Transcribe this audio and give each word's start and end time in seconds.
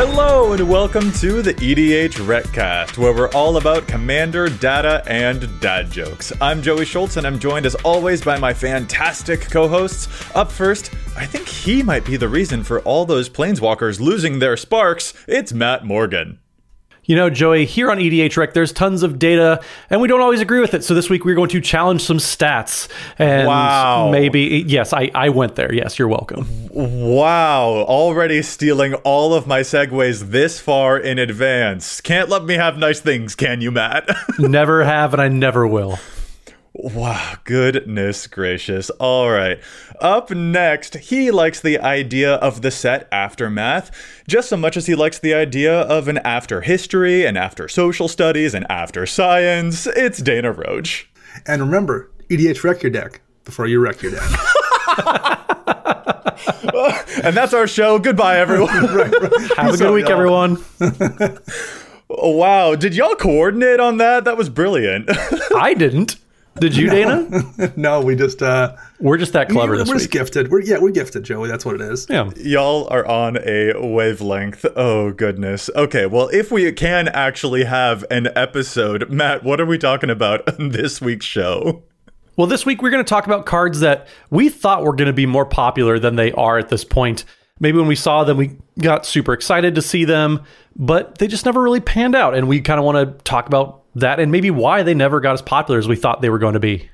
Hello 0.00 0.52
and 0.52 0.68
welcome 0.68 1.10
to 1.14 1.42
the 1.42 1.54
EDHRECast, 1.54 2.98
where 2.98 3.12
we're 3.12 3.32
all 3.32 3.56
about 3.56 3.88
commander, 3.88 4.48
data, 4.48 5.02
and 5.08 5.48
dad 5.60 5.90
jokes. 5.90 6.32
I'm 6.40 6.62
Joey 6.62 6.84
Schultz, 6.84 7.16
and 7.16 7.26
I'm 7.26 7.40
joined 7.40 7.66
as 7.66 7.74
always 7.74 8.22
by 8.22 8.38
my 8.38 8.54
fantastic 8.54 9.40
co-hosts. 9.50 10.06
Up 10.36 10.52
first, 10.52 10.94
I 11.16 11.26
think 11.26 11.48
he 11.48 11.82
might 11.82 12.04
be 12.04 12.16
the 12.16 12.28
reason 12.28 12.62
for 12.62 12.78
all 12.82 13.06
those 13.06 13.28
planeswalkers 13.28 13.98
losing 13.98 14.38
their 14.38 14.56
sparks. 14.56 15.14
It's 15.26 15.52
Matt 15.52 15.84
Morgan. 15.84 16.38
You 17.08 17.16
know, 17.16 17.30
Joey, 17.30 17.64
here 17.64 17.90
on 17.90 17.96
EDHREC, 17.96 18.52
there's 18.52 18.70
tons 18.70 19.02
of 19.02 19.18
data, 19.18 19.62
and 19.88 20.02
we 20.02 20.08
don't 20.08 20.20
always 20.20 20.42
agree 20.42 20.60
with 20.60 20.74
it. 20.74 20.84
So 20.84 20.92
this 20.94 21.08
week 21.08 21.24
we're 21.24 21.34
going 21.34 21.48
to 21.48 21.60
challenge 21.62 22.02
some 22.02 22.18
stats. 22.18 22.86
And 23.18 23.48
Wow. 23.48 24.10
maybe, 24.10 24.62
yes, 24.66 24.92
I, 24.92 25.10
I 25.14 25.30
went 25.30 25.54
there. 25.54 25.72
Yes, 25.72 25.98
you're 25.98 26.06
welcome. 26.06 26.46
Wow, 26.70 27.86
already 27.88 28.42
stealing 28.42 28.92
all 29.04 29.32
of 29.32 29.46
my 29.46 29.60
segues 29.60 30.32
this 30.32 30.60
far 30.60 30.98
in 30.98 31.18
advance. 31.18 32.02
Can't 32.02 32.28
let 32.28 32.44
me 32.44 32.54
have 32.56 32.76
nice 32.76 33.00
things, 33.00 33.34
can 33.34 33.62
you, 33.62 33.70
Matt? 33.70 34.06
never 34.38 34.84
have, 34.84 35.14
and 35.14 35.22
I 35.22 35.28
never 35.28 35.66
will. 35.66 35.98
Wow, 36.80 37.34
goodness 37.42 38.28
gracious. 38.28 38.88
All 38.90 39.30
right. 39.30 39.60
Up 40.00 40.30
next, 40.30 40.94
he 40.96 41.32
likes 41.32 41.60
the 41.60 41.76
idea 41.80 42.34
of 42.36 42.62
the 42.62 42.70
set 42.70 43.08
aftermath 43.10 43.90
just 44.28 44.48
so 44.48 44.56
much 44.56 44.76
as 44.76 44.86
he 44.86 44.94
likes 44.94 45.18
the 45.18 45.34
idea 45.34 45.80
of 45.80 46.06
an 46.06 46.18
after 46.18 46.60
history, 46.60 47.26
and 47.26 47.36
after 47.36 47.66
social 47.66 48.06
studies, 48.06 48.54
and 48.54 48.64
after 48.70 49.06
science. 49.06 49.88
It's 49.88 50.18
Dana 50.22 50.52
Roach. 50.52 51.10
And 51.46 51.62
remember, 51.62 52.12
EDH 52.30 52.62
wreck 52.62 52.84
your 52.84 52.92
deck 52.92 53.22
before 53.44 53.66
you 53.66 53.80
wreck 53.80 54.00
your 54.00 54.12
deck. 54.12 54.30
And 57.22 57.36
that's 57.36 57.52
our 57.52 57.66
show. 57.66 57.98
Goodbye, 57.98 58.38
everyone. 58.38 58.68
Have 59.56 59.74
a 59.74 59.76
good 59.76 59.92
week, 59.92 60.08
y'all. 60.08 60.12
everyone. 60.12 60.64
wow, 62.08 62.74
did 62.76 62.94
y'all 62.94 63.16
coordinate 63.16 63.80
on 63.80 63.96
that? 63.96 64.24
That 64.24 64.36
was 64.36 64.48
brilliant. 64.48 65.10
I 65.56 65.74
didn't. 65.74 66.16
Did 66.60 66.76
you, 66.76 66.90
Dana? 66.90 67.72
no, 67.76 68.00
we 68.00 68.16
just 68.16 68.42
uh 68.42 68.74
We're 69.00 69.18
just 69.18 69.32
that 69.32 69.48
clever 69.48 69.72
we're 69.72 69.78
this 69.78 69.88
just 69.88 70.04
week. 70.04 70.10
gifted. 70.10 70.50
We're 70.50 70.62
yeah, 70.62 70.78
we're 70.78 70.90
gifted, 70.90 71.24
Joey. 71.24 71.48
That's 71.48 71.64
what 71.64 71.74
it 71.74 71.80
is. 71.80 72.06
Yeah. 72.08 72.30
Y'all 72.36 72.88
are 72.90 73.06
on 73.06 73.38
a 73.38 73.72
wavelength. 73.76 74.64
Oh, 74.76 75.12
goodness. 75.12 75.70
Okay, 75.74 76.06
well, 76.06 76.28
if 76.28 76.50
we 76.50 76.70
can 76.72 77.08
actually 77.08 77.64
have 77.64 78.04
an 78.10 78.28
episode, 78.36 79.10
Matt, 79.10 79.44
what 79.44 79.60
are 79.60 79.66
we 79.66 79.78
talking 79.78 80.10
about 80.10 80.48
on 80.58 80.68
this 80.72 81.00
week's 81.00 81.26
show? 81.26 81.82
Well, 82.36 82.46
this 82.46 82.64
week 82.64 82.82
we're 82.82 82.90
going 82.90 83.04
to 83.04 83.08
talk 83.08 83.26
about 83.26 83.46
cards 83.46 83.80
that 83.80 84.06
we 84.30 84.48
thought 84.48 84.84
were 84.84 84.94
going 84.94 85.06
to 85.06 85.12
be 85.12 85.26
more 85.26 85.44
popular 85.46 85.98
than 85.98 86.16
they 86.16 86.30
are 86.32 86.56
at 86.58 86.68
this 86.68 86.84
point. 86.84 87.24
Maybe 87.60 87.78
when 87.78 87.88
we 87.88 87.96
saw 87.96 88.22
them, 88.22 88.36
we 88.36 88.56
got 88.78 89.04
super 89.04 89.32
excited 89.32 89.74
to 89.74 89.82
see 89.82 90.04
them, 90.04 90.44
but 90.76 91.18
they 91.18 91.26
just 91.26 91.44
never 91.44 91.60
really 91.60 91.80
panned 91.80 92.14
out. 92.14 92.34
And 92.34 92.46
we 92.46 92.60
kind 92.60 92.78
of 92.78 92.84
want 92.86 93.18
to 93.18 93.24
talk 93.24 93.48
about 93.48 93.77
that 93.94 94.20
and 94.20 94.30
maybe 94.30 94.50
why 94.50 94.82
they 94.82 94.94
never 94.94 95.20
got 95.20 95.34
as 95.34 95.42
popular 95.42 95.78
as 95.78 95.88
we 95.88 95.96
thought 95.96 96.22
they 96.22 96.30
were 96.30 96.38
going 96.38 96.54
to 96.54 96.60
be. 96.60 96.90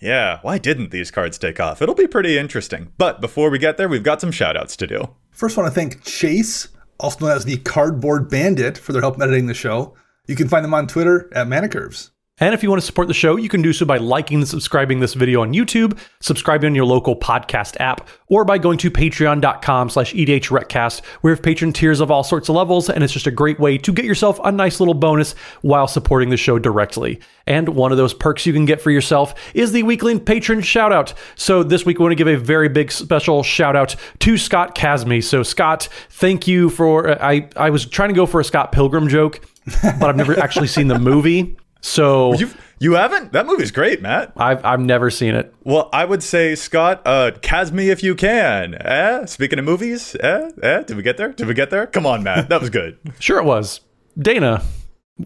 Yeah, 0.00 0.40
why 0.42 0.58
didn't 0.58 0.90
these 0.90 1.10
cards 1.10 1.38
take 1.38 1.58
off? 1.58 1.80
It'll 1.80 1.94
be 1.94 2.06
pretty 2.06 2.36
interesting. 2.38 2.92
But 2.98 3.20
before 3.20 3.50
we 3.50 3.58
get 3.58 3.76
there, 3.76 3.88
we've 3.88 4.02
got 4.02 4.20
some 4.20 4.30
shout 4.30 4.56
outs 4.56 4.76
to 4.76 4.86
do. 4.86 5.08
First, 5.30 5.56
I 5.56 5.62
want 5.62 5.74
to 5.74 5.80
thank 5.80 6.04
Chase, 6.04 6.68
also 6.98 7.26
known 7.26 7.36
as 7.36 7.44
the 7.44 7.58
Cardboard 7.58 8.28
Bandit, 8.28 8.76
for 8.76 8.92
their 8.92 9.02
help 9.02 9.20
editing 9.20 9.46
the 9.46 9.54
show. 9.54 9.94
You 10.26 10.36
can 10.36 10.48
find 10.48 10.64
them 10.64 10.74
on 10.74 10.86
Twitter 10.86 11.30
at 11.34 11.46
Manicurves. 11.46 12.10
And 12.38 12.52
if 12.52 12.62
you 12.62 12.68
want 12.68 12.82
to 12.82 12.86
support 12.86 13.08
the 13.08 13.14
show, 13.14 13.36
you 13.36 13.48
can 13.48 13.62
do 13.62 13.72
so 13.72 13.86
by 13.86 13.96
liking 13.96 14.38
and 14.38 14.48
subscribing 14.48 15.00
this 15.00 15.14
video 15.14 15.40
on 15.40 15.54
YouTube, 15.54 15.98
subscribing 16.20 16.68
on 16.68 16.74
your 16.74 16.84
local 16.84 17.16
podcast 17.16 17.80
app, 17.80 18.06
or 18.28 18.44
by 18.44 18.58
going 18.58 18.76
to 18.76 18.90
patreon.com 18.90 19.88
slash 19.88 20.12
edhrecast, 20.12 21.00
we 21.22 21.30
have 21.30 21.42
patron 21.42 21.72
tiers 21.72 21.98
of 21.98 22.10
all 22.10 22.22
sorts 22.22 22.50
of 22.50 22.54
levels, 22.54 22.90
and 22.90 23.02
it's 23.02 23.14
just 23.14 23.26
a 23.26 23.30
great 23.30 23.58
way 23.58 23.78
to 23.78 23.90
get 23.90 24.04
yourself 24.04 24.38
a 24.44 24.52
nice 24.52 24.80
little 24.80 24.92
bonus 24.92 25.32
while 25.62 25.88
supporting 25.88 26.28
the 26.28 26.36
show 26.36 26.58
directly. 26.58 27.18
And 27.46 27.70
one 27.70 27.90
of 27.90 27.96
those 27.96 28.12
perks 28.12 28.44
you 28.44 28.52
can 28.52 28.66
get 28.66 28.82
for 28.82 28.90
yourself 28.90 29.34
is 29.54 29.72
the 29.72 29.84
weekly 29.84 30.18
patron 30.18 30.60
shout 30.60 30.92
out. 30.92 31.14
So 31.36 31.62
this 31.62 31.86
week 31.86 31.98
we 31.98 32.02
want 32.02 32.12
to 32.12 32.16
give 32.16 32.28
a 32.28 32.36
very 32.36 32.68
big 32.68 32.92
special 32.92 33.42
shout 33.44 33.76
out 33.76 33.96
to 34.18 34.36
Scott 34.36 34.74
Casme. 34.74 35.22
So 35.22 35.42
Scott, 35.42 35.88
thank 36.10 36.46
you 36.46 36.68
for 36.68 37.10
I 37.22 37.48
I 37.56 37.70
was 37.70 37.86
trying 37.86 38.10
to 38.10 38.14
go 38.14 38.26
for 38.26 38.40
a 38.40 38.44
Scott 38.44 38.72
Pilgrim 38.72 39.08
joke, 39.08 39.40
but 39.82 40.02
I've 40.02 40.16
never 40.16 40.38
actually 40.38 40.66
seen 40.66 40.88
the 40.88 40.98
movie. 40.98 41.56
So 41.86 42.34
You've, 42.34 42.60
you 42.80 42.94
haven't? 42.94 43.32
That 43.32 43.46
movie's 43.46 43.70
great, 43.70 44.02
Matt. 44.02 44.32
I've 44.36 44.62
I've 44.64 44.80
never 44.80 45.08
seen 45.08 45.36
it. 45.36 45.54
Well, 45.62 45.88
I 45.92 46.04
would 46.04 46.20
say, 46.22 46.56
Scott, 46.56 47.00
uh, 47.06 47.30
Cas 47.42 47.70
me 47.70 47.90
if 47.90 48.02
you 48.02 48.16
can. 48.16 48.74
Eh? 48.74 49.24
Speaking 49.26 49.60
of 49.60 49.64
movies, 49.64 50.16
eh? 50.18 50.50
Eh? 50.62 50.82
Did 50.82 50.96
we 50.96 51.04
get 51.04 51.16
there? 51.16 51.32
Did 51.32 51.46
we 51.46 51.54
get 51.54 51.70
there? 51.70 51.86
Come 51.86 52.04
on, 52.04 52.24
Matt. 52.24 52.48
That 52.48 52.60
was 52.60 52.70
good. 52.70 52.98
Sure, 53.20 53.38
it 53.38 53.44
was. 53.44 53.80
Dana, 54.18 54.62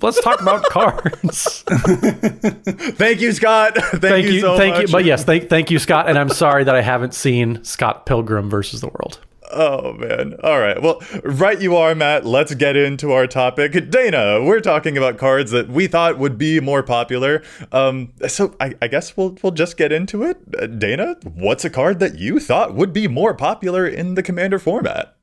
let's 0.03 0.21
talk 0.21 0.41
about 0.43 0.63
cards. 0.71 1.63
Thank 1.67 3.21
you, 3.23 3.33
Scott. 3.33 3.75
Thank, 3.79 4.03
thank 4.03 4.27
you, 4.27 4.33
you, 4.33 4.41
so 4.41 4.57
thank 4.59 4.75
much. 4.75 4.83
you. 4.83 4.93
But 4.93 5.05
yes, 5.07 5.25
thank 5.25 5.49
thank 5.49 5.71
you, 5.71 5.79
Scott. 5.79 6.09
And 6.11 6.19
I'm 6.19 6.29
sorry 6.29 6.65
that 6.65 6.75
I 6.75 6.83
haven't 6.83 7.15
seen 7.15 7.65
Scott 7.65 8.05
Pilgrim 8.05 8.51
versus 8.51 8.81
the 8.83 8.89
World. 8.89 9.19
Oh 9.53 9.93
man. 9.95 10.35
All 10.43 10.61
right. 10.61 10.81
Well, 10.81 11.03
right 11.25 11.61
you 11.61 11.77
are, 11.77 11.95
Matt. 11.95 12.25
Let's 12.25 12.55
get 12.55 12.77
into 12.77 13.13
our 13.13 13.27
topic. 13.27 13.91
Dana, 13.91 14.43
we're 14.43 14.61
talking 14.61 14.97
about 14.97 15.19
cards 15.19 15.51
that 15.51 15.69
we 15.69 15.87
thought 15.87 16.19
would 16.19 16.39
be 16.39 16.61
more 16.61 16.83
popular. 16.83 17.43
Um, 17.73 18.13
so 18.29 18.55
I, 18.61 18.75
I 18.81 18.89
guess 18.89 19.17
we'll 19.17 19.37
we'll 19.43 19.53
just 19.53 19.77
get 19.77 19.93
into 19.93 20.23
it. 20.23 20.39
Uh, 20.59 20.67
Dana, 20.67 21.17
what's 21.25 21.65
a 21.65 21.71
card 21.71 21.99
that 22.01 22.19
you 22.19 22.39
thought 22.39 22.75
would 22.75 22.93
be 22.93 23.09
more 23.09 23.35
popular 23.35 23.87
in 23.87 24.15
the 24.15 24.23
Commander 24.23 24.59
format? 24.59 25.17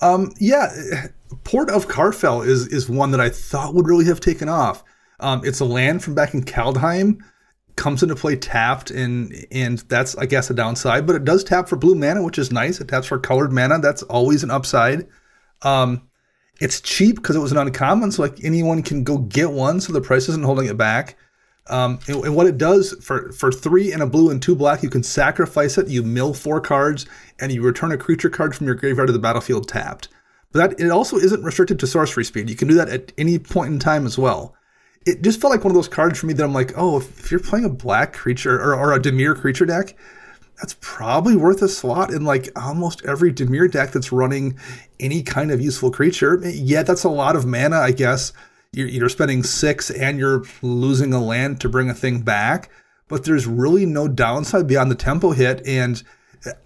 Um, 0.00 0.32
yeah, 0.38 0.68
Port 1.44 1.70
of 1.70 1.88
Karfell 1.88 2.46
is 2.46 2.66
is 2.68 2.88
one 2.88 3.10
that 3.12 3.20
I 3.20 3.28
thought 3.28 3.74
would 3.74 3.86
really 3.86 4.06
have 4.06 4.20
taken 4.20 4.48
off. 4.48 4.84
Um, 5.20 5.42
it's 5.44 5.60
a 5.60 5.64
land 5.64 6.02
from 6.02 6.14
back 6.14 6.34
in 6.34 6.42
Kaldheim, 6.42 7.18
comes 7.76 8.02
into 8.02 8.14
play 8.14 8.36
tapped, 8.36 8.90
and 8.90 9.34
and 9.50 9.78
that's 9.80 10.16
I 10.16 10.26
guess 10.26 10.50
a 10.50 10.54
downside, 10.54 11.06
but 11.06 11.16
it 11.16 11.24
does 11.24 11.44
tap 11.44 11.68
for 11.68 11.76
blue 11.76 11.94
mana, 11.94 12.22
which 12.22 12.38
is 12.38 12.52
nice. 12.52 12.80
It 12.80 12.88
taps 12.88 13.06
for 13.06 13.18
colored 13.18 13.52
mana, 13.52 13.78
that's 13.80 14.02
always 14.04 14.42
an 14.42 14.50
upside. 14.50 15.06
Um, 15.62 16.08
it's 16.60 16.80
cheap 16.80 17.16
because 17.16 17.36
it 17.36 17.40
was 17.40 17.52
an 17.52 17.58
uncommon, 17.58 18.12
so 18.12 18.22
like 18.22 18.44
anyone 18.44 18.82
can 18.82 19.04
go 19.04 19.18
get 19.18 19.50
one, 19.50 19.80
so 19.80 19.92
the 19.92 20.00
price 20.00 20.28
isn't 20.28 20.44
holding 20.44 20.66
it 20.66 20.76
back. 20.76 21.16
Um, 21.68 22.00
and, 22.08 22.24
and 22.24 22.36
what 22.36 22.46
it 22.46 22.58
does 22.58 22.92
for 23.00 23.32
for 23.32 23.52
three 23.52 23.92
and 23.92 24.02
a 24.02 24.06
blue 24.06 24.30
and 24.30 24.42
two 24.42 24.54
black, 24.54 24.82
you 24.82 24.90
can 24.90 25.02
sacrifice 25.02 25.78
it. 25.78 25.88
You 25.88 26.02
mill 26.02 26.34
four 26.34 26.60
cards, 26.60 27.06
and 27.40 27.52
you 27.52 27.62
return 27.62 27.92
a 27.92 27.98
creature 27.98 28.30
card 28.30 28.54
from 28.54 28.66
your 28.66 28.74
graveyard 28.74 29.08
to 29.08 29.12
the 29.12 29.18
battlefield 29.18 29.68
tapped. 29.68 30.08
But 30.52 30.76
that 30.76 30.80
it 30.80 30.90
also 30.90 31.16
isn't 31.16 31.42
restricted 31.42 31.78
to 31.80 31.86
sorcery 31.86 32.24
speed. 32.24 32.50
You 32.50 32.56
can 32.56 32.68
do 32.68 32.74
that 32.74 32.88
at 32.88 33.12
any 33.16 33.38
point 33.38 33.72
in 33.72 33.78
time 33.78 34.06
as 34.06 34.18
well. 34.18 34.54
It 35.04 35.22
just 35.22 35.40
felt 35.40 35.50
like 35.50 35.64
one 35.64 35.70
of 35.70 35.74
those 35.74 35.88
cards 35.88 36.18
for 36.18 36.26
me 36.26 36.34
that 36.34 36.44
I'm 36.44 36.52
like, 36.52 36.72
oh, 36.76 36.98
if, 36.98 37.18
if 37.20 37.30
you're 37.30 37.40
playing 37.40 37.64
a 37.64 37.70
black 37.70 38.12
creature 38.12 38.60
or, 38.60 38.74
or 38.74 38.92
a 38.92 39.00
Dimir 39.00 39.34
creature 39.36 39.66
deck, 39.66 39.96
that's 40.56 40.76
probably 40.80 41.34
worth 41.34 41.60
a 41.62 41.68
slot 41.68 42.12
in 42.12 42.24
like 42.24 42.48
almost 42.56 43.04
every 43.04 43.32
Dimir 43.32 43.70
deck 43.70 43.90
that's 43.90 44.12
running 44.12 44.56
any 45.00 45.22
kind 45.22 45.50
of 45.50 45.60
useful 45.60 45.90
creature. 45.90 46.40
Yeah, 46.44 46.84
that's 46.84 47.04
a 47.04 47.08
lot 47.08 47.34
of 47.34 47.44
mana, 47.44 47.78
I 47.78 47.90
guess. 47.90 48.32
you're, 48.72 48.88
you're 48.88 49.08
spending 49.08 49.42
six 49.42 49.90
and 49.90 50.18
you're 50.18 50.44
losing 50.62 51.12
a 51.12 51.22
land 51.22 51.60
to 51.60 51.68
bring 51.68 51.90
a 51.90 51.94
thing 51.94 52.22
back. 52.22 52.70
But 53.08 53.24
there's 53.24 53.46
really 53.46 53.84
no 53.84 54.08
downside 54.08 54.66
beyond 54.66 54.90
the 54.90 54.96
tempo 54.96 55.32
hit. 55.32 55.66
And 55.66 56.02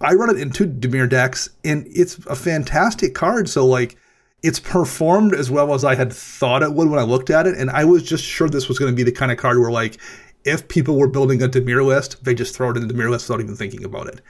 I 0.01 0.15
run 0.15 0.31
it 0.31 0.41
in 0.41 0.51
two 0.51 0.67
Dimir 0.67 1.09
decks, 1.09 1.51
and 1.65 1.87
it's 1.91 2.19
a 2.27 2.37
fantastic 2.37 3.15
card. 3.15 3.49
So, 3.49 3.67
like, 3.67 3.97
it's 4.43 4.61
performed 4.61 5.35
as 5.35 5.51
well 5.51 5.75
as 5.75 5.85
I 5.85 5.95
had 5.95 6.13
thought 6.13 6.63
it 6.63 6.73
would 6.73 6.89
when 6.89 6.99
I 6.99 7.03
looked 7.03 7.31
at 7.31 7.47
it. 7.47 7.57
And 7.57 7.71
I 7.71 7.85
was 7.85 8.03
just 8.03 8.25
sure 8.25 8.49
this 8.49 8.69
was 8.69 8.79
going 8.79 8.93
to 8.93 8.97
be 8.97 9.03
the 9.03 9.13
kind 9.13 9.33
of 9.33 9.39
card 9.39 9.59
where, 9.59 9.71
like, 9.71 9.99
if 10.45 10.69
people 10.69 10.97
were 10.97 11.09
building 11.09 11.43
a 11.43 11.49
Dimir 11.49 11.85
list, 11.85 12.25
they 12.25 12.35
just 12.35 12.55
throw 12.55 12.71
it 12.71 12.77
in 12.77 12.87
the 12.87 12.95
Dimir 12.95 13.11
list 13.11 13.29
without 13.29 13.43
even 13.43 13.57
thinking 13.57 13.85
about 13.85 14.07
it. 14.07 14.21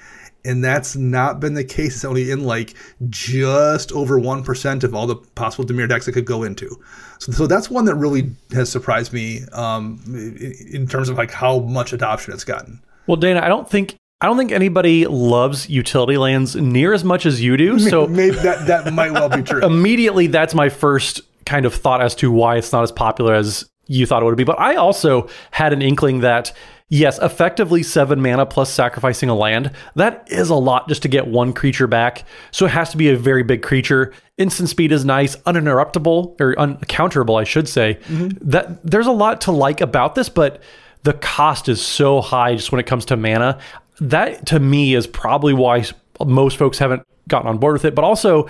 And 0.44 0.64
that's 0.64 0.96
not 0.96 1.40
been 1.40 1.54
the 1.54 1.64
case. 1.64 1.96
It's 1.96 2.04
only 2.04 2.30
in 2.30 2.44
like 2.44 2.74
just 3.10 3.92
over 3.92 4.18
1% 4.18 4.84
of 4.84 4.94
all 4.94 5.06
the 5.06 5.16
possible 5.16 5.66
Dimir 5.66 5.88
decks 5.88 6.08
it 6.08 6.12
could 6.12 6.24
go 6.24 6.44
into. 6.44 6.80
So, 7.18 7.32
so 7.32 7.46
that's 7.46 7.68
one 7.68 7.84
that 7.86 7.96
really 7.96 8.30
has 8.52 8.70
surprised 8.70 9.12
me 9.12 9.42
um, 9.52 10.00
in 10.70 10.86
terms 10.86 11.08
of 11.08 11.18
like 11.18 11.32
how 11.32 11.58
much 11.60 11.92
adoption 11.92 12.32
it's 12.32 12.44
gotten. 12.44 12.80
Well, 13.06 13.16
Dana, 13.16 13.40
I 13.42 13.48
don't 13.48 13.68
think 13.68 13.96
I 14.20 14.26
don't 14.26 14.38
think 14.38 14.50
anybody 14.50 15.06
loves 15.06 15.68
utility 15.68 16.16
lands 16.16 16.56
near 16.56 16.94
as 16.94 17.04
much 17.04 17.26
as 17.26 17.42
you 17.42 17.56
do. 17.56 17.78
So 17.86 18.06
maybe 18.06 18.36
that 18.36 18.66
that 18.66 18.92
might 18.92 19.12
well 19.12 19.28
be 19.28 19.42
true. 19.42 19.64
immediately, 19.64 20.26
that's 20.26 20.54
my 20.54 20.68
first 20.68 21.20
kind 21.44 21.64
of 21.66 21.74
thought 21.74 22.02
as 22.02 22.14
to 22.16 22.32
why 22.32 22.56
it's 22.56 22.72
not 22.72 22.82
as 22.82 22.90
popular 22.90 23.34
as 23.34 23.68
you 23.86 24.06
thought 24.06 24.22
it 24.22 24.24
would 24.26 24.36
be. 24.36 24.44
But 24.44 24.58
I 24.58 24.74
also 24.74 25.28
had 25.52 25.72
an 25.72 25.82
inkling 25.82 26.20
that 26.20 26.52
yes, 26.88 27.18
effectively 27.20 27.82
seven 27.82 28.20
mana 28.20 28.46
plus 28.46 28.72
sacrificing 28.72 29.28
a 29.28 29.34
land, 29.34 29.70
that 29.94 30.26
is 30.30 30.50
a 30.50 30.54
lot 30.54 30.88
just 30.88 31.02
to 31.02 31.08
get 31.08 31.26
one 31.26 31.52
creature 31.52 31.86
back. 31.86 32.24
So 32.50 32.66
it 32.66 32.70
has 32.70 32.90
to 32.90 32.96
be 32.96 33.10
a 33.10 33.16
very 33.16 33.42
big 33.42 33.62
creature. 33.62 34.12
Instant 34.38 34.68
speed 34.68 34.92
is 34.92 35.04
nice, 35.04 35.36
uninterruptible 35.36 36.40
or 36.40 36.54
uncounterable, 36.56 37.40
I 37.40 37.44
should 37.44 37.68
say. 37.68 37.98
Mm-hmm. 38.06 38.50
That 38.50 38.84
there's 38.84 39.06
a 39.06 39.12
lot 39.12 39.42
to 39.42 39.52
like 39.52 39.80
about 39.80 40.14
this, 40.14 40.28
but 40.28 40.62
the 41.02 41.12
cost 41.12 41.68
is 41.68 41.80
so 41.80 42.20
high 42.20 42.56
just 42.56 42.72
when 42.72 42.80
it 42.80 42.86
comes 42.86 43.04
to 43.06 43.16
mana. 43.16 43.58
That 44.00 44.46
to 44.46 44.60
me 44.60 44.94
is 44.94 45.06
probably 45.06 45.54
why 45.54 45.84
most 46.24 46.56
folks 46.56 46.78
haven't 46.78 47.06
gotten 47.28 47.48
on 47.48 47.58
board 47.58 47.74
with 47.74 47.84
it. 47.84 47.94
But 47.94 48.04
also 48.04 48.48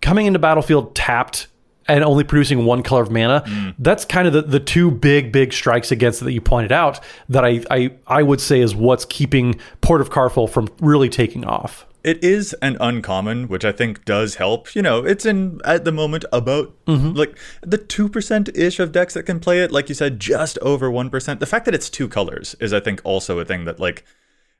coming 0.00 0.26
into 0.26 0.38
Battlefield 0.38 0.94
tapped 0.94 1.48
and 1.88 2.04
only 2.04 2.22
producing 2.22 2.66
one 2.66 2.82
color 2.82 3.02
of 3.02 3.10
mana. 3.10 3.42
Mm. 3.46 3.74
That's 3.78 4.04
kind 4.04 4.28
of 4.28 4.34
the, 4.34 4.42
the 4.42 4.60
two 4.60 4.90
big, 4.90 5.32
big 5.32 5.52
strikes 5.52 5.90
against 5.90 6.20
it 6.20 6.26
that 6.26 6.32
you 6.32 6.40
pointed 6.40 6.70
out 6.70 7.00
that 7.30 7.44
I, 7.44 7.62
I, 7.70 7.92
I 8.06 8.22
would 8.22 8.40
say 8.40 8.60
is 8.60 8.74
what's 8.74 9.06
keeping 9.06 9.58
Port 9.80 10.02
of 10.02 10.10
Karfell 10.10 10.48
from 10.48 10.68
really 10.80 11.08
taking 11.08 11.44
off. 11.46 11.86
It 12.04 12.22
is 12.22 12.54
an 12.62 12.76
uncommon, 12.80 13.48
which 13.48 13.64
I 13.64 13.72
think 13.72 14.04
does 14.04 14.36
help. 14.36 14.74
You 14.74 14.82
know, 14.82 15.04
it's 15.04 15.26
in 15.26 15.60
at 15.64 15.84
the 15.84 15.92
moment 15.92 16.24
about 16.32 16.72
mm-hmm. 16.86 17.12
like 17.12 17.36
the 17.60 17.76
two 17.76 18.08
percent 18.08 18.48
ish 18.54 18.78
of 18.78 18.92
decks 18.92 19.14
that 19.14 19.24
can 19.24 19.40
play 19.40 19.60
it. 19.60 19.72
Like 19.72 19.88
you 19.88 19.94
said, 19.94 20.20
just 20.20 20.58
over 20.58 20.90
one 20.90 21.10
percent. 21.10 21.40
The 21.40 21.46
fact 21.46 21.64
that 21.64 21.74
it's 21.74 21.90
two 21.90 22.08
colors 22.08 22.54
is, 22.60 22.72
I 22.72 22.80
think, 22.80 23.00
also 23.02 23.40
a 23.40 23.44
thing 23.44 23.64
that 23.64 23.80
like 23.80 24.04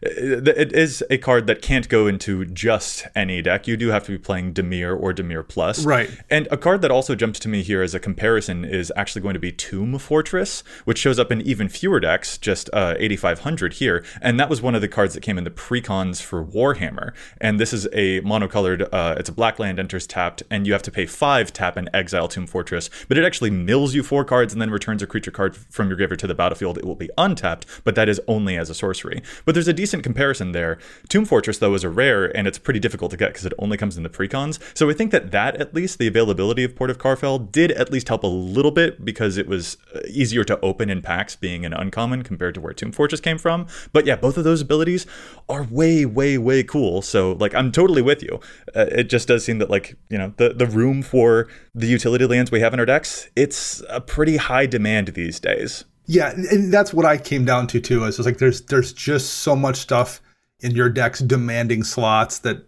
it 0.00 0.72
is 0.72 1.02
a 1.10 1.18
card 1.18 1.48
that 1.48 1.60
can't 1.60 1.88
go 1.88 2.06
into 2.06 2.44
just 2.44 3.06
any 3.16 3.42
deck. 3.42 3.66
You 3.66 3.76
do 3.76 3.88
have 3.88 4.04
to 4.04 4.12
be 4.12 4.18
playing 4.18 4.54
Dimir 4.54 4.96
or 4.96 5.12
Dimir 5.12 5.46
Plus. 5.46 5.84
Right. 5.84 6.08
And 6.30 6.46
a 6.52 6.56
card 6.56 6.82
that 6.82 6.92
also 6.92 7.16
jumps 7.16 7.40
to 7.40 7.48
me 7.48 7.64
here 7.64 7.82
as 7.82 7.94
a 7.94 8.00
comparison 8.00 8.64
is 8.64 8.92
actually 8.94 9.22
going 9.22 9.34
to 9.34 9.40
be 9.40 9.50
Tomb 9.50 9.98
Fortress, 9.98 10.62
which 10.84 10.98
shows 10.98 11.18
up 11.18 11.32
in 11.32 11.40
even 11.42 11.68
fewer 11.68 11.98
decks, 11.98 12.38
just 12.38 12.70
uh, 12.72 12.94
8,500 12.96 13.74
here. 13.74 14.04
And 14.22 14.38
that 14.38 14.48
was 14.48 14.62
one 14.62 14.76
of 14.76 14.82
the 14.82 14.88
cards 14.88 15.14
that 15.14 15.20
came 15.20 15.36
in 15.36 15.42
the 15.42 15.50
precons 15.50 16.22
for 16.22 16.44
Warhammer. 16.44 17.12
And 17.40 17.58
this 17.58 17.72
is 17.72 17.86
a 17.92 18.20
monocolored, 18.20 18.88
uh, 18.92 19.16
it's 19.18 19.28
a 19.28 19.32
black 19.32 19.58
land 19.58 19.80
enters 19.80 20.06
tapped, 20.06 20.44
and 20.48 20.64
you 20.64 20.74
have 20.74 20.82
to 20.82 20.92
pay 20.92 21.06
five 21.06 21.52
tap 21.52 21.76
and 21.76 21.90
exile 21.92 22.28
Tomb 22.28 22.46
Fortress. 22.46 22.88
But 23.08 23.18
it 23.18 23.24
actually 23.24 23.50
mills 23.50 23.94
you 23.94 24.04
four 24.04 24.24
cards 24.24 24.52
and 24.52 24.62
then 24.62 24.70
returns 24.70 25.02
a 25.02 25.08
creature 25.08 25.32
card 25.32 25.56
from 25.56 25.88
your 25.88 25.96
graveyard 25.96 26.20
to 26.20 26.28
the 26.28 26.36
battlefield. 26.36 26.78
It 26.78 26.84
will 26.84 26.94
be 26.94 27.10
untapped, 27.18 27.66
but 27.82 27.96
that 27.96 28.08
is 28.08 28.20
only 28.28 28.56
as 28.56 28.70
a 28.70 28.74
sorcery. 28.74 29.22
But 29.44 29.56
there's 29.56 29.66
a 29.66 29.72
decent 29.72 29.87
decent 29.88 30.02
comparison 30.02 30.52
there. 30.52 30.76
Tomb 31.08 31.24
Fortress, 31.24 31.56
though, 31.56 31.72
is 31.72 31.82
a 31.82 31.88
rare, 31.88 32.26
and 32.36 32.46
it's 32.46 32.58
pretty 32.58 32.78
difficult 32.78 33.10
to 33.10 33.16
get 33.16 33.28
because 33.28 33.46
it 33.46 33.54
only 33.58 33.78
comes 33.78 33.96
in 33.96 34.02
the 34.02 34.10
precons. 34.10 34.58
So 34.76 34.90
I 34.90 34.92
think 34.92 35.12
that 35.12 35.30
that, 35.30 35.56
at 35.56 35.72
least, 35.72 35.98
the 35.98 36.06
availability 36.06 36.62
of 36.62 36.76
Port 36.76 36.90
of 36.90 36.98
Karfell 36.98 37.50
did 37.50 37.72
at 37.72 37.90
least 37.90 38.08
help 38.08 38.22
a 38.22 38.26
little 38.26 38.70
bit 38.70 39.02
because 39.02 39.38
it 39.38 39.46
was 39.46 39.78
uh, 39.94 40.00
easier 40.06 40.44
to 40.44 40.60
open 40.60 40.90
in 40.90 41.00
packs 41.00 41.36
being 41.36 41.64
an 41.64 41.72
uncommon 41.72 42.22
compared 42.22 42.54
to 42.56 42.60
where 42.60 42.74
Tomb 42.74 42.92
Fortress 42.92 43.22
came 43.22 43.38
from. 43.38 43.66
But 43.94 44.04
yeah, 44.04 44.16
both 44.16 44.36
of 44.36 44.44
those 44.44 44.60
abilities 44.60 45.06
are 45.48 45.62
way, 45.62 46.04
way, 46.04 46.36
way 46.36 46.62
cool. 46.62 47.00
So, 47.00 47.32
like, 47.32 47.54
I'm 47.54 47.72
totally 47.72 48.02
with 48.02 48.22
you. 48.22 48.40
Uh, 48.76 48.86
it 48.90 49.08
just 49.08 49.26
does 49.26 49.42
seem 49.42 49.58
that, 49.60 49.70
like, 49.70 49.96
you 50.10 50.18
know, 50.18 50.34
the, 50.36 50.50
the 50.50 50.66
room 50.66 51.02
for 51.02 51.48
the 51.74 51.86
utility 51.86 52.26
lands 52.26 52.50
we 52.50 52.60
have 52.60 52.74
in 52.74 52.80
our 52.80 52.84
decks, 52.84 53.30
it's 53.34 53.82
a 53.88 54.02
pretty 54.02 54.36
high 54.36 54.66
demand 54.66 55.08
these 55.08 55.40
days. 55.40 55.86
Yeah, 56.10 56.30
and 56.30 56.72
that's 56.72 56.94
what 56.94 57.04
I 57.04 57.18
came 57.18 57.44
down 57.44 57.66
to 57.68 57.80
too. 57.80 58.04
Is 58.04 58.18
like 58.18 58.38
there's 58.38 58.62
there's 58.62 58.94
just 58.94 59.34
so 59.34 59.54
much 59.54 59.76
stuff 59.76 60.22
in 60.60 60.74
your 60.74 60.88
decks 60.88 61.20
demanding 61.20 61.84
slots 61.84 62.38
that 62.40 62.64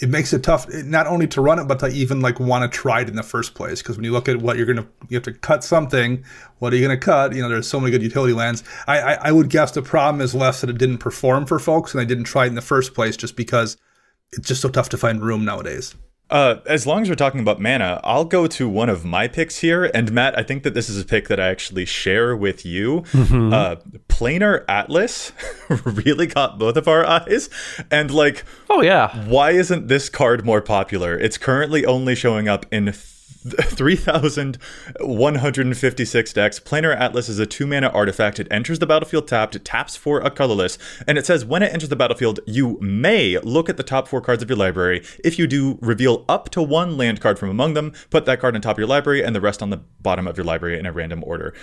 it 0.00 0.08
makes 0.08 0.32
it 0.32 0.42
tough 0.42 0.66
eh, 0.72 0.82
not 0.86 1.06
only 1.06 1.26
to 1.26 1.40
run 1.42 1.58
it 1.58 1.64
but 1.64 1.78
to 1.80 1.88
even 1.88 2.20
like 2.20 2.40
want 2.40 2.70
to 2.70 2.76
try 2.76 3.02
it 3.02 3.08
in 3.10 3.14
the 3.14 3.22
first 3.22 3.54
place. 3.54 3.82
Because 3.82 3.96
when 3.96 4.04
you 4.04 4.12
look 4.12 4.26
at 4.26 4.38
what 4.38 4.56
you're 4.56 4.64
gonna 4.64 4.86
you 5.10 5.16
have 5.16 5.24
to 5.24 5.34
cut 5.34 5.62
something 5.62 6.24
what 6.60 6.72
are 6.72 6.76
you 6.76 6.82
gonna 6.82 6.96
cut? 6.96 7.34
You 7.34 7.42
know 7.42 7.50
there's 7.50 7.68
so 7.68 7.78
many 7.78 7.92
good 7.92 8.02
utility 8.02 8.32
lands. 8.32 8.64
I, 8.86 9.00
I, 9.00 9.12
I 9.28 9.32
would 9.32 9.50
guess 9.50 9.70
the 9.70 9.82
problem 9.82 10.22
is 10.22 10.34
less 10.34 10.62
that 10.62 10.70
it 10.70 10.78
didn't 10.78 10.98
perform 10.98 11.44
for 11.44 11.58
folks 11.58 11.92
and 11.92 12.00
they 12.00 12.06
didn't 12.06 12.24
try 12.24 12.46
it 12.46 12.48
in 12.48 12.54
the 12.54 12.62
first 12.62 12.94
place 12.94 13.18
just 13.18 13.36
because 13.36 13.76
it's 14.32 14.48
just 14.48 14.62
so 14.62 14.70
tough 14.70 14.88
to 14.88 14.96
find 14.96 15.22
room 15.22 15.44
nowadays 15.44 15.94
uh, 16.30 16.56
as 16.66 16.86
long 16.86 17.02
as 17.02 17.08
we're 17.08 17.14
talking 17.14 17.40
about 17.40 17.60
mana, 17.60 18.00
I'll 18.04 18.24
go 18.24 18.46
to 18.46 18.68
one 18.68 18.88
of 18.88 19.04
my 19.04 19.28
picks 19.28 19.58
here. 19.58 19.90
And 19.94 20.12
Matt, 20.12 20.38
I 20.38 20.42
think 20.42 20.62
that 20.62 20.74
this 20.74 20.88
is 20.88 21.00
a 21.00 21.04
pick 21.04 21.28
that 21.28 21.40
I 21.40 21.48
actually 21.48 21.86
share 21.86 22.36
with 22.36 22.66
you. 22.66 23.02
Mm-hmm. 23.12 23.52
Uh, 23.52 23.76
Planar 24.08 24.64
Atlas 24.68 25.32
really 25.84 26.26
caught 26.26 26.58
both 26.58 26.76
of 26.76 26.86
our 26.86 27.06
eyes. 27.06 27.48
And 27.90 28.10
like, 28.10 28.44
oh 28.68 28.82
yeah, 28.82 29.26
why 29.26 29.52
isn't 29.52 29.88
this 29.88 30.08
card 30.08 30.44
more 30.44 30.60
popular? 30.60 31.18
It's 31.18 31.38
currently 31.38 31.86
only 31.86 32.14
showing 32.14 32.48
up 32.48 32.66
in 32.70 32.92
3,156 33.62 36.32
decks. 36.32 36.60
Planar 36.60 36.96
Atlas 36.96 37.28
is 37.28 37.38
a 37.38 37.46
two 37.46 37.66
mana 37.66 37.88
artifact. 37.88 38.40
It 38.40 38.48
enters 38.50 38.78
the 38.78 38.86
battlefield 38.86 39.28
tapped, 39.28 39.56
it 39.56 39.64
taps 39.64 39.96
for 39.96 40.20
a 40.20 40.30
colorless, 40.30 40.78
and 41.06 41.18
it 41.18 41.26
says 41.26 41.44
when 41.44 41.62
it 41.62 41.72
enters 41.72 41.88
the 41.88 41.96
battlefield, 41.96 42.40
you 42.46 42.78
may 42.80 43.38
look 43.38 43.68
at 43.68 43.76
the 43.76 43.82
top 43.82 44.08
four 44.08 44.20
cards 44.20 44.42
of 44.42 44.48
your 44.48 44.58
library. 44.58 45.02
If 45.24 45.38
you 45.38 45.46
do, 45.46 45.78
reveal 45.80 46.24
up 46.28 46.50
to 46.50 46.62
one 46.62 46.96
land 46.96 47.20
card 47.20 47.38
from 47.38 47.50
among 47.50 47.74
them, 47.74 47.92
put 48.10 48.24
that 48.26 48.40
card 48.40 48.54
on 48.54 48.62
top 48.62 48.76
of 48.76 48.78
your 48.78 48.88
library, 48.88 49.22
and 49.22 49.34
the 49.34 49.40
rest 49.40 49.62
on 49.62 49.70
the 49.70 49.80
bottom 50.00 50.26
of 50.26 50.36
your 50.36 50.44
library 50.44 50.78
in 50.78 50.86
a 50.86 50.92
random 50.92 51.22
order. 51.24 51.54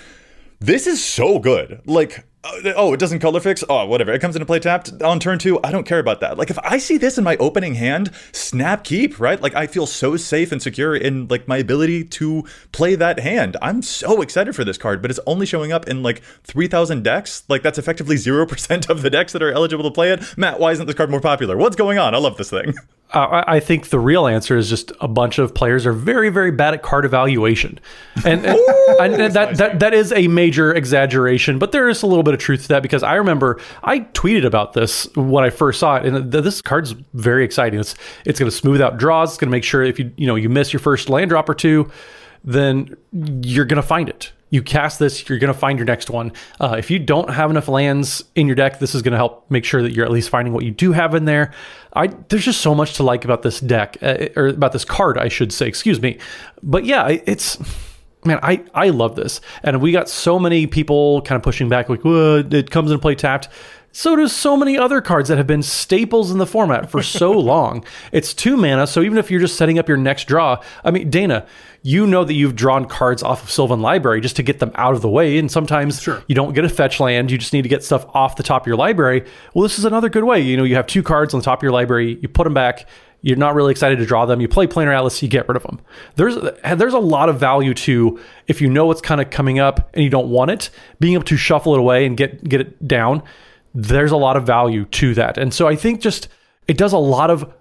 This 0.59 0.87
is 0.87 1.03
so 1.03 1.39
good. 1.39 1.81
Like, 1.85 2.25
oh, 2.75 2.93
it 2.93 2.99
doesn't 2.99 3.19
color 3.19 3.39
fix. 3.39 3.63
Oh, 3.69 3.85
whatever. 3.85 4.11
It 4.11 4.19
comes 4.19 4.35
into 4.35 4.45
play 4.45 4.59
tapped 4.59 5.01
on 5.01 5.19
turn 5.19 5.39
two. 5.39 5.59
I 5.63 5.71
don't 5.71 5.85
care 5.85 5.99
about 5.99 6.19
that. 6.21 6.37
Like 6.37 6.49
if 6.49 6.59
I 6.59 6.77
see 6.77 6.97
this 6.97 7.17
in 7.17 7.23
my 7.23 7.35
opening 7.37 7.75
hand, 7.75 8.11
snap 8.31 8.83
keep, 8.83 9.19
right? 9.19 9.41
Like 9.41 9.55
I 9.55 9.67
feel 9.67 9.85
so 9.85 10.17
safe 10.17 10.51
and 10.51 10.61
secure 10.61 10.95
in 10.95 11.27
like 11.27 11.47
my 11.47 11.57
ability 11.57 12.03
to 12.05 12.43
play 12.71 12.95
that 12.95 13.19
hand. 13.19 13.57
I'm 13.61 13.81
so 13.81 14.21
excited 14.21 14.55
for 14.55 14.63
this 14.63 14.77
card, 14.77 15.01
but 15.01 15.11
it's 15.11 15.19
only 15.25 15.45
showing 15.45 15.71
up 15.71 15.87
in 15.87 16.03
like 16.03 16.21
3,000 16.43 17.03
decks. 17.03 17.43
Like 17.47 17.63
that's 17.63 17.77
effectively 17.77 18.15
0% 18.17 18.89
of 18.89 19.01
the 19.01 19.09
decks 19.09 19.33
that 19.33 19.43
are 19.43 19.51
eligible 19.51 19.83
to 19.83 19.91
play 19.91 20.11
it. 20.11 20.37
Matt, 20.37 20.59
why 20.59 20.71
isn't 20.71 20.85
this 20.85 20.95
card 20.95 21.09
more 21.09 21.21
popular? 21.21 21.57
What's 21.57 21.75
going 21.75 21.97
on? 21.97 22.15
I 22.15 22.17
love 22.17 22.37
this 22.37 22.49
thing. 22.49 22.73
Uh, 23.11 23.43
I 23.47 23.59
think 23.59 23.89
the 23.89 23.99
real 23.99 24.27
answer 24.27 24.57
is 24.57 24.67
just 24.67 24.91
a 24.99 25.07
bunch 25.07 25.37
of 25.37 25.53
players 25.53 25.85
are 25.85 25.93
very, 25.93 26.29
very 26.29 26.51
bad 26.51 26.73
at 26.73 26.81
card 26.81 27.05
evaluation, 27.05 27.79
and, 28.25 28.45
and, 28.45 28.57
Ooh, 28.57 28.97
and 28.99 29.33
that, 29.33 29.55
that 29.57 29.79
that 29.79 29.93
is 29.93 30.11
a 30.11 30.27
major 30.27 30.73
exaggeration. 30.73 31.59
But 31.59 31.71
there 31.71 31.87
is 31.87 32.01
a 32.01 32.07
little 32.07 32.23
bit 32.23 32.33
of 32.35 32.39
truth 32.39 32.63
to 32.63 32.67
that 32.69 32.83
because 32.83 33.01
I 33.01 33.15
remember 33.15 33.59
I 33.83 34.01
tweeted 34.01 34.45
about 34.45 34.73
this 34.73 35.07
when 35.15 35.43
I 35.43 35.49
first 35.49 35.79
saw 35.79 35.95
it, 35.95 36.05
and 36.05 36.31
this 36.31 36.61
card's 36.61 36.91
very 37.13 37.43
exciting. 37.43 37.79
It's 37.79 37.95
it's 38.25 38.39
going 38.39 38.49
to 38.49 38.55
smooth 38.55 38.81
out 38.81 38.97
draws. 38.97 39.31
It's 39.31 39.37
going 39.39 39.49
to 39.49 39.51
make 39.51 39.63
sure 39.63 39.83
if 39.83 39.97
you 39.97 40.11
you 40.17 40.27
know 40.27 40.35
you 40.35 40.49
miss 40.49 40.71
your 40.71 40.79
first 40.79 41.09
land 41.09 41.29
drop 41.29 41.49
or 41.49 41.55
two, 41.55 41.89
then 42.43 42.95
you're 43.11 43.65
going 43.65 43.81
to 43.81 43.87
find 43.87 44.07
it 44.07 44.31
you 44.55 44.61
cast 44.61 44.99
this, 44.99 45.27
you're 45.27 45.37
going 45.39 45.53
to 45.53 45.59
find 45.59 45.77
your 45.77 45.85
next 45.85 46.09
one. 46.09 46.31
Uh, 46.61 46.75
if 46.77 46.89
you 46.89 46.99
don't 46.99 47.29
have 47.29 47.49
enough 47.49 47.67
lands 47.67 48.23
in 48.35 48.47
your 48.47 48.55
deck, 48.55 48.79
this 48.79 48.93
is 48.95 49.01
going 49.01 49.11
to 49.11 49.17
help 49.17 49.49
make 49.49 49.65
sure 49.65 49.81
that 49.81 49.91
you're 49.91 50.05
at 50.05 50.11
least 50.11 50.29
finding 50.29 50.53
what 50.53 50.63
you 50.63 50.71
do 50.71 50.91
have 50.93 51.13
in 51.13 51.25
there. 51.25 51.51
I 51.93 52.07
there's 52.07 52.45
just 52.45 52.61
so 52.61 52.75
much 52.75 52.93
to 52.95 53.03
like 53.03 53.25
about 53.25 53.41
this 53.41 53.59
deck, 53.59 53.97
uh, 54.01 54.27
or 54.35 54.47
about 54.47 54.71
this 54.71 54.85
card, 54.85 55.17
I 55.17 55.27
should 55.27 55.51
say. 55.51 55.67
Excuse 55.67 56.01
me, 56.01 56.19
but 56.63 56.85
yeah, 56.85 57.07
it's 57.25 57.57
man, 58.25 58.39
I 58.41 58.63
I 58.73 58.89
love 58.89 59.15
this, 59.15 59.41
and 59.63 59.81
we 59.81 59.91
got 59.91 60.09
so 60.09 60.39
many 60.39 60.67
people 60.67 61.21
kind 61.21 61.37
of 61.37 61.43
pushing 61.43 61.69
back, 61.69 61.89
like, 61.89 62.01
it 62.03 62.71
comes 62.71 62.91
in 62.91 62.99
play 62.99 63.15
tapped 63.15 63.49
so 63.95 64.13
does 64.17 64.35
so 64.35 64.57
many 64.57 64.77
other 64.77 64.99
cards 64.99 65.29
that 65.29 65.37
have 65.37 65.47
been 65.47 65.63
staples 65.63 66.29
in 66.29 66.37
the 66.37 66.45
format 66.45 66.91
for 66.91 67.01
so 67.01 67.31
long. 67.39 67.85
It's 68.11 68.33
two 68.33 68.57
mana, 68.57 68.87
so 68.87 69.01
even 69.01 69.17
if 69.17 69.31
you're 69.31 69.39
just 69.39 69.55
setting 69.55 69.79
up 69.79 69.87
your 69.87 69.95
next 69.95 70.25
draw, 70.27 70.61
I 70.83 70.91
mean, 70.91 71.09
Dana, 71.09 71.47
you 71.81 72.05
know 72.05 72.25
that 72.25 72.33
you've 72.33 72.57
drawn 72.57 72.85
cards 72.89 73.23
off 73.23 73.43
of 73.43 73.49
Sylvan 73.49 73.81
Library 73.81 74.19
just 74.19 74.35
to 74.35 74.43
get 74.43 74.59
them 74.59 74.71
out 74.75 74.95
of 74.95 75.01
the 75.01 75.07
way, 75.07 75.37
and 75.37 75.49
sometimes 75.49 76.01
sure. 76.01 76.21
you 76.27 76.35
don't 76.35 76.53
get 76.53 76.65
a 76.65 76.69
fetch 76.69 76.99
land, 76.99 77.31
you 77.31 77.37
just 77.37 77.53
need 77.53 77.61
to 77.61 77.69
get 77.69 77.85
stuff 77.85 78.05
off 78.13 78.35
the 78.35 78.43
top 78.43 78.63
of 78.63 78.67
your 78.67 78.75
library. 78.75 79.23
Well, 79.53 79.63
this 79.63 79.79
is 79.79 79.85
another 79.85 80.09
good 80.09 80.25
way. 80.25 80.41
You 80.41 80.57
know, 80.57 80.65
you 80.65 80.75
have 80.75 80.87
two 80.87 81.01
cards 81.01 81.33
on 81.33 81.39
the 81.39 81.45
top 81.45 81.59
of 81.59 81.63
your 81.63 81.71
library, 81.71 82.19
you 82.21 82.27
put 82.27 82.43
them 82.43 82.53
back, 82.53 82.89
you're 83.25 83.37
not 83.37 83.55
really 83.55 83.71
excited 83.71 83.97
to 83.97 84.05
draw 84.05 84.27
them. 84.27 84.39
You 84.39 84.47
play 84.47 84.67
Planar 84.67 84.95
Atlas, 84.95 85.19
you 85.23 85.27
get 85.27 85.49
rid 85.49 85.55
of 85.55 85.63
them. 85.63 85.81
There's 86.15 86.37
there's 86.77 86.93
a 86.93 86.99
lot 86.99 87.27
of 87.27 87.39
value 87.39 87.73
to 87.73 88.19
if 88.45 88.61
you 88.61 88.69
know 88.69 88.85
what's 88.85 89.01
kind 89.01 89.19
of 89.19 89.31
coming 89.31 89.57
up 89.57 89.89
and 89.95 90.03
you 90.03 90.11
don't 90.11 90.29
want 90.29 90.51
it, 90.51 90.69
being 90.99 91.15
able 91.15 91.23
to 91.23 91.35
shuffle 91.35 91.73
it 91.73 91.79
away 91.79 92.05
and 92.05 92.15
get 92.15 92.47
get 92.47 92.61
it 92.61 92.87
down. 92.87 93.23
There's 93.73 94.11
a 94.11 94.15
lot 94.15 94.37
of 94.37 94.45
value 94.45 94.85
to 94.85 95.15
that, 95.15 95.39
and 95.39 95.51
so 95.51 95.67
I 95.67 95.75
think 95.75 96.01
just 96.01 96.27
it 96.67 96.77
does 96.77 96.93
a 96.93 96.99
lot 96.99 97.31
of 97.31 97.51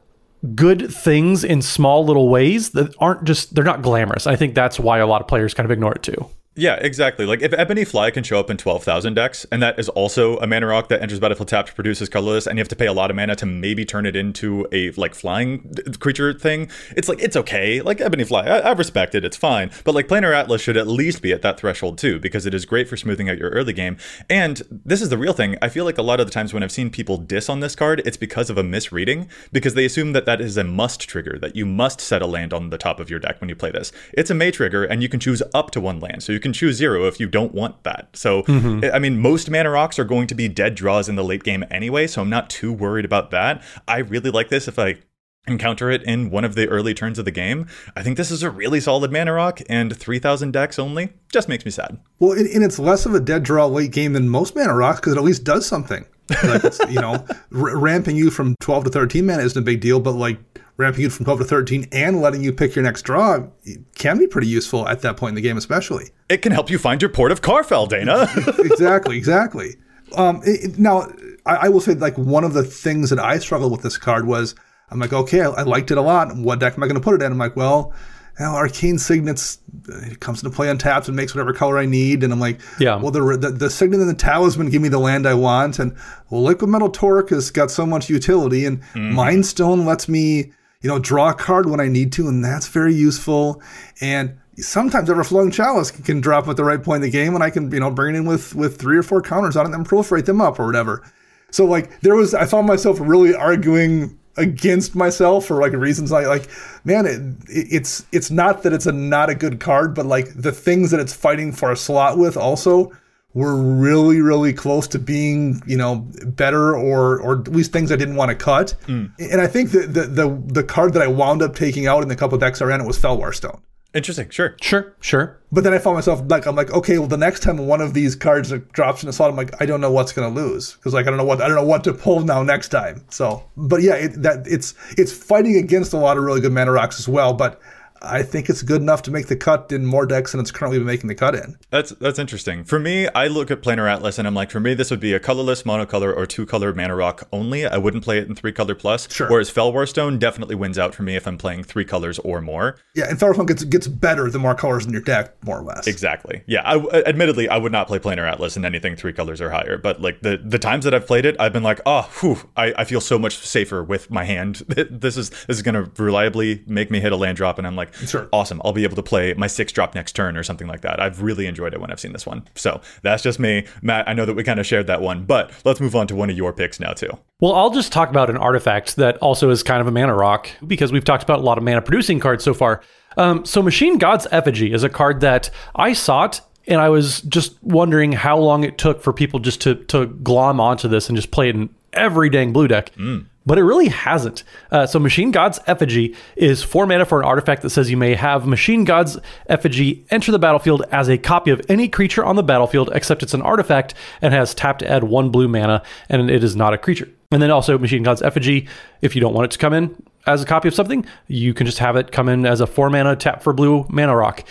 good 0.55 0.93
things 0.93 1.43
in 1.43 1.63
small 1.63 2.05
little 2.05 2.29
ways 2.29 2.71
that 2.73 2.95
aren't 2.99 3.25
just 3.25 3.55
they're 3.55 3.65
not 3.65 3.81
glamorous. 3.81 4.27
I 4.27 4.37
think 4.37 4.55
that's 4.55 4.79
why 4.79 4.99
a 4.99 5.07
lot 5.07 5.23
of 5.23 5.29
players 5.29 5.55
kind 5.55 5.65
of 5.65 5.71
ignore 5.71 5.95
it 5.95 6.03
too. 6.03 6.29
Yeah, 6.57 6.75
exactly. 6.77 7.27
Like 7.27 7.43
if 7.43 7.53
Ebony 7.53 7.85
Fly 7.85 8.13
can 8.13 8.23
show 8.23 8.39
up 8.39 8.49
in 8.49 8.57
12,000 8.57 9.15
decks, 9.15 9.45
and 9.51 9.61
that 9.61 9.77
is 9.77 9.89
also 9.89 10.37
a 10.39 10.47
mana 10.47 10.69
rock 10.69 10.89
that 10.89 11.03
enters 11.03 11.19
battlefield 11.19 11.49
tapped, 11.49 11.75
produces 11.75 12.09
colorless, 12.09 12.47
and 12.47 12.57
you 12.57 12.61
have 12.61 12.69
to 12.69 12.77
pay 12.77 12.87
a 12.87 12.93
lot 12.93 13.11
of 13.11 13.17
mana 13.17 13.35
to 13.37 13.47
maybe 13.47 13.85
turn 13.85 14.07
it 14.07 14.15
into 14.15 14.65
a 14.71 14.93
like 14.93 15.17
flying 15.17 15.75
creature 15.99 16.33
thing, 16.33 16.71
it's 16.97 17.09
like, 17.09 17.21
it's 17.21 17.35
okay. 17.35 17.81
Like 17.81 18.01
Ebony 18.01 18.23
Fly, 18.23 18.45
I, 18.45 18.59
I 18.61 18.73
respect 18.73 19.17
it, 19.17 19.25
it's 19.25 19.37
fine. 19.37 19.73
But 19.83 19.97
like 19.97 20.07
Planar 20.07 20.33
Atlas 20.33 20.63
should 20.63 20.77
at 20.77 20.87
least 20.87 21.23
be 21.23 21.33
at 21.33 21.43
that 21.43 21.59
threshold 21.59 21.99
too, 21.99 22.21
because 22.21 22.47
it 22.47 22.55
is 22.55 22.65
great 22.65 22.89
for 22.89 22.97
smoothing 22.97 23.29
out 23.29 23.39
your 23.39 23.51
early 23.51 23.73
game. 23.73 23.97
And 24.31 24.63
this 24.71 25.03
is 25.03 25.09
the 25.09 25.19
real 25.19 25.33
thing. 25.33 25.57
I 25.61 25.69
feel 25.69 25.85
like 25.85 25.99
a 25.99 26.03
lot 26.03 26.21
of 26.21 26.27
the 26.27 26.33
times 26.33 26.55
when 26.55 26.63
I've 26.63 26.71
seen 26.71 26.89
people 26.89 27.17
diss 27.17 27.49
on 27.49 27.59
this 27.59 27.75
card, 27.75 28.01
it's 28.07 28.17
because 28.17 28.49
of 28.49 28.59
a 28.59 28.63
misreading, 28.63 29.29
because 29.51 29.75
they 29.75 29.85
assume 29.85 30.13
that 30.13 30.25
that 30.27 30.41
is 30.41 30.57
a 30.57 30.63
must 30.63 31.01
trigger, 31.01 31.37
that 31.41 31.57
you 31.57 31.67
must 31.67 32.01
set 32.01 32.23
a 32.23 32.27
land 32.27 32.53
on 32.53 32.71
the 32.71 32.79
top 32.79 33.01
of 33.01 33.11
your 33.11 33.19
deck 33.19 33.41
when 33.41 33.49
you 33.49 33.57
play 33.57 33.73
this. 33.73 33.91
It's 34.13 34.31
a 34.31 34.35
May 34.35 34.53
trigger, 34.53 34.85
and 34.85 35.03
you 35.03 35.09
can 35.09 35.19
choose 35.19 35.43
up 35.53 35.73
to 35.73 35.81
one 35.81 35.99
land. 35.99 36.23
So 36.23 36.31
you 36.31 36.44
can 36.45 36.53
choose 36.53 36.77
zero 36.77 37.07
if 37.07 37.19
you 37.19 37.27
don't 37.27 37.53
want 37.53 37.83
that. 37.83 38.11
So, 38.13 38.45
mm-hmm. 38.45 38.95
I 38.95 39.01
mean, 39.01 39.19
most 39.19 39.51
mana 39.51 39.71
rocks 39.71 39.99
are 39.99 40.05
going 40.05 40.29
to 40.29 40.35
be 40.35 40.47
dead 40.47 40.77
draws 40.77 41.09
in 41.09 41.17
the 41.17 41.25
late 41.25 41.43
game 41.43 41.65
anyway, 41.71 42.07
so 42.07 42.23
I'm 42.23 42.31
not 42.31 42.49
too 42.49 42.73
worried 42.73 43.05
about 43.05 43.33
that. 43.33 43.63
I 43.89 43.99
really 43.99 44.31
like 44.31 44.51
this 44.51 44.69
if 44.69 44.79
I 44.79 44.99
encounter 45.47 45.91
it 45.91 46.03
in 46.05 46.31
one 46.31 46.45
of 46.45 46.55
the 46.55 46.69
early 46.69 46.95
turns 46.95 47.19
of 47.19 47.25
the 47.25 47.31
game. 47.31 47.67
I 47.97 48.03
think 48.03 48.17
this 48.17 48.31
is 48.31 48.43
a 48.43 48.51
really 48.51 48.79
solid 48.79 49.11
mana 49.11 49.33
rock, 49.33 49.61
and 49.69 49.97
3,000 49.97 50.53
decks 50.53 50.79
only 50.79 51.13
just 51.33 51.49
makes 51.49 51.65
me 51.65 51.71
sad. 51.71 51.99
Well, 52.19 52.33
and 52.33 52.63
it's 52.63 52.79
less 52.79 53.07
of 53.07 53.15
a 53.15 53.21
dead 53.21 53.43
draw 53.43 53.67
late 53.67 53.91
game 53.91 54.13
than 54.13 54.29
most 54.29 54.55
mana 54.55 54.75
rocks 54.75 55.01
because 55.01 55.15
it 55.15 55.19
at 55.19 55.25
least 55.25 55.45
does 55.45 55.67
something. 55.67 56.05
Like 56.43 56.65
it's, 56.65 56.81
you 56.91 57.01
know, 57.01 57.25
r- 57.55 57.77
ramping 57.77 58.17
you 58.17 58.31
from 58.31 58.55
12 58.61 58.85
to 58.85 58.91
13 58.91 59.27
mana 59.27 59.43
isn't 59.43 59.61
a 59.61 59.65
big 59.65 59.81
deal, 59.81 59.99
but 59.99 60.13
like 60.13 60.39
ramping 60.77 61.03
you 61.03 61.11
from 61.11 61.25
12 61.25 61.41
to 61.41 61.45
13 61.45 61.89
and 61.93 62.21
letting 62.21 62.43
you 62.43 62.53
pick 62.53 62.75
your 62.75 62.83
next 62.83 63.03
draw 63.03 63.47
can 63.95 64.19
be 64.19 64.27
pretty 64.27 64.49
useful 64.49 64.89
at 64.89 65.03
that 65.03 65.17
point 65.17 65.31
in 65.31 65.35
the 65.37 65.41
game, 65.41 65.57
especially. 65.57 66.11
It 66.29 66.39
can 66.39 66.53
help 66.53 66.71
you 66.71 66.79
find 66.79 67.01
your 67.01 67.11
port 67.11 67.33
of 67.33 67.43
Karfell, 67.43 67.89
Dana. 67.89 68.29
exactly, 68.59 69.17
exactly. 69.17 69.77
Um, 70.17 70.43
it, 70.45 70.79
now, 70.79 71.09
I, 71.47 71.57
I, 71.57 71.69
will 71.69 71.81
say, 71.81 71.95
like, 71.95 72.17
one 72.19 72.45
of 72.45 72.53
the 72.53 72.65
things 72.65 73.11
that 73.11 73.19
I 73.19 73.39
struggled 73.39 73.73
with 73.73 73.83
this 73.83 73.99
card 73.99 74.27
was 74.27 74.55
I'm 74.91 74.99
like, 74.99 75.13
okay, 75.13 75.41
I, 75.41 75.49
I 75.51 75.63
liked 75.63 75.91
it 75.91 75.99
a 75.99 76.03
lot. 76.03 76.37
What 76.37 76.61
deck 76.61 76.75
am 76.77 76.83
I 76.83 76.87
going 76.87 77.01
to 77.01 77.05
put 77.05 77.15
it 77.15 77.25
in? 77.25 77.33
I'm 77.33 77.39
like, 77.39 77.57
well, 77.57 77.93
you 78.39 78.45
know, 78.45 78.53
Arcane 78.53 78.99
Signets 78.99 79.59
it 79.89 80.21
comes 80.21 80.43
into 80.43 80.55
play 80.55 80.69
on 80.69 80.79
taps 80.79 81.09
and 81.09 81.17
makes 81.17 81.35
whatever 81.35 81.53
color 81.53 81.79
I 81.79 81.87
need. 81.87 82.25
And 82.25 82.33
I'm 82.33 82.41
like, 82.41 82.61
yeah, 82.81 82.97
well, 82.97 83.11
the, 83.11 83.37
the, 83.37 83.51
the 83.51 83.71
Signet 83.71 84.01
and 84.01 84.09
the 84.09 84.15
Talisman 84.15 84.71
give 84.71 84.83
me 84.83 84.89
the 84.89 84.99
land 84.99 85.27
I 85.27 85.35
want. 85.35 85.79
And 85.79 85.97
well, 86.31 86.43
Liquimetal 86.43 86.93
Torque 86.93 87.31
has 87.31 87.51
got 87.51 87.71
so 87.71 87.87
much 87.87 88.09
utility. 88.09 88.67
And 88.67 88.83
mm. 88.95 89.13
Mind 89.13 89.47
Stone 89.47 89.85
lets 89.85 90.09
me 90.09 90.53
you 90.85 90.91
know, 90.91 90.99
draw 90.99 91.31
a 91.31 91.35
card 91.35 91.71
when 91.71 91.81
I 91.81 91.89
need 91.89 92.13
to, 92.13 92.29
and 92.29 92.45
that's 92.45 92.69
very 92.69 92.93
useful. 92.93 93.63
And 94.03 94.37
sometimes 94.59 95.09
Everflowing 95.09 95.51
Chalice 95.51 95.91
can, 95.91 96.21
drop 96.21 96.47
at 96.47 96.59
the 96.59 96.65
right 96.65 96.83
point 96.83 96.97
in 96.97 97.03
the 97.03 97.11
game, 97.11 97.35
and 97.35 97.43
I 97.43 97.49
can, 97.49 97.73
you 97.73 97.81
know, 97.81 97.91
bring 97.91 98.15
it 98.15 98.19
in 98.19 98.27
with 98.27 98.55
with 98.55 98.79
three 98.79 98.99
or 98.99 99.03
four 99.03 99.23
counters 99.23 99.57
on 99.57 99.65
it 99.67 99.75
and 99.75 99.89
proliferate 99.89 100.27
them 100.27 100.43
up 100.43 100.61
or 100.61 100.67
whatever. 100.67 101.03
So 101.51 101.65
like 101.65 102.03
there 102.03 102.15
was, 102.15 102.35
I 102.35 102.45
found 102.45 102.67
myself 102.67 102.99
really 103.01 103.35
arguing 103.35 104.19
against 104.37 104.95
myself 104.95 105.47
for 105.47 105.59
like 105.59 105.73
reasons 105.73 106.11
like 106.11 106.27
like 106.27 106.51
man 106.83 107.07
it, 107.07 107.23
it's 107.49 108.05
it's 108.11 108.33
not 108.33 108.65
that 108.65 108.73
it's 108.73 108.85
a 108.85 108.91
not 108.91 109.31
a 109.31 109.35
good 109.37 109.61
card 109.61 109.95
but 109.95 110.05
like 110.05 110.27
the 110.35 110.51
things 110.51 110.91
that 110.91 110.99
it's 110.99 111.13
fighting 111.13 111.53
for 111.53 111.71
a 111.71 111.77
slot 111.77 112.19
with 112.19 112.37
also 112.37 112.91
were 113.35 113.57
really, 113.57 114.21
really 114.21 114.53
close 114.53 114.87
to 114.89 114.99
being, 114.99 115.61
you 115.67 115.77
know, 115.77 116.09
better 116.25 116.75
or 116.77 117.21
or 117.21 117.41
at 117.41 117.49
least 117.49 117.73
things 117.73 117.93
I 117.93 117.97
didn't 117.97 118.17
want 118.17 118.31
to 118.31 118.37
cut. 118.37 118.75
Mm. 118.87 119.13
And 119.19 119.41
I 119.41 119.49
think 119.49 119.73
that 119.73 119.93
the, 119.93 120.03
the 120.03 120.43
the 120.47 120.65
card 120.65 120.95
that 120.95 121.03
I 121.03 121.09
wound 121.09 121.43
up 121.43 121.55
taking 121.55 121.87
out 121.87 122.03
in 122.03 122.09
the 122.09 122.17
couple 122.17 122.39
decks 122.39 122.63
I 122.63 122.67
ran 122.67 122.81
it 122.81 122.87
was 122.87 122.99
Fellwar 122.99 123.35
Stone. 123.35 123.61
Interesting. 123.93 124.29
Sure. 124.31 124.57
Sure. 124.61 124.97
Sure. 125.01 125.41
But 125.53 125.63
then 125.63 125.73
I 125.73 125.79
found 125.79 125.95
myself 125.95 126.21
like 126.27 126.47
I'm 126.47 126.57
like, 126.57 126.73
okay, 126.73 126.99
well 126.99 127.07
the 127.07 127.17
next 127.17 127.45
time 127.45 127.59
one 127.59 127.81
of 127.81 127.95
these 127.95 128.17
cards 128.17 128.53
drops 128.73 129.03
in 129.03 129.09
a 129.09 129.13
slot, 129.13 129.31
I'm 129.31 129.37
like, 129.37 129.61
I 129.61 129.67
don't 129.67 129.81
know 129.81 129.93
what's 129.93 130.13
gonna 130.13 130.35
lose 130.35 130.75
because 130.75 130.95
like 130.95 131.07
I 131.07 131.11
don't 131.11 131.19
know 131.19 131.25
what 131.25 131.41
I 131.41 131.47
don't 131.47 131.57
know 131.57 131.65
what 131.65 131.85
to 131.85 131.93
pull 131.93 132.21
now 132.21 132.43
next 132.43 132.69
time. 132.69 133.05
So, 133.09 133.49
but 133.57 133.83
yeah, 133.83 133.95
it, 133.95 134.23
that 134.23 134.47
it's 134.47 134.75
it's 134.97 135.13
fighting 135.13 135.57
against 135.57 135.93
a 135.93 135.97
lot 135.97 136.17
of 136.17 136.25
really 136.25 136.41
good 136.41 136.53
mana 136.53 136.73
rocks 136.73 136.99
as 136.99 137.09
well. 137.09 137.33
But 137.35 137.61
I 138.05 138.23
think 138.23 138.49
it's 138.49 138.63
good 138.63 138.81
enough 138.81 139.03
to 139.03 139.11
make 139.11 139.27
the 139.27 139.37
cut 139.37 139.73
in 139.73 139.87
more 139.87 140.07
decks 140.07 140.33
than 140.33 140.41
it's 140.41 140.51
currently 140.51 140.79
making 140.79 141.09
the 141.09 141.15
cut 141.15 141.35
in. 141.35 141.57
That's 141.71 141.91
that's 141.93 142.19
interesting. 142.19 142.65
For 142.65 142.79
me, 142.79 143.09
I 143.09 143.27
look 143.27 143.51
at 143.51 143.63
Planar 143.63 143.91
Atlas 143.91 144.19
and 144.19 144.27
I'm 144.27 144.35
like, 144.35 144.51
for 144.51 144.61
me, 144.61 144.75
this 144.75 144.91
would 144.91 145.01
be 145.01 145.13
a 145.13 145.21
colorless 145.21 145.63
monocolor 145.63 146.15
or 146.15 146.27
two 146.27 146.47
color 146.47 146.75
mana 146.75 146.95
rock 146.95 147.27
only. 147.33 147.67
I 147.67 147.77
wouldn't 147.77 148.05
play 148.05 148.19
it 148.19 148.29
in 148.29 148.35
three 148.35 148.53
color 148.53 148.75
plus. 148.75 149.11
Sure. 149.11 149.29
Whereas 149.29 149.51
Fellwar 149.51 149.89
Stone 149.89 150.19
definitely 150.19 150.55
wins 150.55 150.79
out 150.79 150.95
for 150.95 151.03
me 151.03 151.17
if 151.17 151.27
I'm 151.27 151.39
playing 151.39 151.65
three 151.65 151.85
colors 151.85 152.19
or 152.21 152.41
more. 152.41 152.77
Yeah, 152.95 153.09
and 153.09 153.19
Fellwar 153.19 153.35
Stone 153.35 153.47
gets 153.47 153.65
gets 153.65 153.89
better 153.89 154.31
the 154.31 154.39
more 154.39 154.55
colors 154.55 154.87
in 154.87 154.93
your 154.93 155.03
deck, 155.03 155.35
more 155.45 155.59
or 155.59 155.63
less. 155.63 155.87
Exactly. 155.87 156.43
Yeah. 156.47 156.63
I, 156.65 156.79
admittedly, 157.03 157.49
I 157.49 157.57
would 157.57 157.73
not 157.73 157.87
play 157.87 157.99
Planar 157.99 158.31
Atlas 158.31 158.57
in 158.57 158.65
anything 158.65 158.97
three 158.97 159.13
colors 159.13 159.41
or 159.41 159.51
higher. 159.51 159.79
But 159.79 160.01
like 160.01 160.21
the 160.21 160.41
the 160.45 160.59
times 160.59 160.85
that 160.85 160.95
I've 160.95 161.07
played 161.07 161.25
it, 161.25 161.37
I've 161.39 161.53
been 161.53 161.63
like, 161.63 161.81
oh, 161.87 162.11
whew, 162.21 162.39
I, 162.57 162.75
I 162.79 162.85
feel 162.85 163.01
so 163.01 163.19
much 163.19 163.39
safer 163.39 163.83
with 163.83 164.11
my 164.11 164.25
hand. 164.25 164.57
this 164.69 165.17
is 165.17 165.31
this 165.31 165.57
is 165.57 165.63
gonna 165.63 165.91
reliably 165.99 166.63
make 166.67 166.91
me 166.91 167.01
hit 167.01 167.13
a 167.13 167.17
land 167.17 167.37
drop, 167.37 167.59
and 167.59 167.67
I'm 167.67 167.77
like, 167.77 167.94
sure. 168.07 168.29
awesome. 168.33 168.61
I'll 168.65 168.73
be 168.73 168.85
able 168.85 168.97
to 168.97 169.03
play 169.03 169.35
my 169.35 169.47
six 169.47 169.73
drop 169.73 169.95
next 169.95 170.13
turn 170.13 170.37
or 170.37 170.43
something 170.43 170.67
like 170.67 170.83
that. 170.83 171.01
I've 171.01 171.23
really 171.23 171.47
enjoyed 171.47 171.75
it 171.75 171.81
when 171.81 171.91
I've 171.91 172.01
seen 172.01 172.13
this 172.13 172.27
one. 172.27 172.47
So 172.55 172.81
that's 173.03 173.23
just 173.23 173.39
me. 173.39 173.67
Matt, 173.83 174.09
I 174.09 174.13
know 174.13 174.25
that 174.25 174.35
we 174.35 174.45
kind 174.45 174.61
of 174.61 174.67
shared 174.67 174.87
that 174.87 175.01
one, 175.01 175.25
but 175.25 175.53
let's 175.65 175.81
move 175.81 175.95
on 175.97 176.07
to 176.09 176.17
one 176.17 176.31
of 176.31 176.37
your 176.37 176.53
picks 176.53 176.81
now, 176.81 176.93
too. 176.93 177.11
Well, 177.41 177.55
I'll 177.55 177.71
just 177.71 177.93
talk 177.93 178.11
about 178.11 178.31
an 178.31 178.37
artifact 178.37 178.97
that 178.97 179.17
also 179.19 179.51
is 179.51 179.63
kind 179.63 179.81
of 179.81 179.87
a 179.87 179.91
mana 179.91 180.15
rock 180.15 180.49
because 180.67 180.93
we've 180.93 181.05
talked 181.05 181.23
about 181.23 181.41
a 181.41 181.43
lot 181.43 181.59
of 181.59 181.65
mana 181.65 181.83
producing 181.83 182.21
cards 182.21 182.45
so 182.45 182.55
far. 182.55 182.83
Um, 183.17 183.45
so 183.45 183.63
Machine 183.63 183.99
God's 183.99 184.27
Effigy 184.31 184.73
is 184.73 184.83
a 184.83 184.89
card 184.89 185.21
that 185.21 185.51
I 185.75 185.93
sought 185.93 186.41
and 186.67 186.81
I 186.81 186.89
was 186.89 187.21
just 187.23 187.63
wondering 187.63 188.13
how 188.13 188.39
long 188.39 188.65
it 188.65 188.79
took 188.79 189.03
for 189.03 189.13
people 189.13 189.39
just 189.39 189.61
to 189.63 189.75
to 189.75 190.07
glom 190.07 190.61
onto 190.61 190.89
this 190.89 191.09
and 191.09 191.17
just 191.17 191.31
play 191.31 191.51
it 191.51 191.55
in 191.55 191.69
every 191.93 192.31
dang 192.31 192.53
blue 192.53 192.67
deck. 192.67 192.95
Mm 192.97 193.27
but 193.47 193.59
it 193.59 193.63
really 193.63 193.89
hasn't. 193.89 194.43
Uh, 194.71 194.87
so, 194.87 194.99
Machine 194.99 195.31
God's 195.31 195.61
Effigy 195.67 196.15
is 196.37 196.63
four 196.63 196.87
mana 196.87 197.05
for 197.05 197.21
an 197.21 197.27
artifact 197.27 197.63
that 197.63 197.71
says 197.71 197.91
you 197.91 197.97
may 197.97 198.15
have 198.15 198.47
Machine 198.47 198.85
God's 198.85 199.19
Effigy 199.47 200.07
enter 200.11 200.33
the 200.33 200.39
battlefield 200.39 200.83
as 200.91 201.09
a 201.09 201.19
copy 201.19 201.51
of 201.51 201.61
any 201.69 201.89
creature 201.89 202.25
on 202.25 202.37
the 202.37 202.43
battlefield, 202.43 202.91
except 202.93 203.23
it's 203.23 203.35
an 203.35 203.43
artifact 203.43 203.95
and 204.23 204.33
has 204.33 204.55
tapped 204.55 204.81
to 204.81 204.91
add 204.91 205.05
one 205.05 205.31
blue 205.31 205.49
mana, 205.49 205.83
and 206.09 206.31
it 206.31 206.43
is 206.43 206.57
not 206.57 206.75
a 206.75 206.79
creature. 206.79 207.09
And 207.31 207.43
then 207.43 207.51
also, 207.51 207.79
Machine 207.79 208.03
God's 208.03 208.23
Effigy, 208.23 208.69
if 209.03 209.15
you 209.15 209.21
don't 209.21 209.35
want 209.35 209.47
it 209.47 209.51
to 209.53 209.59
come 209.59 209.73
in 209.73 210.03
as 210.27 210.43
a 210.43 210.47
copy 210.47 210.69
of 210.69 210.75
something, 210.75 211.05
you 211.27 211.53
can 211.53 211.67
just 211.67 211.79
have 211.79 211.97
it 211.97 212.13
come 212.13 212.29
in 212.29 212.47
as 212.47 212.61
a 212.61 212.67
four 212.67 212.91
mana 212.91 213.17
tap 213.17 213.43
for 213.43 213.53
blue 213.53 213.87
mana 213.91 214.17
rock. 214.17 214.45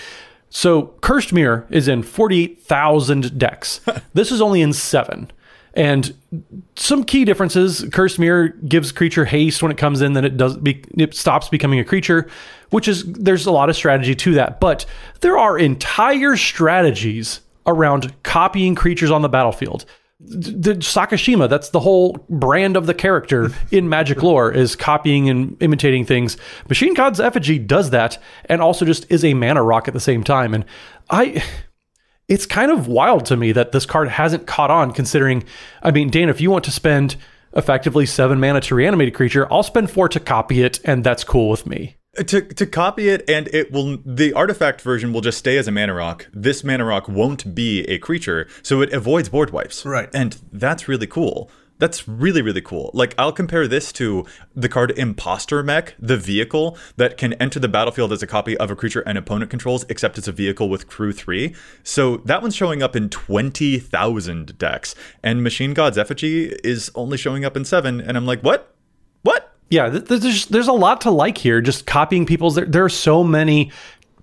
So, 0.49 0.93
Cursed 1.01 1.33
Mirror 1.33 1.65
is 1.71 1.87
in 1.87 2.03
48,000 2.03 3.39
decks. 3.39 3.81
this 4.13 4.31
is 4.31 4.39
only 4.39 4.61
in 4.61 4.71
seven. 4.71 5.31
And 5.73 6.13
some 6.75 7.03
key 7.03 7.25
differences: 7.25 7.85
Cursed 7.91 8.19
Mirror 8.19 8.49
gives 8.67 8.91
creature 8.91 9.25
haste 9.25 9.63
when 9.63 9.71
it 9.71 9.77
comes 9.77 10.01
in, 10.01 10.13
then 10.13 10.25
it 10.25 10.37
does 10.37 10.57
be, 10.57 10.83
it 10.95 11.15
stops 11.15 11.49
becoming 11.49 11.79
a 11.79 11.83
creature, 11.83 12.29
which 12.69 12.87
is 12.87 13.03
there's 13.05 13.45
a 13.45 13.51
lot 13.51 13.69
of 13.69 13.75
strategy 13.75 14.13
to 14.15 14.33
that. 14.35 14.59
But 14.59 14.85
there 15.21 15.37
are 15.37 15.57
entire 15.57 16.37
strategies 16.37 17.41
around 17.65 18.13
copying 18.23 18.75
creatures 18.75 19.09
on 19.09 19.23
the 19.23 19.29
battlefield. 19.29 19.85
The 20.19 20.75
Sakashima, 20.75 21.49
that's 21.49 21.69
the 21.69 21.79
whole 21.79 22.13
brand 22.29 22.77
of 22.77 22.85
the 22.85 22.93
character 22.93 23.49
in 23.71 23.89
Magic 23.89 24.21
lore, 24.21 24.51
is 24.51 24.75
copying 24.75 25.27
and 25.27 25.61
imitating 25.61 26.05
things. 26.05 26.37
Machine 26.69 26.93
God's 26.93 27.19
Effigy 27.19 27.57
does 27.57 27.89
that, 27.89 28.21
and 28.45 28.61
also 28.61 28.85
just 28.85 29.11
is 29.11 29.25
a 29.25 29.33
mana 29.33 29.63
rock 29.63 29.87
at 29.87 29.93
the 29.95 29.99
same 29.99 30.23
time. 30.23 30.53
And 30.53 30.65
I 31.09 31.43
it's 32.27 32.45
kind 32.45 32.71
of 32.71 32.87
wild 32.87 33.25
to 33.25 33.37
me 33.37 33.51
that 33.51 33.71
this 33.71 33.85
card 33.85 34.09
hasn't 34.09 34.47
caught 34.47 34.71
on 34.71 34.91
considering 34.91 35.43
I 35.81 35.91
mean, 35.91 36.09
Dan, 36.09 36.29
if 36.29 36.41
you 36.41 36.51
want 36.51 36.63
to 36.65 36.71
spend 36.71 37.15
effectively 37.55 38.05
seven 38.05 38.39
mana 38.39 38.61
to 38.61 38.75
reanimate 38.75 39.09
a 39.09 39.11
creature, 39.11 39.51
I'll 39.51 39.63
spend 39.63 39.91
four 39.91 40.09
to 40.09 40.19
copy 40.19 40.63
it, 40.63 40.79
and 40.83 41.03
that's 41.03 41.23
cool 41.23 41.49
with 41.49 41.67
me. 41.67 41.97
Uh, 42.17 42.23
to, 42.23 42.41
to 42.41 42.67
copy 42.67 43.09
it 43.09 43.27
and 43.27 43.47
it 43.47 43.71
will 43.71 43.97
the 44.05 44.33
artifact 44.33 44.81
version 44.81 45.13
will 45.13 45.21
just 45.21 45.39
stay 45.39 45.57
as 45.57 45.67
a 45.67 45.71
mana 45.71 45.93
rock. 45.95 46.27
This 46.31 46.63
mana 46.63 46.85
rock 46.85 47.07
won't 47.07 47.55
be 47.55 47.81
a 47.85 47.97
creature, 47.97 48.47
so 48.61 48.81
it 48.81 48.93
avoids 48.93 49.29
board 49.29 49.49
wipes. 49.49 49.83
Right. 49.83 50.09
And 50.13 50.37
that's 50.51 50.87
really 50.87 51.07
cool. 51.07 51.49
That's 51.83 52.07
really, 52.07 52.41
really 52.41 52.61
cool. 52.61 52.91
Like, 52.93 53.13
I'll 53.17 53.33
compare 53.33 53.67
this 53.67 53.91
to 53.91 54.25
the 54.55 54.69
card 54.69 54.97
Imposter 54.97 55.61
Mech, 55.61 55.95
the 55.99 56.15
vehicle 56.15 56.77
that 56.95 57.17
can 57.17 57.33
enter 57.33 57.59
the 57.59 57.67
battlefield 57.67 58.13
as 58.13 58.23
a 58.23 58.25
copy 58.25 58.55
of 58.55 58.71
a 58.71 58.75
creature 58.77 59.01
an 59.01 59.17
opponent 59.17 59.51
controls, 59.51 59.83
except 59.89 60.17
it's 60.17 60.29
a 60.29 60.31
vehicle 60.31 60.69
with 60.69 60.87
crew 60.87 61.11
three. 61.11 61.53
So 61.83 62.21
that 62.23 62.41
one's 62.41 62.55
showing 62.55 62.81
up 62.81 62.95
in 62.95 63.09
20,000 63.09 64.57
decks. 64.57 64.95
And 65.21 65.43
Machine 65.43 65.73
God's 65.73 65.97
Effigy 65.97 66.55
is 66.63 66.89
only 66.95 67.17
showing 67.17 67.43
up 67.43 67.57
in 67.57 67.65
seven. 67.65 67.99
And 67.99 68.15
I'm 68.15 68.25
like, 68.25 68.39
what? 68.39 68.73
What? 69.23 69.53
Yeah, 69.69 69.89
there's 69.89 70.45
there's 70.45 70.69
a 70.69 70.71
lot 70.71 71.01
to 71.01 71.11
like 71.11 71.37
here. 71.37 71.59
Just 71.59 71.85
copying 71.85 72.25
people's. 72.25 72.55
There, 72.55 72.65
there 72.65 72.85
are 72.85 72.89
so 72.89 73.25
many 73.25 73.73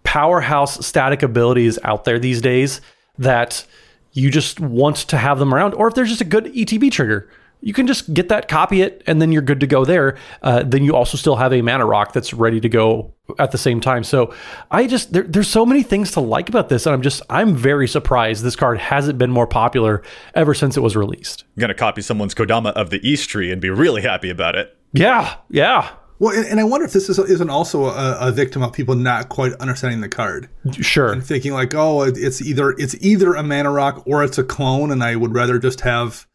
powerhouse 0.02 0.87
static 0.87 1.23
abilities 1.23 1.79
out 1.85 2.07
there 2.07 2.19
these 2.19 2.40
days 2.40 2.81
that 3.19 3.67
you 4.12 4.31
just 4.31 4.61
want 4.61 4.97
to 4.97 5.19
have 5.19 5.38
them 5.38 5.52
around. 5.52 5.75
Or 5.75 5.88
if 5.88 5.95
there's 5.95 6.09
just 6.09 6.23
a 6.23 6.25
good 6.25 6.47
ETB 6.47 6.90
trigger, 6.90 7.29
you 7.61 7.73
can 7.73 7.87
just 7.87 8.12
get 8.14 8.29
that, 8.31 8.49
copy 8.49 8.81
it, 8.83 9.02
and 9.07 9.21
then 9.21 9.33
you're 9.33 9.43
good 9.43 9.61
to 9.61 9.67
go 9.67 9.85
there. 9.85 10.17
Uh, 10.43 10.62
then 10.62 10.83
you 10.83 10.95
also 10.97 11.17
still 11.17 11.37
have 11.37 11.52
a 11.52 11.62
mana 11.62 11.85
rock 11.85 12.12
that's 12.12 12.33
ready 12.33 12.61
to 12.61 12.69
go 12.69 13.12
at 13.38 13.52
the 13.52 13.59
same 13.59 13.81
time. 13.81 14.02
So 14.02 14.35
I 14.71 14.87
just 14.87 15.12
there, 15.12 15.23
there's 15.23 15.49
so 15.49 15.64
many 15.67 15.83
things 15.83 16.11
to 16.12 16.21
like 16.21 16.49
about 16.49 16.69
this, 16.69 16.87
and 16.87 16.95
I'm 16.95 17.02
just 17.02 17.23
I'm 17.29 17.55
very 17.55 17.87
surprised 17.87 18.43
this 18.43 18.57
card 18.57 18.79
hasn't 18.79 19.19
been 19.19 19.31
more 19.31 19.47
popular 19.47 20.02
ever 20.35 20.55
since 20.55 20.76
it 20.76 20.81
was 20.81 20.97
released. 20.97 21.45
I'm 21.57 21.61
gonna 21.61 21.75
copy 21.75 22.02
someone's 22.02 22.35
Kodama 22.35 22.73
of 22.73 22.90
the 22.90 23.07
East 23.09 23.29
Tree 23.29 23.52
and 23.52 23.61
be 23.61 23.71
really 23.71 24.02
happy 24.02 24.31
about 24.31 24.57
it. 24.57 24.76
Yeah, 24.93 25.37
yeah. 25.50 25.90
Well, 26.19 26.37
and, 26.37 26.45
and 26.47 26.61
I 26.61 26.64
wonder 26.64 26.85
if 26.85 26.93
this 26.93 27.09
is, 27.09 27.19
isn't 27.19 27.49
also 27.49 27.87
a, 27.87 28.29
a 28.29 28.31
victim 28.33 28.62
of 28.62 28.75
people 28.75 28.95
not 28.95 29.31
quite 29.31 29.55
understanding 29.55 30.02
the 30.02 30.09
card 30.09 30.50
Sure. 30.73 31.12
and 31.12 31.25
thinking 31.25 31.52
like, 31.55 31.75
oh, 31.75 32.02
it's 32.02 32.43
either 32.43 32.73
it's 32.73 32.95
either 33.00 33.35
a 33.35 33.43
mana 33.43 33.71
rock 33.71 34.02
or 34.07 34.23
it's 34.23 34.37
a 34.37 34.45
clone, 34.45 34.90
and 34.90 35.02
I 35.02 35.17
would 35.17 35.35
rather 35.35 35.59
just 35.59 35.81
have 35.81 36.26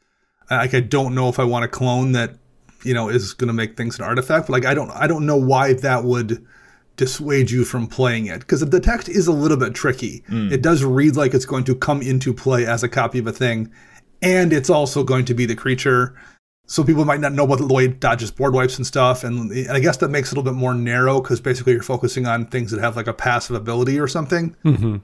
like 0.50 0.74
I 0.74 0.80
don't 0.80 1.16
know 1.16 1.30
if 1.30 1.40
I 1.40 1.44
want 1.44 1.66
a 1.66 1.68
clone 1.68 2.12
that 2.14 2.36
you 2.84 2.94
know 2.94 3.10
is 3.10 3.34
going 3.34 3.48
to 3.48 3.54
make 3.54 3.78
things 3.78 3.98
an 4.00 4.06
artifact. 4.06 4.48
But 4.48 4.54
like 4.54 4.66
I 4.66 4.74
don't 4.74 4.92
I 4.92 5.08
don't 5.08 5.26
know 5.26 5.38
why 5.38 5.74
that 5.74 6.04
would 6.04 6.46
dissuade 6.98 7.52
you 7.52 7.66
from 7.66 7.88
playing 7.88 8.28
it 8.28 8.40
because 8.40 8.62
the 8.62 8.80
text 8.80 9.10
is 9.10 9.28
a 9.28 9.34
little 9.34 9.58
bit 9.58 9.74
tricky. 9.74 10.24
Mm. 10.30 10.52
It 10.52 10.62
does 10.62 10.84
read 10.84 11.16
like 11.16 11.34
it's 11.34 11.46
going 11.46 11.66
to 11.66 11.76
come 11.76 12.02
into 12.02 12.34
play 12.34 12.66
as 12.66 12.84
a 12.84 12.90
copy 12.90 13.20
of 13.20 13.28
a 13.28 13.32
thing, 13.32 13.72
and 14.22 14.54
it's 14.54 14.70
also 14.70 15.04
going 15.04 15.26
to 15.26 15.34
be 15.34 15.46
the 15.46 15.56
creature. 15.56 16.16
So 16.68 16.84
people 16.84 17.06
might 17.06 17.20
not 17.20 17.34
know 17.34 17.44
about 17.46 17.60
the 17.60 17.68
way 17.72 17.88
dodges 17.88 18.32
board 18.32 18.54
wipes 18.56 18.78
and 18.78 18.88
stuff, 18.88 19.24
and, 19.24 19.52
and 19.52 19.70
I 19.72 19.80
guess 19.80 19.98
that 19.98 20.10
makes 20.10 20.30
it 20.32 20.36
a 20.36 20.40
little 20.40 20.52
bit 20.52 20.58
more 20.58 20.74
narrow 20.74 21.22
because 21.22 21.40
basically 21.40 21.74
you're 21.74 21.84
focusing 21.84 22.26
on 22.26 22.48
things 22.48 22.72
that 22.72 22.80
have 22.80 22.96
like 22.96 23.06
a 23.08 23.14
passive 23.14 23.56
ability 23.56 24.00
or 24.00 24.08
something, 24.08 24.56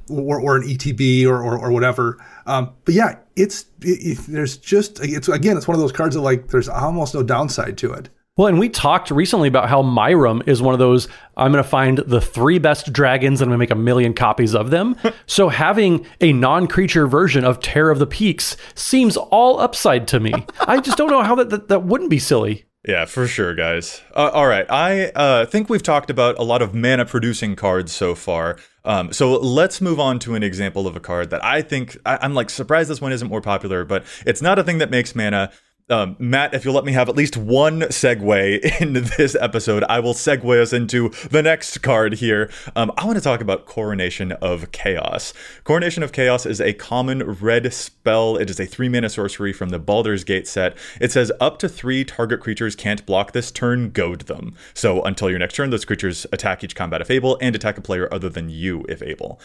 or, 0.09 0.41
or 0.41 0.55
an 0.57 0.63
ETB 0.63 1.25
or, 1.27 1.35
or, 1.41 1.59
or 1.59 1.71
whatever. 1.71 2.17
Um, 2.47 2.71
but 2.85 2.95
yeah, 2.95 3.17
it's 3.35 3.65
it, 3.81 3.99
it- 4.19 4.25
there's 4.27 4.57
just 4.57 4.99
it's 5.03 5.27
again 5.27 5.55
it's 5.55 5.67
one 5.67 5.75
of 5.75 5.81
those 5.81 5.91
cards 5.91 6.15
that 6.15 6.21
like 6.21 6.47
there's 6.47 6.67
almost 6.67 7.13
no 7.13 7.21
downside 7.21 7.77
to 7.79 7.93
it. 7.93 8.09
Well, 8.41 8.48
and 8.48 8.57
we 8.57 8.69
talked 8.69 9.12
recently 9.12 9.48
about 9.48 9.69
how 9.69 9.83
Miirym 9.83 10.48
is 10.48 10.63
one 10.63 10.74
of 10.74 10.79
those. 10.79 11.07
I'm 11.38 11.51
going 11.51 11.63
to 11.63 11.69
find 11.69 12.00
the 12.00 12.19
three 12.19 12.57
best 12.57 12.91
dragons 12.91 13.39
and 13.39 13.45
I'm 13.45 13.50
going 13.50 13.67
to 13.67 13.75
make 13.75 13.79
a 13.79 13.79
million 13.79 14.15
copies 14.15 14.55
of 14.55 14.71
them. 14.71 14.95
so 15.27 15.50
having 15.50 16.07
a 16.21 16.33
non-creature 16.33 17.05
version 17.05 17.45
of 17.45 17.60
Terror 17.60 17.91
of 17.91 18.00
the 18.00 18.07
Peaks 18.07 18.57
seems 18.74 19.15
all 19.15 19.60
upside 19.60 20.07
to 20.07 20.19
me. 20.19 20.33
I 20.62 20.79
just 20.79 20.98
don't 20.98 21.12
know 21.12 21.21
how 21.21 21.36
that 21.36 21.51
that, 21.51 21.67
that 21.67 21.83
wouldn't 21.83 22.10
be 22.10 22.17
silly. 22.17 22.65
Yeah, 22.83 23.05
for 23.05 23.27
sure, 23.27 23.53
guys. 23.53 24.01
Uh, 24.15 24.31
all 24.33 24.48
right, 24.48 24.65
I 24.71 25.10
uh, 25.10 25.45
think 25.45 25.69
we've 25.69 25.83
talked 25.83 26.10
about 26.10 26.39
a 26.39 26.43
lot 26.43 26.63
of 26.63 26.74
mana 26.74 27.05
producing 27.05 27.55
cards 27.55 27.91
so 27.91 28.15
far. 28.15 28.57
Um, 28.83 29.13
so 29.13 29.39
let's 29.39 29.81
move 29.81 30.00
on 30.00 30.17
to 30.17 30.33
an 30.33 30.41
example 30.41 30.88
of 30.88 30.95
a 30.95 31.00
card 31.00 31.29
that 31.29 31.45
I 31.45 31.62
think 31.62 31.95
I, 32.07 32.17
I'm 32.19 32.33
like 32.33 32.50
surprised 32.50 32.89
this 32.89 33.00
one 33.00 33.12
isn't 33.12 33.27
more 33.27 33.41
popular, 33.41 33.86
but 33.86 34.03
it's 34.25 34.41
not 34.41 34.57
a 34.57 34.63
thing 34.63 34.79
that 34.79 34.89
makes 34.89 35.13
mana. 35.13 35.51
Um, 35.91 36.15
Matt, 36.19 36.53
if 36.53 36.63
you'll 36.63 36.74
let 36.74 36.86
me 36.86 36.93
have 36.93 37.10
at 37.10 37.17
least 37.17 37.36
one 37.36 37.81
segue 37.81 38.81
in 38.81 38.93
this 38.93 39.36
episode, 39.36 39.83
I 39.89 40.00
will 40.00 40.13
segue 40.13 40.62
us 40.62 40.71
into 40.71 41.10
the 41.29 41.43
next 41.43 41.79
card 41.81 42.13
here. 42.13 42.50
Um, 42.77 42.93
I 42.98 43.05
want 43.05 43.17
to 43.17 43.24
talk 43.24 43.41
about 43.41 43.65
Coronation 43.65 44.31
of 44.31 44.71
Chaos. 44.71 45.33
Coronation 45.65 46.01
of 46.01 46.13
Chaos 46.13 46.45
is 46.45 46.62
a 46.62 46.71
common 46.71 47.24
red 47.24 47.74
spell. 47.74 48.38
It 48.38 48.50
is 48.50 48.57
a 48.57 48.65
three 48.65 48.88
mana 48.88 49.10
sorcery 49.10 49.51
from 49.51 49.67
the 49.67 49.79
Baldur's 49.79 50.24
Gate 50.24 50.48
set. 50.48 50.77
It 51.01 51.12
says 51.12 51.29
up 51.41 51.60
to 51.60 51.67
three 51.67 52.05
target 52.05 52.39
creatures 52.39 52.74
can't 52.74 53.05
block 53.05 53.33
this 53.33 53.51
turn, 53.51 53.89
goad 53.89 54.21
them. 54.21 54.55
So 54.74 55.01
until 55.01 55.29
your 55.29 55.39
next 55.39 55.55
turn, 55.55 55.71
those 55.71 55.83
creatures 55.83 56.25
attack 56.31 56.63
each 56.63 56.74
combat 56.74 57.01
if 57.01 57.12
able 57.12 57.38
and 57.41 57.53
attack 57.53 57.77
a 57.77 57.81
player 57.81 58.07
other 58.13 58.29
than 58.29 58.50
you 58.50 58.86
if 58.88 59.03
able. 59.03 59.41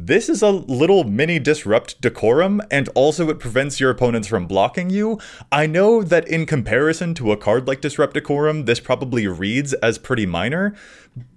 This 0.00 0.28
is 0.28 0.42
a 0.42 0.50
little 0.52 1.02
mini 1.02 1.40
disrupt 1.40 2.00
decorum, 2.00 2.62
and 2.70 2.88
also 2.94 3.30
it 3.30 3.40
prevents 3.40 3.80
your 3.80 3.90
opponents 3.90 4.28
from 4.28 4.46
blocking 4.46 4.90
you. 4.90 5.18
I 5.50 5.66
know 5.66 6.04
that 6.04 6.28
in 6.28 6.46
comparison 6.46 7.14
to 7.14 7.32
a 7.32 7.36
card 7.36 7.66
like 7.66 7.80
Disrupt 7.80 8.14
Decorum, 8.14 8.66
this 8.66 8.78
probably 8.78 9.26
reads 9.26 9.72
as 9.74 9.98
pretty 9.98 10.24
minor, 10.24 10.76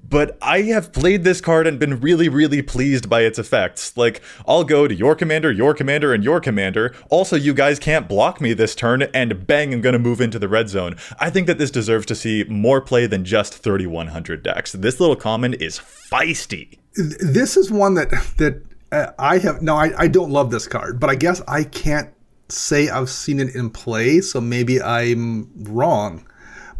but 0.08 0.38
I 0.43 0.62
have 0.62 0.93
played 0.93 1.24
this 1.24 1.41
card 1.41 1.65
and 1.65 1.80
been 1.80 2.02
really, 2.02 2.30
really 2.30 2.62
pleased 2.62 3.10
by 3.10 3.21
its 3.21 3.39
effects. 3.39 3.97
Like, 3.97 4.21
I'll 4.47 4.63
go 4.63 4.88
to 4.88 4.93
your 4.93 5.15
commander, 5.15 5.52
your 5.52 5.74
commander, 5.74 6.13
and 6.13 6.24
your 6.24 6.39
commander. 6.39 6.93
Also, 7.10 7.36
you 7.38 7.56
guys 7.56 7.80
can't 7.80 8.08
block 8.08 8.39
me 8.39 8.54
this 8.54 8.76
turn, 8.76 9.02
and 9.02 9.47
bang, 9.47 9.74
I'm 9.74 9.82
gonna 9.82 9.97
move 9.97 10.21
into 10.21 10.38
the 10.38 10.47
red 10.47 10.69
zone. 10.69 10.97
I 11.19 11.32
think 11.32 11.47
that 11.47 11.58
this 11.58 11.71
deserves 11.71 12.06
to 12.06 12.15
see 12.15 12.43
more 12.43 12.80
play 12.80 13.08
than 13.08 13.26
just 13.26 13.56
3100 13.56 14.43
decks. 14.43 14.71
This 14.71 15.00
little 15.00 15.15
common 15.15 15.56
is 15.56 15.80
feisty. 15.80 16.78
This 16.95 17.58
is 17.58 17.71
one 17.71 17.95
that 17.95 18.10
that 18.38 18.62
uh, 18.91 19.12
I 19.17 19.38
have 19.39 19.62
no 19.62 19.75
I, 19.75 19.91
I 19.97 20.08
don't 20.08 20.32
love 20.32 20.51
this 20.51 20.67
card, 20.67 20.99
but 20.99 21.10
I 21.10 21.15
guess 21.15 21.41
I 21.47 21.63
can't 21.63 22.10
say 22.49 22.89
I've 22.89 23.10
seen 23.10 23.39
it 23.39 23.56
in 23.56 23.69
play, 23.69 24.21
so 24.21 24.41
maybe 24.41 24.82
I'm 24.82 25.49
wrong. 25.63 26.25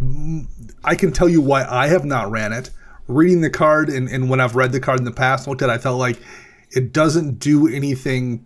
Mm, 0.02 0.47
I 0.84 0.95
can 0.95 1.12
tell 1.12 1.30
you 1.30 1.41
why 1.41 1.65
I 1.65 1.88
have 1.88 2.06
not 2.06 2.30
ran 2.30 2.54
it. 2.54 2.71
Reading 3.08 3.41
the 3.41 3.50
card 3.50 3.89
and, 3.89 4.08
and 4.10 4.30
when 4.30 4.39
I've 4.39 4.56
read 4.56 4.71
the 4.71 4.80
card 4.80 5.00
in 5.00 5.06
the 5.06 5.12
past, 5.12 5.47
looked 5.47 5.62
at 5.62 5.69
it, 5.69 5.74
I 5.74 5.78
felt 5.78 6.00
like 6.00 6.19
it 6.71 6.93
doesn't 6.93 7.39
do 7.39 7.67
anything 7.67 8.45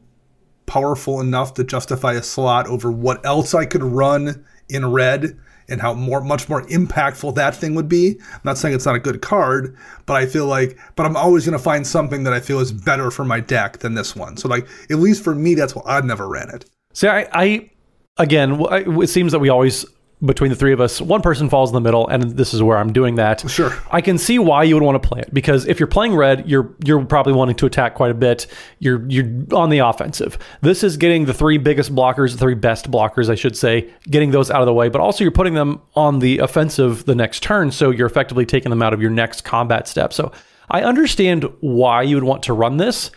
powerful 0.65 1.21
enough 1.21 1.53
to 1.55 1.63
justify 1.63 2.13
a 2.13 2.23
slot 2.23 2.67
over 2.67 2.91
what 2.91 3.23
else 3.25 3.53
I 3.53 3.65
could 3.65 3.83
run 3.83 4.45
in 4.67 4.91
red 4.91 5.37
and 5.67 5.81
how 5.81 5.93
more 5.93 6.21
much 6.21 6.49
more 6.49 6.61
impactful 6.63 7.35
that 7.35 7.55
thing 7.55 7.75
would 7.75 7.89
be. 7.89 8.17
I'm 8.33 8.41
not 8.43 8.57
saying 8.57 8.75
it's 8.75 8.85
not 8.85 8.95
a 8.95 8.99
good 8.99 9.21
card, 9.21 9.75
but 10.05 10.15
I 10.15 10.25
feel 10.25 10.47
like 10.47 10.77
but 10.95 11.05
I'm 11.05 11.17
always 11.17 11.45
to 11.57 11.63
find 11.63 11.85
something 11.85 12.23
that 12.23 12.33
I 12.33 12.39
feel 12.39 12.59
is 12.59 12.71
better 12.71 13.11
for 13.11 13.25
my 13.25 13.39
deck 13.39 13.79
than 13.79 13.93
this 13.93 14.15
one. 14.15 14.37
So 14.37 14.47
like 14.47 14.67
at 14.89 14.97
least 14.97 15.23
for 15.23 15.35
me 15.35 15.55
that's 15.55 15.75
why 15.75 15.83
I've 15.85 16.05
never 16.05 16.27
ran 16.27 16.49
it. 16.49 16.65
See, 16.93 17.07
I, 17.07 17.27
I 17.33 17.69
again, 18.17 18.59
it 18.71 19.09
seems 19.09 19.31
that 19.31 19.39
we 19.39 19.49
always 19.49 19.85
between 20.25 20.49
the 20.49 20.55
three 20.55 20.73
of 20.73 20.81
us, 20.81 21.01
one 21.01 21.21
person 21.21 21.49
falls 21.49 21.69
in 21.69 21.73
the 21.73 21.81
middle, 21.81 22.07
and 22.07 22.31
this 22.31 22.53
is 22.53 22.61
where 22.61 22.77
I'm 22.77 22.91
doing 22.93 23.15
that. 23.15 23.49
Sure. 23.49 23.71
I 23.91 24.01
can 24.01 24.17
see 24.17 24.39
why 24.39 24.63
you 24.63 24.75
would 24.75 24.83
want 24.83 25.01
to 25.01 25.07
play 25.07 25.21
it 25.21 25.33
because 25.33 25.65
if 25.67 25.79
you're 25.79 25.87
playing 25.87 26.15
red, 26.15 26.47
you're 26.49 26.73
you're 26.85 27.03
probably 27.05 27.33
wanting 27.33 27.55
to 27.55 27.65
attack 27.65 27.95
quite 27.95 28.11
a 28.11 28.15
bit. 28.15 28.47
You're 28.79 29.05
you're 29.07 29.25
on 29.53 29.69
the 29.69 29.79
offensive. 29.79 30.37
This 30.61 30.83
is 30.83 30.97
getting 30.97 31.25
the 31.25 31.33
three 31.33 31.57
biggest 31.57 31.93
blockers, 31.93 32.31
the 32.31 32.37
three 32.37 32.55
best 32.55 32.89
blockers, 32.89 33.29
I 33.29 33.35
should 33.35 33.57
say, 33.57 33.89
getting 34.09 34.31
those 34.31 34.49
out 34.49 34.61
of 34.61 34.65
the 34.65 34.73
way. 34.73 34.89
But 34.89 35.01
also 35.01 35.23
you're 35.23 35.31
putting 35.31 35.53
them 35.53 35.81
on 35.95 36.19
the 36.19 36.39
offensive 36.39 37.05
the 37.05 37.15
next 37.15 37.43
turn, 37.43 37.71
so 37.71 37.89
you're 37.89 38.07
effectively 38.07 38.45
taking 38.45 38.69
them 38.69 38.81
out 38.81 38.93
of 38.93 39.01
your 39.01 39.11
next 39.11 39.41
combat 39.41 39.87
step. 39.87 40.13
So 40.13 40.31
I 40.69 40.81
understand 40.81 41.45
why 41.61 42.01
you 42.01 42.15
would 42.15 42.23
want 42.23 42.43
to 42.43 42.53
run 42.53 42.77
this, 42.77 43.11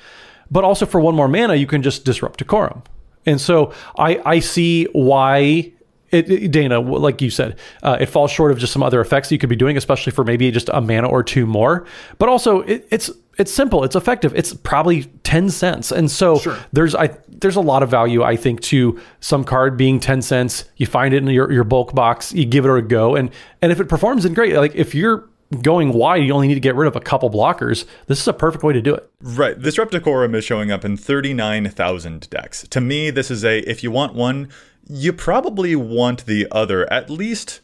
but 0.51 0.65
also 0.65 0.87
for 0.87 1.01
one 1.01 1.15
more 1.15 1.29
mana, 1.29 1.55
you 1.55 1.67
can 1.67 1.83
just 1.83 2.05
disrupt 2.05 2.39
decorum. 2.39 2.83
And 3.27 3.41
so 3.41 3.73
I 3.99 4.21
I 4.25 4.41
see 4.41 4.87
why 4.93 5.73
it, 6.11 6.31
it- 6.31 6.51
Dana, 6.51 6.81
like 6.81 7.21
you 7.23 7.31
said, 7.31 7.59
uh, 7.83 7.97
it 8.01 8.07
falls 8.07 8.31
short 8.31 8.51
of 8.51 8.59
just 8.59 8.73
some 8.73 8.83
other 8.83 9.01
effects 9.01 9.31
you 9.33 9.39
could 9.39 9.49
be 9.49 9.57
doing, 9.57 9.77
especially 9.77 10.13
for 10.13 10.25
maybe 10.25 10.51
just 10.51 10.69
a 10.73 10.81
mana 10.81 11.09
or 11.09 11.23
two 11.23 11.47
more. 11.47 11.87
But 12.19 12.29
also, 12.29 12.61
it, 12.63 12.87
it's 12.91 13.11
it's 13.39 13.53
simple, 13.53 13.85
it's 13.85 13.95
effective. 13.95 14.35
It's 14.35 14.53
probably 14.53 15.05
ten 15.23 15.49
cents, 15.51 15.93
and 15.93 16.11
so 16.11 16.39
there's 16.73 16.95
I 16.95 17.17
there's 17.29 17.57
a 17.57 17.61
lot 17.61 17.83
of 17.85 17.89
value 17.91 18.23
I 18.25 18.35
think 18.37 18.61
to 18.63 19.01
some 19.21 19.45
card 19.45 19.77
being 19.77 20.01
ten 20.01 20.23
cents. 20.23 20.65
You 20.77 20.87
find 20.87 21.15
it 21.15 21.19
in 21.19 21.29
your, 21.29 21.53
your 21.53 21.65
bulk 21.65 21.95
box, 21.95 22.33
you 22.33 22.45
give 22.45 22.65
it 22.65 22.71
a 22.77 22.83
go, 22.83 23.15
and 23.15 23.31
and 23.63 23.71
if 23.71 23.79
it 23.79 23.85
performs, 23.89 24.25
then 24.25 24.35
great. 24.35 24.55
Like 24.57 24.75
if 24.75 24.95
you're 24.95 25.29
going 25.63 25.93
wide, 25.95 26.23
you 26.25 26.33
only 26.33 26.47
need 26.49 26.55
to 26.55 26.61
get 26.61 26.75
rid 26.75 26.89
of 26.89 26.95
a 26.97 27.01
couple 27.01 27.31
blockers. 27.31 27.87
This 28.07 28.21
is 28.21 28.29
a 28.29 28.35
perfect 28.35 28.63
way 28.65 28.75
to 28.75 28.83
do 28.83 28.95
it. 28.95 29.09
Right. 29.23 29.59
This 29.59 29.77
Repticorum 29.79 30.35
is 30.35 30.45
showing 30.45 30.71
up 30.71 30.85
in 30.85 30.99
39,000 30.99 32.29
decks. 32.29 32.67
To 32.69 32.81
me, 32.83 33.11
this 33.11 33.31
is 33.31 33.45
a 33.45 33.61
if 33.61 33.83
you 33.83 33.91
want 33.91 34.15
one, 34.15 34.49
you 34.89 35.13
probably 35.13 35.77
want 35.77 36.27
the 36.27 36.47
other 36.51 36.91
at 36.93 37.11
least 37.11 37.61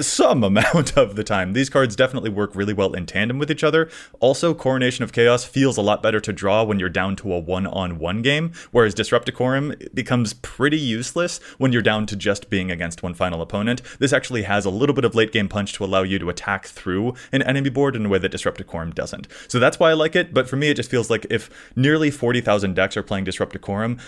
some 0.00 0.42
amount 0.42 0.96
of 0.96 1.14
the 1.16 1.24
time. 1.24 1.52
These 1.52 1.70
cards 1.70 1.94
definitely 1.94 2.30
work 2.30 2.54
really 2.54 2.72
well 2.72 2.94
in 2.94 3.06
tandem 3.06 3.38
with 3.38 3.50
each 3.50 3.62
other. 3.62 3.88
Also, 4.20 4.54
Coronation 4.54 5.04
of 5.04 5.12
Chaos 5.12 5.44
feels 5.44 5.76
a 5.76 5.82
lot 5.82 6.02
better 6.02 6.20
to 6.20 6.32
draw 6.32 6.64
when 6.64 6.78
you're 6.78 6.88
down 6.88 7.16
to 7.16 7.32
a 7.32 7.38
one 7.38 7.66
on 7.66 7.98
one 7.98 8.22
game, 8.22 8.52
whereas 8.72 8.94
Disrupticorum 8.94 9.94
becomes 9.94 10.34
pretty 10.34 10.78
useless 10.78 11.38
when 11.58 11.72
you're 11.72 11.82
down 11.82 12.06
to 12.06 12.16
just 12.16 12.50
being 12.50 12.70
against 12.70 13.02
one 13.02 13.14
final 13.14 13.40
opponent. 13.40 13.82
This 13.98 14.12
actually 14.12 14.42
has 14.42 14.64
a 14.64 14.70
little 14.70 14.94
bit 14.94 15.04
of 15.04 15.14
late 15.14 15.32
game 15.32 15.48
punch 15.48 15.72
to 15.74 15.84
allow 15.84 16.02
you 16.02 16.18
to 16.18 16.30
attack 16.30 16.66
through 16.66 17.14
an 17.32 17.42
enemy 17.42 17.70
board 17.70 17.94
in 17.94 18.06
a 18.06 18.08
way 18.08 18.18
that 18.18 18.32
Disrupticorum 18.32 18.94
doesn't. 18.94 19.28
So 19.48 19.58
that's 19.58 19.78
why 19.78 19.90
I 19.90 19.94
like 19.94 20.16
it, 20.16 20.34
but 20.34 20.48
for 20.48 20.56
me, 20.56 20.70
it 20.70 20.74
just 20.74 20.90
feels 20.90 21.10
like 21.10 21.26
if 21.30 21.50
nearly 21.76 22.10
40,000 22.10 22.74
decks 22.74 22.96
are 22.96 23.02
playing 23.02 23.26
Disrupticorum, 23.26 24.00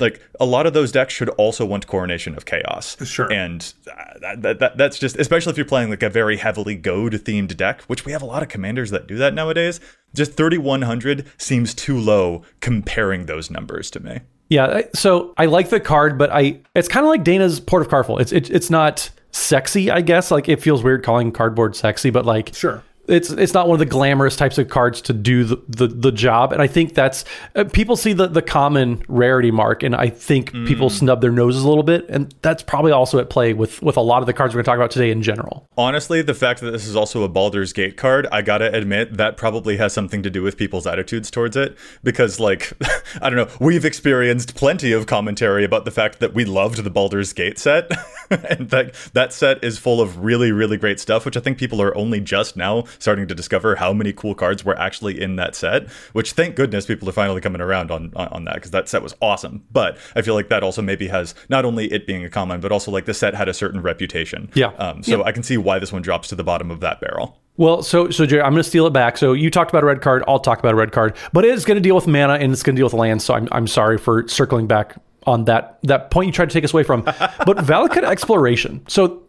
like 0.00 0.20
a 0.40 0.44
lot 0.44 0.66
of 0.66 0.72
those 0.74 0.92
decks 0.92 1.12
should 1.14 1.28
also 1.30 1.64
want 1.64 1.86
coronation 1.86 2.34
of 2.36 2.44
chaos 2.44 2.96
Sure. 3.06 3.30
and 3.32 3.72
uh, 3.90 4.18
that, 4.20 4.42
that, 4.42 4.58
that, 4.60 4.76
that's 4.76 4.98
just 4.98 5.16
especially 5.18 5.50
if 5.50 5.56
you're 5.56 5.66
playing 5.66 5.90
like 5.90 6.02
a 6.02 6.10
very 6.10 6.36
heavily 6.36 6.74
goad 6.74 7.12
themed 7.12 7.56
deck 7.56 7.82
which 7.82 8.04
we 8.04 8.12
have 8.12 8.22
a 8.22 8.26
lot 8.26 8.42
of 8.42 8.48
commanders 8.48 8.90
that 8.90 9.06
do 9.06 9.16
that 9.16 9.34
nowadays 9.34 9.80
just 10.14 10.34
3100 10.34 11.26
seems 11.38 11.74
too 11.74 11.98
low 11.98 12.42
comparing 12.60 13.26
those 13.26 13.50
numbers 13.50 13.90
to 13.90 14.00
me 14.00 14.20
Yeah, 14.48 14.82
so 14.94 15.34
I 15.36 15.46
like 15.46 15.70
the 15.70 15.80
card, 15.80 16.16
but 16.18 16.30
I 16.30 16.60
it's 16.74 16.88
kind 16.88 17.04
of 17.04 17.10
like 17.10 17.24
Dana's 17.24 17.58
Port 17.58 17.82
of 17.82 17.88
Karfell. 17.88 18.20
It's 18.20 18.30
it, 18.32 18.48
it's 18.50 18.70
not 18.70 19.10
sexy, 19.32 19.90
I 19.90 20.00
guess. 20.02 20.30
Like 20.30 20.48
it 20.48 20.62
feels 20.62 20.82
weird 20.84 21.02
calling 21.02 21.32
cardboard 21.32 21.74
sexy, 21.74 22.10
but 22.10 22.24
like 22.24 22.54
Sure. 22.54 22.82
It's 23.08 23.30
it's 23.30 23.54
not 23.54 23.68
one 23.68 23.74
of 23.74 23.78
the 23.78 23.86
glamorous 23.86 24.36
types 24.36 24.58
of 24.58 24.68
cards 24.68 25.00
to 25.00 25.12
do 25.12 25.44
the, 25.44 25.62
the, 25.68 25.86
the 25.86 26.12
job 26.12 26.52
and 26.52 26.60
i 26.62 26.66
think 26.66 26.94
that's 26.94 27.24
uh, 27.54 27.64
people 27.64 27.96
see 27.96 28.12
the, 28.12 28.26
the 28.26 28.42
common 28.42 29.02
rarity 29.08 29.50
mark 29.50 29.82
and 29.82 29.94
i 29.94 30.08
think 30.08 30.52
people 30.66 30.90
snub 30.90 31.20
their 31.20 31.32
noses 31.32 31.62
a 31.62 31.68
little 31.68 31.82
bit 31.82 32.08
and 32.08 32.34
that's 32.42 32.62
probably 32.62 32.92
also 32.92 33.18
at 33.18 33.30
play 33.30 33.52
with 33.52 33.82
with 33.82 33.96
a 33.96 34.00
lot 34.00 34.22
of 34.22 34.26
the 34.26 34.32
cards 34.32 34.54
we're 34.54 34.58
going 34.58 34.64
to 34.64 34.70
talk 34.70 34.76
about 34.76 34.90
today 34.90 35.10
in 35.10 35.22
general 35.22 35.66
Honestly, 35.78 36.22
the 36.22 36.34
fact 36.34 36.60
that 36.62 36.70
this 36.70 36.86
is 36.86 36.96
also 36.96 37.22
a 37.22 37.28
Baldur's 37.28 37.74
Gate 37.74 37.98
card, 37.98 38.26
I 38.32 38.40
gotta 38.40 38.74
admit 38.74 39.18
that 39.18 39.36
probably 39.36 39.76
has 39.76 39.92
something 39.92 40.22
to 40.22 40.30
do 40.30 40.42
with 40.42 40.56
people's 40.56 40.86
attitudes 40.86 41.30
towards 41.30 41.54
it. 41.54 41.76
Because, 42.02 42.40
like, 42.40 42.72
I 43.20 43.28
don't 43.28 43.36
know, 43.36 43.54
we've 43.60 43.84
experienced 43.84 44.54
plenty 44.54 44.92
of 44.92 45.06
commentary 45.06 45.64
about 45.64 45.84
the 45.84 45.90
fact 45.90 46.20
that 46.20 46.32
we 46.32 46.46
loved 46.46 46.82
the 46.82 46.88
Baldur's 46.88 47.34
Gate 47.34 47.58
set, 47.58 47.90
and 48.30 48.70
that 48.70 48.94
that 49.12 49.34
set 49.34 49.62
is 49.62 49.78
full 49.78 50.00
of 50.00 50.24
really, 50.24 50.50
really 50.50 50.78
great 50.78 50.98
stuff. 50.98 51.26
Which 51.26 51.36
I 51.36 51.40
think 51.40 51.58
people 51.58 51.82
are 51.82 51.94
only 51.96 52.20
just 52.20 52.56
now 52.56 52.84
starting 52.98 53.26
to 53.28 53.34
discover 53.34 53.76
how 53.76 53.92
many 53.92 54.12
cool 54.12 54.34
cards 54.34 54.64
were 54.64 54.78
actually 54.78 55.20
in 55.20 55.36
that 55.36 55.54
set. 55.54 55.88
Which, 56.12 56.32
thank 56.32 56.56
goodness, 56.56 56.86
people 56.86 57.08
are 57.08 57.12
finally 57.12 57.40
coming 57.40 57.60
around 57.60 57.90
on 57.90 58.12
on, 58.16 58.28
on 58.28 58.44
that 58.44 58.54
because 58.54 58.70
that 58.72 58.88
set 58.88 59.02
was 59.02 59.14
awesome. 59.20 59.64
But 59.70 59.98
I 60.14 60.22
feel 60.22 60.34
like 60.34 60.48
that 60.48 60.62
also 60.62 60.82
maybe 60.82 61.08
has 61.08 61.34
not 61.48 61.64
only 61.64 61.92
it 61.92 62.06
being 62.06 62.24
a 62.24 62.30
common, 62.30 62.60
but 62.60 62.72
also 62.72 62.90
like 62.90 63.04
the 63.04 63.14
set 63.14 63.34
had 63.34 63.48
a 63.48 63.54
certain 63.54 63.80
reputation. 63.82 64.50
Yeah. 64.54 64.68
Um, 64.78 65.02
so 65.02 65.24
I 65.24 65.32
can 65.32 65.42
see 65.42 65.56
why 65.56 65.78
this 65.78 65.92
one 65.92 66.02
drops 66.02 66.28
to 66.28 66.34
the 66.34 66.44
bottom 66.44 66.70
of 66.70 66.80
that 66.80 67.00
barrel. 67.00 67.38
well 67.56 67.82
so 67.82 68.10
so 68.10 68.26
jerry 68.26 68.42
i'm 68.42 68.52
going 68.52 68.62
to 68.62 68.68
steal 68.68 68.86
it 68.86 68.92
back 68.92 69.16
so 69.16 69.32
you 69.32 69.50
talked 69.50 69.70
about 69.70 69.82
a 69.82 69.86
red 69.86 70.02
card 70.02 70.22
i'll 70.28 70.38
talk 70.38 70.58
about 70.58 70.72
a 70.74 70.76
red 70.76 70.92
card 70.92 71.16
but 71.32 71.44
it 71.44 71.50
is 71.52 71.64
going 71.64 71.76
to 71.76 71.80
deal 71.80 71.94
with 71.94 72.06
mana 72.06 72.34
and 72.34 72.52
it's 72.52 72.62
going 72.62 72.76
to 72.76 72.80
deal 72.80 72.86
with 72.86 72.92
lands 72.92 73.24
so 73.24 73.32
i'm, 73.34 73.48
I'm 73.50 73.66
sorry 73.66 73.96
for 73.96 74.28
circling 74.28 74.66
back 74.66 74.96
on 75.26 75.44
that 75.46 75.78
that 75.84 76.10
point 76.10 76.26
you 76.26 76.32
tried 76.32 76.50
to 76.50 76.52
take 76.52 76.64
us 76.64 76.74
away 76.74 76.82
from 76.82 77.02
but 77.02 77.56
valakut 77.58 78.04
exploration 78.04 78.82
so 78.88 79.22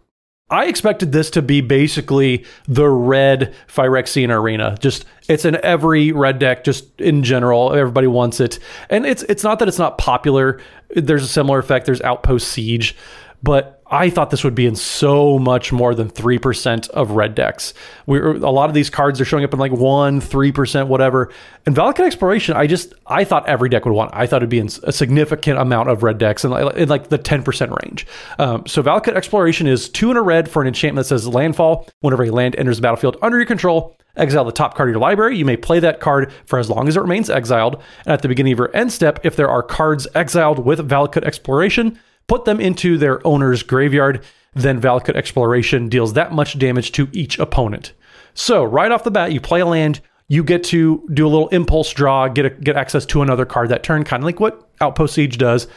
I 0.50 0.68
expected 0.68 1.12
this 1.12 1.30
to 1.32 1.42
be 1.42 1.60
basically 1.60 2.46
the 2.68 2.88
red 2.88 3.54
Phyrexian 3.68 4.34
arena. 4.34 4.78
Just 4.80 5.06
it's 5.28 5.44
in 5.44 5.58
every 5.64 6.14
red 6.14 6.40
deck, 6.40 6.64
just 6.64 6.86
in 7.02 7.24
general. 7.24 7.74
Everybody 7.74 8.08
wants 8.08 8.40
it. 8.40 8.60
And 8.90 9.06
it's 9.06 9.24
it's 9.24 9.44
not 9.44 9.60
that 9.60 9.68
it's 9.68 9.78
not 9.78 9.98
popular. 9.98 10.62
There's 10.96 11.24
a 11.24 11.28
similar 11.28 11.60
effect. 11.60 11.86
There's 11.86 12.02
Outpost 12.02 12.48
Siege. 12.48 12.96
But 13.44 13.77
I 13.90 14.10
thought 14.10 14.32
this 14.32 14.44
would 14.44 14.56
be 14.56 14.66
in 14.66 14.76
so 14.76 15.40
much 15.40 15.72
more 15.72 15.96
than 15.96 16.10
3% 16.10 16.90
of 16.90 17.12
red 17.12 17.36
decks. 17.36 17.74
We 18.06 18.20
a 18.20 18.34
lot 18.50 18.70
of 18.70 18.74
these 18.74 18.90
cards 18.90 19.22
are 19.22 19.26
showing 19.26 19.44
up 19.44 19.54
in 19.54 19.60
like 19.60 19.72
1, 19.72 20.22
3%, 20.22 20.88
whatever. 20.88 21.32
And 21.66 21.76
Valakut 21.76 22.06
Exploration, 22.06 22.58
I 22.58 22.68
just 22.68 22.94
I 23.06 23.24
thought 23.24 23.48
every 23.48 23.70
deck 23.70 23.86
would 23.86 23.94
want. 23.94 24.12
I 24.14 24.28
thought 24.28 24.38
it'd 24.38 24.50
be 24.50 24.60
in 24.60 24.70
a 24.84 24.92
significant 24.92 25.60
amount 25.60 25.90
of 25.90 26.04
red 26.04 26.18
decks 26.18 26.44
in 26.44 26.52
like, 26.52 26.76
in 26.76 26.90
like 26.90 27.10
the 27.10 27.20
10% 27.20 27.84
range. 27.84 28.06
Um, 28.40 28.66
so 28.66 28.84
Valakut 28.84 29.16
Exploration 29.16 29.68
is 29.68 29.90
2 29.90 30.12
in 30.12 30.18
a 30.18 30.22
red 30.22 30.50
for 30.50 30.62
an 30.62 30.68
enchantment 30.68 31.08
that 31.08 31.16
says 31.16 31.28
landfall. 31.28 31.88
Whenever 32.02 32.24
a 32.24 32.32
land 32.32 32.56
enters 32.58 32.78
the 32.78 32.82
battlefield 32.82 33.18
under 33.22 33.38
your 33.38 33.46
control, 33.46 33.98
exile 34.18 34.44
the 34.44 34.52
top 34.52 34.76
card 34.76 34.90
of 34.90 34.94
your 34.94 35.02
library. 35.02 35.38
You 35.38 35.46
may 35.46 35.58
play 35.58 35.80
that 35.80 36.00
card 36.00 36.32
for 36.46 36.60
as 36.60 36.70
long 36.70 36.88
as 36.88 36.98
it 36.98 37.02
remains 37.02 37.30
exiled. 37.30 37.82
And 38.06 38.14
at 38.14 38.22
the 38.22 38.28
beginning 38.28 38.54
of 38.54 38.60
your 38.60 38.76
end 38.76 38.92
step, 38.92 39.20
if 39.24 39.36
there 39.36 39.50
are 39.50 39.64
cards 39.64 40.08
exiled 40.16 40.60
with 40.60 40.80
Valakut 40.80 41.24
Exploration, 41.24 41.98
put 42.28 42.46
them 42.46 42.60
into 42.60 42.98
their 42.98 43.26
owner's 43.26 43.64
graveyard. 43.64 44.24
Then 44.54 44.82
Valakut 44.82 45.16
Exploration 45.16 45.90
deals 45.90 46.14
that 46.14 46.32
much 46.32 46.58
damage 46.58 46.92
to 46.94 47.08
each 47.12 47.38
opponent. 47.40 47.94
So 48.34 48.64
right 48.64 48.92
off 48.92 49.04
the 49.04 49.12
bat, 49.12 49.32
you 49.32 49.42
play 49.42 49.62
a 49.62 49.66
land, 49.66 50.02
you 50.28 50.44
get 50.44 50.64
to 50.66 51.08
do 51.14 51.26
a 51.26 51.30
little 51.30 51.48
impulse 51.50 51.92
draw, 51.92 52.28
get 52.28 52.46
a, 52.46 52.50
get 52.50 52.76
access 52.76 53.06
to 53.08 53.22
another 53.22 53.46
card 53.46 53.70
that 53.70 53.84
turn, 53.84 54.04
kind 54.04 54.22
of 54.22 54.26
like 54.26 54.40
what 54.40 54.70
Outpost 54.82 55.16
Siege 55.16 55.38
does. 55.38 55.68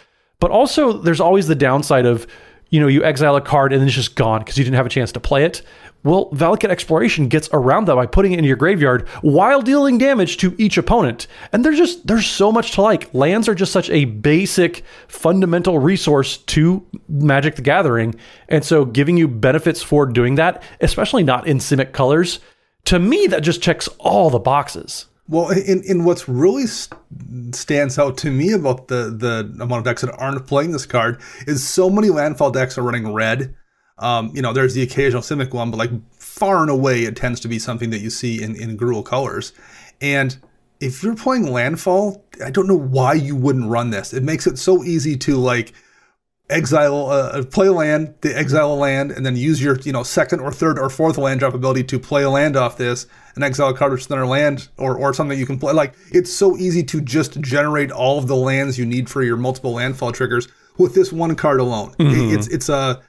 But 0.41 0.51
also, 0.51 0.93
there's 0.93 1.21
always 1.21 1.47
the 1.47 1.55
downside 1.55 2.07
of, 2.07 2.27
you 2.71 2.81
know, 2.81 2.87
you 2.87 3.05
exile 3.05 3.37
a 3.37 3.41
card 3.41 3.73
and 3.73 3.83
it's 3.83 3.95
just 3.95 4.15
gone 4.15 4.41
because 4.41 4.57
you 4.57 4.65
didn't 4.65 4.77
have 4.77 4.87
a 4.87 4.91
chance 4.91 5.13
to 5.13 5.21
play 5.21 5.45
it. 5.45 5.63
Well, 6.03 6.31
Valakut 6.31 6.71
Exploration 6.71 7.29
gets 7.29 7.51
around 7.53 7.87
that 7.87 7.95
by 7.95 8.07
putting 8.07 8.33
it 8.33 8.39
into 8.39 8.49
your 8.49 8.57
graveyard 8.57 9.07
while 9.21 9.61
dealing 9.61 9.99
damage 9.99 10.39
to 10.39 10.55
each 10.57 10.79
opponent. 10.79 11.27
And 11.53 11.63
there's 11.63 11.77
just 11.77 12.07
there's 12.07 12.27
so 12.27 12.51
much 12.51 12.73
to 12.73 12.83
like. 12.83 13.13
Lands 13.13 13.49
are 13.49 13.55
just 13.55 13.73
such 13.73 13.91
a 13.91 14.07
basic, 14.07 14.83
fundamental 15.09 15.79
resource 15.79 16.39
to 16.39 16.87
Magic 17.07 17.57
the 17.57 17.63
Gathering. 17.63 18.15
And 18.49 18.65
so 18.65 18.87
giving 18.87 19.19
you 19.19 19.29
benefits 19.29 19.83
for 19.83 20.07
doing 20.07 20.37
that, 20.37 20.63
especially 20.81 21.23
not 21.23 21.47
in 21.47 21.59
Simic 21.59 21.93
colors, 21.93 22.41
to 22.87 22.99
me 22.99 23.27
that 23.27 23.43
just 23.43 23.61
checks 23.61 23.89
all 23.99 24.31
the 24.31 24.39
boxes. 24.39 25.07
Well, 25.31 25.51
in, 25.51 25.85
in 25.85 26.03
what's 26.03 26.29
really 26.29 26.67
st- 26.67 26.99
stands 27.55 28.01
out 28.01 28.19
to 28.19 28.33
me 28.33 28.51
about 28.51 28.89
the 28.89 29.15
the 29.17 29.49
amount 29.63 29.79
of 29.79 29.85
decks 29.85 30.03
that 30.03 30.13
aren't 30.19 30.45
playing 30.49 30.73
this 30.73 30.87
card 30.87 31.21
is 31.47 31.67
so 31.67 31.89
many 31.89 32.11
landfall 32.11 32.51
decks 32.51 32.77
are 32.77 32.83
running 32.83 33.13
red. 33.15 33.55
Um, 33.99 34.33
you 34.35 34.43
know, 34.43 34.53
there's 34.53 34.75
the 34.75 34.83
occasional 34.83 35.23
Simic 35.23 35.53
one, 35.53 35.71
but 35.71 35.77
like 35.77 35.91
far 36.19 36.63
and 36.63 36.71
away, 36.71 37.05
it 37.05 37.15
tends 37.15 37.39
to 37.41 37.49
be 37.49 37.61
something 37.61 37.91
that 37.91 38.01
you 38.01 38.11
see 38.11 38.43
in 38.43 38.57
in 38.57 38.77
Gruul 38.77 39.05
colors. 39.05 39.53
And 40.01 40.37
if 40.81 41.05
you're 41.05 41.15
playing 41.15 41.53
landfall, 41.53 42.25
I 42.45 42.51
don't 42.51 42.67
know 42.67 42.75
why 42.79 43.13
you 43.13 43.37
wouldn't 43.37 43.71
run 43.71 43.91
this. 43.91 44.13
It 44.13 44.25
makes 44.25 44.49
it 44.49 44.59
so 44.59 44.83
easy 44.83 45.17
to 45.19 45.37
like 45.37 45.75
exile 46.53 47.07
uh, 47.11 47.45
play 47.45 47.67
a 47.69 47.73
land, 47.73 48.15
the 48.21 48.37
exile 48.37 48.73
a 48.73 48.75
land, 48.75 49.11
and 49.13 49.25
then 49.25 49.37
use 49.37 49.63
your 49.63 49.79
you 49.81 49.93
know 49.93 50.03
second 50.03 50.41
or 50.41 50.53
third 50.53 50.79
or 50.79 50.91
fourth 50.91 51.17
land 51.19 51.41
drop 51.41 51.55
ability 51.55 51.85
to 51.85 51.99
play 51.99 52.23
a 52.23 52.31
land 52.31 52.57
off 52.57 52.77
this 52.77 53.07
and 53.35 53.45
exile 53.45 53.69
a 53.69 53.75
card 53.77 53.93
which 53.93 54.03
is 54.03 54.07
another 54.09 54.27
land 54.27 54.69
or 54.77 54.97
or 54.97 55.15
something 55.15 55.39
you 55.39 55.47
can 55.47 55.59
play. 55.59 55.73
Like 55.73 55.95
it's 56.13 56.33
so 56.33 56.57
easy 56.57 56.83
to 56.85 57.01
just 57.01 57.41
generate 57.41 57.91
all 57.91 58.19
of 58.19 58.27
the 58.27 58.37
lands 58.37 58.79
you 58.79 58.87
need 58.87 59.09
for 59.09 59.23
your 59.23 59.37
multiple 59.37 59.73
landfall 59.75 60.13
triggers 60.13 60.49
with 60.79 60.95
this 60.95 61.13
one 61.13 61.35
card 61.37 61.61
alone. 61.61 61.95
It- 61.99 62.35
it's 62.35 62.47
it's 62.49 62.69
a 62.69 63.01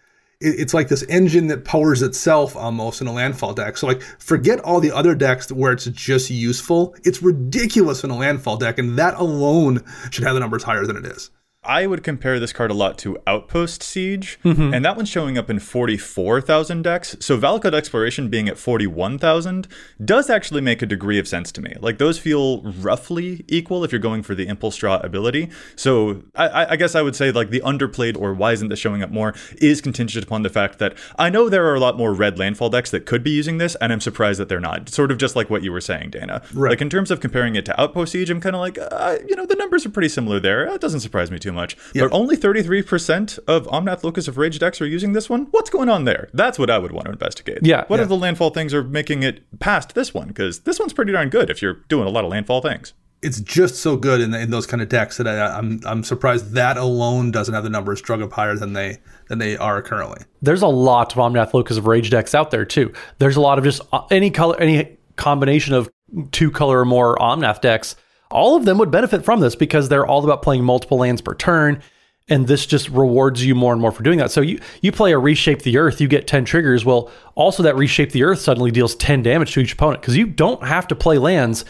it's 0.43 0.73
like 0.73 0.87
this 0.87 1.03
engine 1.03 1.45
that 1.47 1.65
powers 1.65 2.01
itself 2.01 2.55
almost 2.55 2.99
in 2.99 3.05
a 3.05 3.13
landfall 3.13 3.53
deck. 3.53 3.77
So 3.77 3.85
like 3.85 4.01
forget 4.01 4.59
all 4.61 4.79
the 4.79 4.91
other 4.91 5.13
decks 5.13 5.51
where 5.51 5.71
it's 5.71 5.85
just 5.85 6.31
useful. 6.31 6.95
It's 7.03 7.21
ridiculous 7.21 8.03
in 8.03 8.09
a 8.09 8.17
landfall 8.17 8.57
deck, 8.57 8.79
and 8.79 8.97
that 8.97 9.13
alone 9.19 9.83
should 10.09 10.23
have 10.23 10.33
the 10.33 10.39
numbers 10.39 10.63
higher 10.63 10.85
than 10.87 10.97
it 10.97 11.05
is. 11.05 11.29
I 11.63 11.85
would 11.85 12.03
compare 12.03 12.39
this 12.39 12.51
card 12.53 12.71
a 12.71 12.73
lot 12.73 12.97
to 12.99 13.19
Outpost 13.27 13.83
Siege, 13.83 14.39
and 14.43 14.83
that 14.83 14.95
one's 14.97 15.09
showing 15.09 15.37
up 15.37 15.47
in 15.47 15.59
44,000 15.59 16.81
decks. 16.81 17.15
So 17.19 17.37
Valakut 17.37 17.75
Exploration 17.75 18.29
being 18.29 18.49
at 18.49 18.57
41,000 18.57 19.67
does 20.03 20.31
actually 20.31 20.61
make 20.61 20.81
a 20.81 20.87
degree 20.87 21.19
of 21.19 21.27
sense 21.27 21.51
to 21.51 21.61
me. 21.61 21.75
Like 21.79 21.99
those 21.99 22.17
feel 22.17 22.63
roughly 22.63 23.45
equal 23.47 23.83
if 23.83 23.91
you're 23.91 23.99
going 24.01 24.23
for 24.23 24.33
the 24.33 24.47
Impulse 24.47 24.75
Draw 24.77 24.97
ability. 25.01 25.49
So 25.75 26.23
I- 26.35 26.47
I, 26.47 26.71
I 26.71 26.75
guess 26.77 26.95
I 26.95 27.03
would 27.03 27.15
say 27.15 27.31
like 27.31 27.51
the 27.51 27.61
underplayed 27.61 28.17
or 28.19 28.33
why 28.33 28.53
isn't 28.53 28.69
this 28.69 28.79
showing 28.79 29.03
up 29.03 29.11
more 29.11 29.35
is 29.61 29.81
contingent 29.81 30.25
upon 30.25 30.41
the 30.41 30.49
fact 30.49 30.79
that 30.79 30.97
I 31.19 31.29
know 31.29 31.47
there 31.47 31.67
are 31.67 31.75
a 31.75 31.79
lot 31.79 31.95
more 31.95 32.11
red 32.11 32.39
landfall 32.39 32.69
decks 32.71 32.89
that 32.89 33.05
could 33.05 33.23
be 33.23 33.31
using 33.31 33.59
this, 33.59 33.75
and 33.75 33.93
I'm 33.93 34.01
surprised 34.01 34.39
that 34.39 34.49
they're 34.49 34.59
not. 34.59 34.89
Sort 34.89 35.11
of 35.11 35.19
just 35.19 35.35
like 35.35 35.51
what 35.51 35.61
you 35.61 35.71
were 35.71 35.79
saying, 35.81 36.09
Dana. 36.09 36.41
Right. 36.55 36.71
Like 36.71 36.81
in 36.81 36.89
terms 36.89 37.11
of 37.11 37.19
comparing 37.19 37.53
it 37.55 37.65
to 37.65 37.79
Outpost 37.79 38.13
Siege, 38.13 38.31
I'm 38.31 38.41
kind 38.41 38.55
of 38.55 38.61
like, 38.61 38.79
uh, 38.79 39.17
you 39.27 39.35
know, 39.35 39.45
the 39.45 39.55
numbers 39.55 39.85
are 39.85 39.89
pretty 39.91 40.09
similar 40.09 40.39
there. 40.39 40.65
It 40.65 40.81
doesn't 40.81 41.01
surprise 41.01 41.29
me 41.29 41.37
too 41.37 41.50
much. 41.51 41.77
Yeah. 41.93 42.03
But 42.03 42.13
only 42.13 42.37
33% 42.37 43.39
of 43.47 43.67
Omnath 43.67 44.03
Locus 44.03 44.27
of 44.27 44.37
Rage 44.37 44.59
decks 44.59 44.81
are 44.81 44.87
using 44.87 45.13
this 45.13 45.29
one. 45.29 45.47
What's 45.51 45.69
going 45.69 45.89
on 45.89 46.05
there? 46.05 46.29
That's 46.33 46.57
what 46.59 46.69
I 46.69 46.77
would 46.77 46.91
want 46.91 47.05
to 47.05 47.11
investigate. 47.11 47.59
Yeah, 47.61 47.85
What 47.87 47.97
yeah. 47.97 48.03
are 48.03 48.07
the 48.07 48.17
landfall 48.17 48.49
things 48.51 48.73
are 48.73 48.83
making 48.83 49.23
it 49.23 49.43
past 49.59 49.95
this 49.95 50.13
one? 50.13 50.27
Because 50.29 50.61
this 50.61 50.79
one's 50.79 50.93
pretty 50.93 51.11
darn 51.11 51.29
good 51.29 51.49
if 51.49 51.61
you're 51.61 51.79
doing 51.89 52.07
a 52.07 52.11
lot 52.11 52.23
of 52.25 52.31
landfall 52.31 52.61
things. 52.61 52.93
it's 53.23 53.39
just 53.39 53.75
so 53.75 53.95
good 53.97 54.19
in, 54.19 54.33
in 54.33 54.49
those 54.49 54.65
kind 54.65 54.81
of 54.81 54.89
decks 54.89 55.17
that 55.17 55.27
I, 55.27 55.55
I'm 55.57 55.79
I'm 55.85 56.03
surprised 56.03 56.53
that 56.53 56.75
alone 56.77 57.29
doesn't 57.29 57.53
have 57.53 57.63
the 57.63 57.69
numbers 57.69 58.01
drug 58.01 58.19
up 58.23 58.31
higher 58.33 58.55
than 58.55 58.73
they 58.73 58.97
than 59.27 59.37
they 59.37 59.55
are 59.57 59.79
currently. 59.83 60.25
there's 60.41 60.63
a 60.63 60.67
lot 60.67 61.13
of 61.15 61.19
Omnath 61.19 61.53
Locus 61.53 61.77
of 61.77 61.85
Rage 61.85 62.09
decks 62.09 62.33
out 62.33 62.49
there 62.49 62.65
too. 62.65 62.91
There's 63.19 63.35
a 63.35 63.41
lot 63.41 63.59
of 63.59 63.63
just 63.63 63.81
uh, 63.93 64.01
any 64.09 64.31
color, 64.31 64.59
any 64.59 64.97
combination 65.17 65.75
of 65.75 65.87
two 66.31 66.49
color 66.49 66.79
or 66.79 66.85
more 66.85 67.15
Omnath 67.17 67.61
decks. 67.61 67.95
All 68.31 68.55
of 68.55 68.65
them 68.65 68.77
would 68.77 68.91
benefit 68.91 69.25
from 69.25 69.39
this 69.39 69.55
because 69.55 69.89
they're 69.89 70.05
all 70.05 70.23
about 70.23 70.41
playing 70.41 70.63
multiple 70.63 70.97
lands 70.97 71.21
per 71.21 71.33
turn, 71.33 71.81
and 72.29 72.47
this 72.47 72.65
just 72.65 72.89
rewards 72.89 73.45
you 73.45 73.55
more 73.55 73.73
and 73.73 73.81
more 73.81 73.91
for 73.91 74.03
doing 74.03 74.19
that. 74.19 74.31
So 74.31 74.41
you 74.41 74.59
you 74.81 74.91
play 74.91 75.11
a 75.11 75.19
reshape 75.19 75.63
the 75.63 75.77
earth, 75.77 76.01
you 76.01 76.07
get 76.07 76.27
ten 76.27 76.45
triggers. 76.45 76.85
Well, 76.85 77.11
also 77.35 77.63
that 77.63 77.75
reshape 77.75 78.11
the 78.11 78.23
earth 78.23 78.39
suddenly 78.39 78.71
deals 78.71 78.95
ten 78.95 79.21
damage 79.21 79.53
to 79.53 79.59
each 79.59 79.73
opponent 79.73 80.01
because 80.01 80.17
you 80.17 80.25
don't 80.25 80.63
have 80.63 80.87
to 80.87 80.95
play 80.95 81.17
lands. 81.17 81.65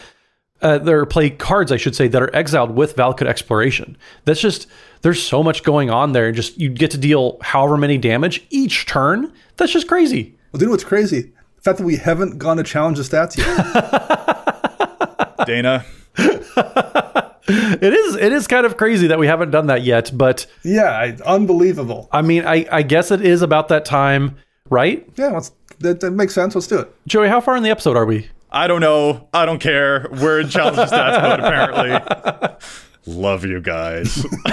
Uh, 0.60 0.78
there 0.78 1.04
play 1.06 1.28
cards, 1.28 1.72
I 1.72 1.76
should 1.76 1.96
say, 1.96 2.06
that 2.06 2.22
are 2.22 2.34
exiled 2.36 2.70
with 2.70 2.94
Valakut 2.94 3.26
Exploration. 3.26 3.96
That's 4.24 4.40
just 4.40 4.68
there's 5.02 5.20
so 5.20 5.42
much 5.42 5.64
going 5.64 5.90
on 5.90 6.12
there. 6.12 6.30
Just 6.30 6.56
you 6.56 6.70
get 6.70 6.92
to 6.92 6.98
deal 6.98 7.38
however 7.42 7.76
many 7.76 7.98
damage 7.98 8.46
each 8.50 8.86
turn. 8.86 9.32
That's 9.56 9.72
just 9.72 9.88
crazy. 9.88 10.36
Well, 10.52 10.58
do 10.58 10.64
you 10.64 10.66
know 10.66 10.72
what's 10.72 10.84
crazy? 10.84 11.32
The 11.56 11.62
fact 11.62 11.78
that 11.78 11.84
we 11.84 11.96
haven't 11.96 12.38
gone 12.38 12.58
to 12.58 12.62
challenge 12.62 12.98
the 12.98 13.02
stats 13.02 13.36
yet. 13.36 15.28
Dana, 15.46 15.84
It 17.48 17.92
is 17.92 18.14
it 18.16 18.32
is 18.32 18.46
kind 18.46 18.64
of 18.64 18.76
crazy 18.76 19.08
that 19.08 19.18
we 19.18 19.26
haven't 19.26 19.50
done 19.50 19.66
that 19.66 19.82
yet. 19.82 20.12
But 20.14 20.46
yeah, 20.62 20.90
I, 20.90 21.16
unbelievable. 21.26 22.08
I 22.12 22.22
mean, 22.22 22.44
I, 22.46 22.66
I 22.70 22.82
guess 22.82 23.10
it 23.10 23.20
is 23.20 23.42
about 23.42 23.68
that 23.68 23.84
time, 23.84 24.36
right? 24.70 25.06
Yeah, 25.16 25.28
let's, 25.28 25.50
that, 25.80 26.00
that 26.00 26.12
makes 26.12 26.34
sense. 26.34 26.54
Let's 26.54 26.68
do 26.68 26.78
it. 26.78 26.94
Joey, 27.08 27.28
how 27.28 27.40
far 27.40 27.56
in 27.56 27.64
the 27.64 27.70
episode 27.70 27.96
are 27.96 28.06
we? 28.06 28.28
I 28.50 28.68
don't 28.68 28.80
know. 28.80 29.28
I 29.34 29.44
don't 29.44 29.58
care. 29.58 30.06
We're 30.12 30.40
in 30.40 30.48
challenge 30.50 30.76
stats 30.90 31.22
mode 31.22 31.40
apparently. 31.40 32.58
Love 33.06 33.44
you 33.44 33.60
guys. 33.60 34.24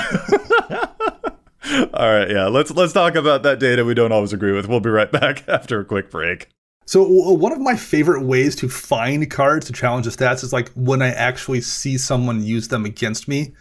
All 1.93 2.12
right, 2.12 2.30
yeah. 2.32 2.48
Let's 2.48 2.72
let's 2.72 2.93
talk 2.93 3.13
about 3.13 3.43
that 3.43 3.60
data 3.60 3.86
we 3.86 3.93
don't 3.93 4.12
always 4.12 4.34
agree 4.34 4.54
with. 4.54 4.67
We'll 4.67 4.80
be 4.80 4.89
right 4.89 5.12
back 5.12 5.48
after 5.48 5.80
a 5.80 5.86
quick 5.86 6.10
break. 6.10 6.48
So 6.89 7.04
one 7.04 7.52
of 7.52 7.60
my 7.60 7.75
favorite 7.75 8.23
ways 8.23 8.56
to 8.56 8.67
find 8.67 9.30
cards 9.30 9.67
to 9.67 9.73
challenge 9.73 10.08
the 10.08 10.12
stats 10.12 10.43
is 10.43 10.52
like 10.52 10.71
when 10.73 11.04
I 11.04 11.10
actually 11.10 11.62
see 11.62 11.99
someone 11.99 12.41
use 12.41 12.69
them 12.69 12.84
against 12.84 13.28
me. 13.28 13.54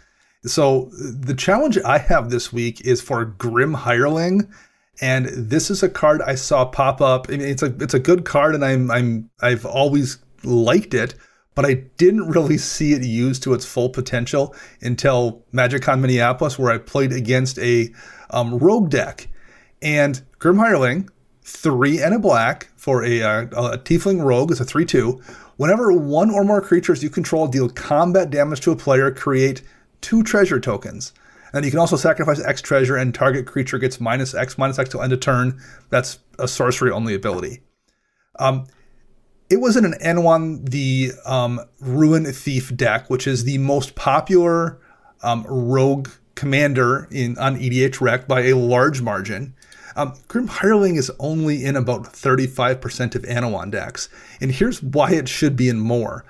So 0.45 0.89
the 0.91 1.35
challenge 1.35 1.77
I 1.77 1.99
have 1.99 2.31
this 2.31 2.51
week 2.51 2.81
is 2.81 3.03
for 3.03 3.25
Grim 3.25 3.75
Hireling, 3.75 4.51
and 4.99 5.27
this 5.27 5.69
is 5.69 5.83
a 5.83 5.89
card 5.89 6.23
I 6.23 6.33
saw 6.33 6.65
pop 6.65 7.01
up. 7.01 7.27
I 7.29 7.33
mean, 7.33 7.41
it's 7.41 7.61
a 7.61 7.67
it's 7.79 7.93
a 7.93 7.99
good 7.99 8.25
card, 8.25 8.55
and 8.55 8.65
I'm 8.65 8.89
I'm 8.89 9.29
I've 9.43 9.63
always 9.63 10.17
liked 10.43 10.95
it, 10.95 11.13
but 11.53 11.67
I 11.67 11.83
didn't 11.97 12.29
really 12.29 12.57
see 12.57 12.93
it 12.93 13.03
used 13.03 13.43
to 13.43 13.53
its 13.53 13.63
full 13.63 13.89
potential 13.89 14.55
until 14.81 15.45
MagicCon 15.53 15.99
Minneapolis, 15.99 16.57
where 16.57 16.71
I 16.71 16.79
played 16.79 17.13
against 17.13 17.59
a 17.59 17.93
um, 18.31 18.57
rogue 18.57 18.89
deck, 18.89 19.27
and 19.83 20.19
Grim 20.39 20.57
Hireling 20.57 21.09
three 21.43 22.01
and 22.01 22.13
a 22.13 22.19
black 22.19 22.69
for 22.75 23.03
a, 23.03 23.21
uh, 23.21 23.41
a 23.43 23.77
Tiefling 23.77 24.23
Rogue. 24.23 24.51
It's 24.51 24.59
a 24.59 24.65
3 24.65 24.85
2. 24.85 25.21
Whenever 25.57 25.91
one 25.91 26.29
or 26.31 26.43
more 26.43 26.61
creatures 26.61 27.03
you 27.03 27.09
control 27.09 27.47
deal 27.47 27.69
combat 27.69 28.29
damage 28.29 28.61
to 28.61 28.71
a 28.71 28.75
player, 28.75 29.11
create 29.11 29.61
two 30.01 30.23
treasure 30.23 30.59
tokens. 30.59 31.13
And 31.53 31.65
you 31.65 31.71
can 31.71 31.79
also 31.79 31.95
sacrifice 31.95 32.39
X 32.39 32.61
treasure, 32.61 32.95
and 32.95 33.13
target 33.13 33.45
creature 33.45 33.79
gets 33.79 33.99
minus 33.99 34.33
X, 34.33 34.57
minus 34.57 34.77
X 34.77 34.89
till 34.89 35.01
end 35.01 35.13
of 35.13 35.19
turn. 35.19 35.59
That's 35.89 36.19
a 36.37 36.47
sorcery 36.47 36.91
only 36.91 37.15
ability. 37.15 37.61
Um, 38.37 38.67
it 39.49 39.57
was 39.57 39.75
in 39.75 39.83
an 39.83 39.95
Anowon, 40.03 40.69
the 40.69 41.11
um, 41.25 41.59
Ruin 41.79 42.25
Thief 42.25 42.75
deck, 42.75 43.09
which 43.09 43.25
is 43.25 43.43
the 43.43 43.57
most 43.57 43.95
popular 43.95 44.79
um, 45.23 45.43
rogue 45.47 46.09
commander 46.35 47.07
in 47.11 47.37
on 47.37 47.57
EDHREC 47.57 48.27
by 48.27 48.41
a 48.41 48.55
large 48.55 49.01
margin. 49.01 49.55
Um, 49.99 50.13
Grim 50.29 50.47
Hireling 50.47 50.95
is 50.95 51.11
only 51.19 51.65
in 51.65 51.75
about 51.75 52.05
35% 52.05 53.15
of 53.15 53.23
Anowon 53.23 53.69
decks, 53.69 54.07
and 54.39 54.49
here's 54.49 54.81
why 54.81 55.11
it 55.11 55.27
should 55.27 55.57
be 55.57 55.67
in 55.67 55.77
more. 55.77 56.23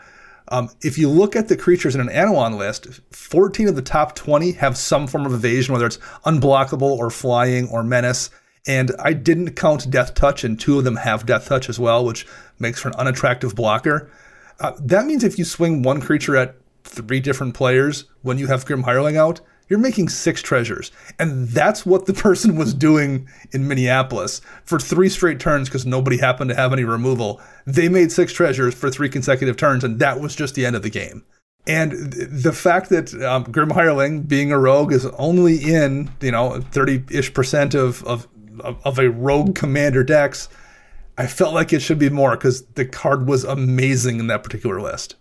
Um, 0.48 0.72
if 0.82 0.98
you 0.98 1.08
look 1.08 1.36
at 1.36 1.50
the 1.50 1.56
creatures 1.56 1.94
in 1.94 2.02
an 2.02 2.08
Anowon 2.08 2.58
list, 2.58 2.88
14 3.12 3.68
of 3.68 3.76
the 3.76 3.84
top 3.84 4.16
20 4.16 4.54
have 4.54 4.76
some 4.76 5.06
form 5.06 5.28
of 5.28 5.36
evasion, 5.36 5.72
whether 5.72 5.86
it's 5.86 6.00
unblockable 6.26 6.82
or 6.82 7.12
flying 7.12 7.70
or 7.70 7.84
menace. 7.84 8.32
And 8.66 8.92
I 8.98 9.14
didn't 9.14 9.52
count 9.52 9.92
Death 9.92 10.16
Touch, 10.16 10.44
and 10.44 10.60
two 10.60 10.80
of 10.80 10.84
them 10.84 10.96
have 10.96 11.28
Death 11.28 11.48
Touch 11.48 11.70
as 11.70 11.80
well, 11.80 12.04
which 12.04 12.26
makes 12.58 12.82
for 12.82 12.88
an 12.88 12.96
unattractive 12.96 13.54
blocker. 13.54 14.10
Uh, 14.60 14.72
that 14.80 15.06
means 15.06 15.24
if 15.24 15.38
you 15.38 15.46
swing 15.46 15.84
one 15.84 16.02
creature 16.02 16.36
at 16.36 16.56
three 16.84 17.20
different 17.20 17.54
players 17.54 18.06
when 18.24 18.40
you 18.40 18.48
have 18.48 18.66
Grim 18.66 18.82
Hireling 18.82 19.16
out, 19.16 19.42
you're 19.70 19.80
making 19.80 20.10
six 20.10 20.42
treasures. 20.42 20.92
And 21.18 21.48
that's 21.48 21.86
what 21.86 22.06
the 22.06 22.14
person 22.26 22.56
was 22.56 22.74
doing 22.74 23.30
in 23.52 23.68
Minneapolis 23.68 24.42
for 24.66 24.80
three 24.80 25.10
straight 25.10 25.40
turns 25.40 25.70
because 25.70 25.86
nobody 25.86 26.18
happened 26.18 26.50
to 26.50 26.56
have 26.56 26.74
any 26.74 26.84
removal. 26.84 27.40
They 27.66 27.88
made 27.88 28.12
six 28.12 28.34
treasures 28.34 28.74
for 28.74 28.90
three 28.90 29.10
consecutive 29.10 29.56
turns, 29.56 29.84
and 29.84 30.00
that 30.00 30.20
was 30.20 30.36
just 30.36 30.56
the 30.56 30.66
end 30.66 30.76
of 30.76 30.84
the 30.84 30.90
game. 30.90 31.24
And 31.68 31.92
the 32.12 32.54
fact 32.54 32.90
that 32.90 33.14
um, 33.22 33.44
Grim 33.44 33.70
Hireling, 33.70 34.28
being 34.28 34.52
a 34.52 34.58
rogue, 34.58 34.92
is 34.92 35.06
only 35.06 35.58
in, 35.58 36.10
you 36.20 36.32
know, 36.32 36.62
30 36.62 37.04
ish 37.12 37.34
percent 37.34 37.76
of, 37.76 38.04
of, 38.06 38.28
of 38.62 38.98
a 38.98 39.12
rogue 39.12 39.56
commander 39.56 40.04
decks, 40.04 40.50
I 41.18 41.28
felt 41.28 41.54
like 41.54 41.72
it 41.72 41.82
should 41.82 42.00
be 42.00 42.10
more 42.10 42.32
because 42.32 42.66
the 42.66 42.86
card 42.86 43.28
was 43.28 43.44
amazing 43.44 44.20
in 44.20 44.28
that 44.28 44.42
particular 44.42 44.82
list. 44.82 45.16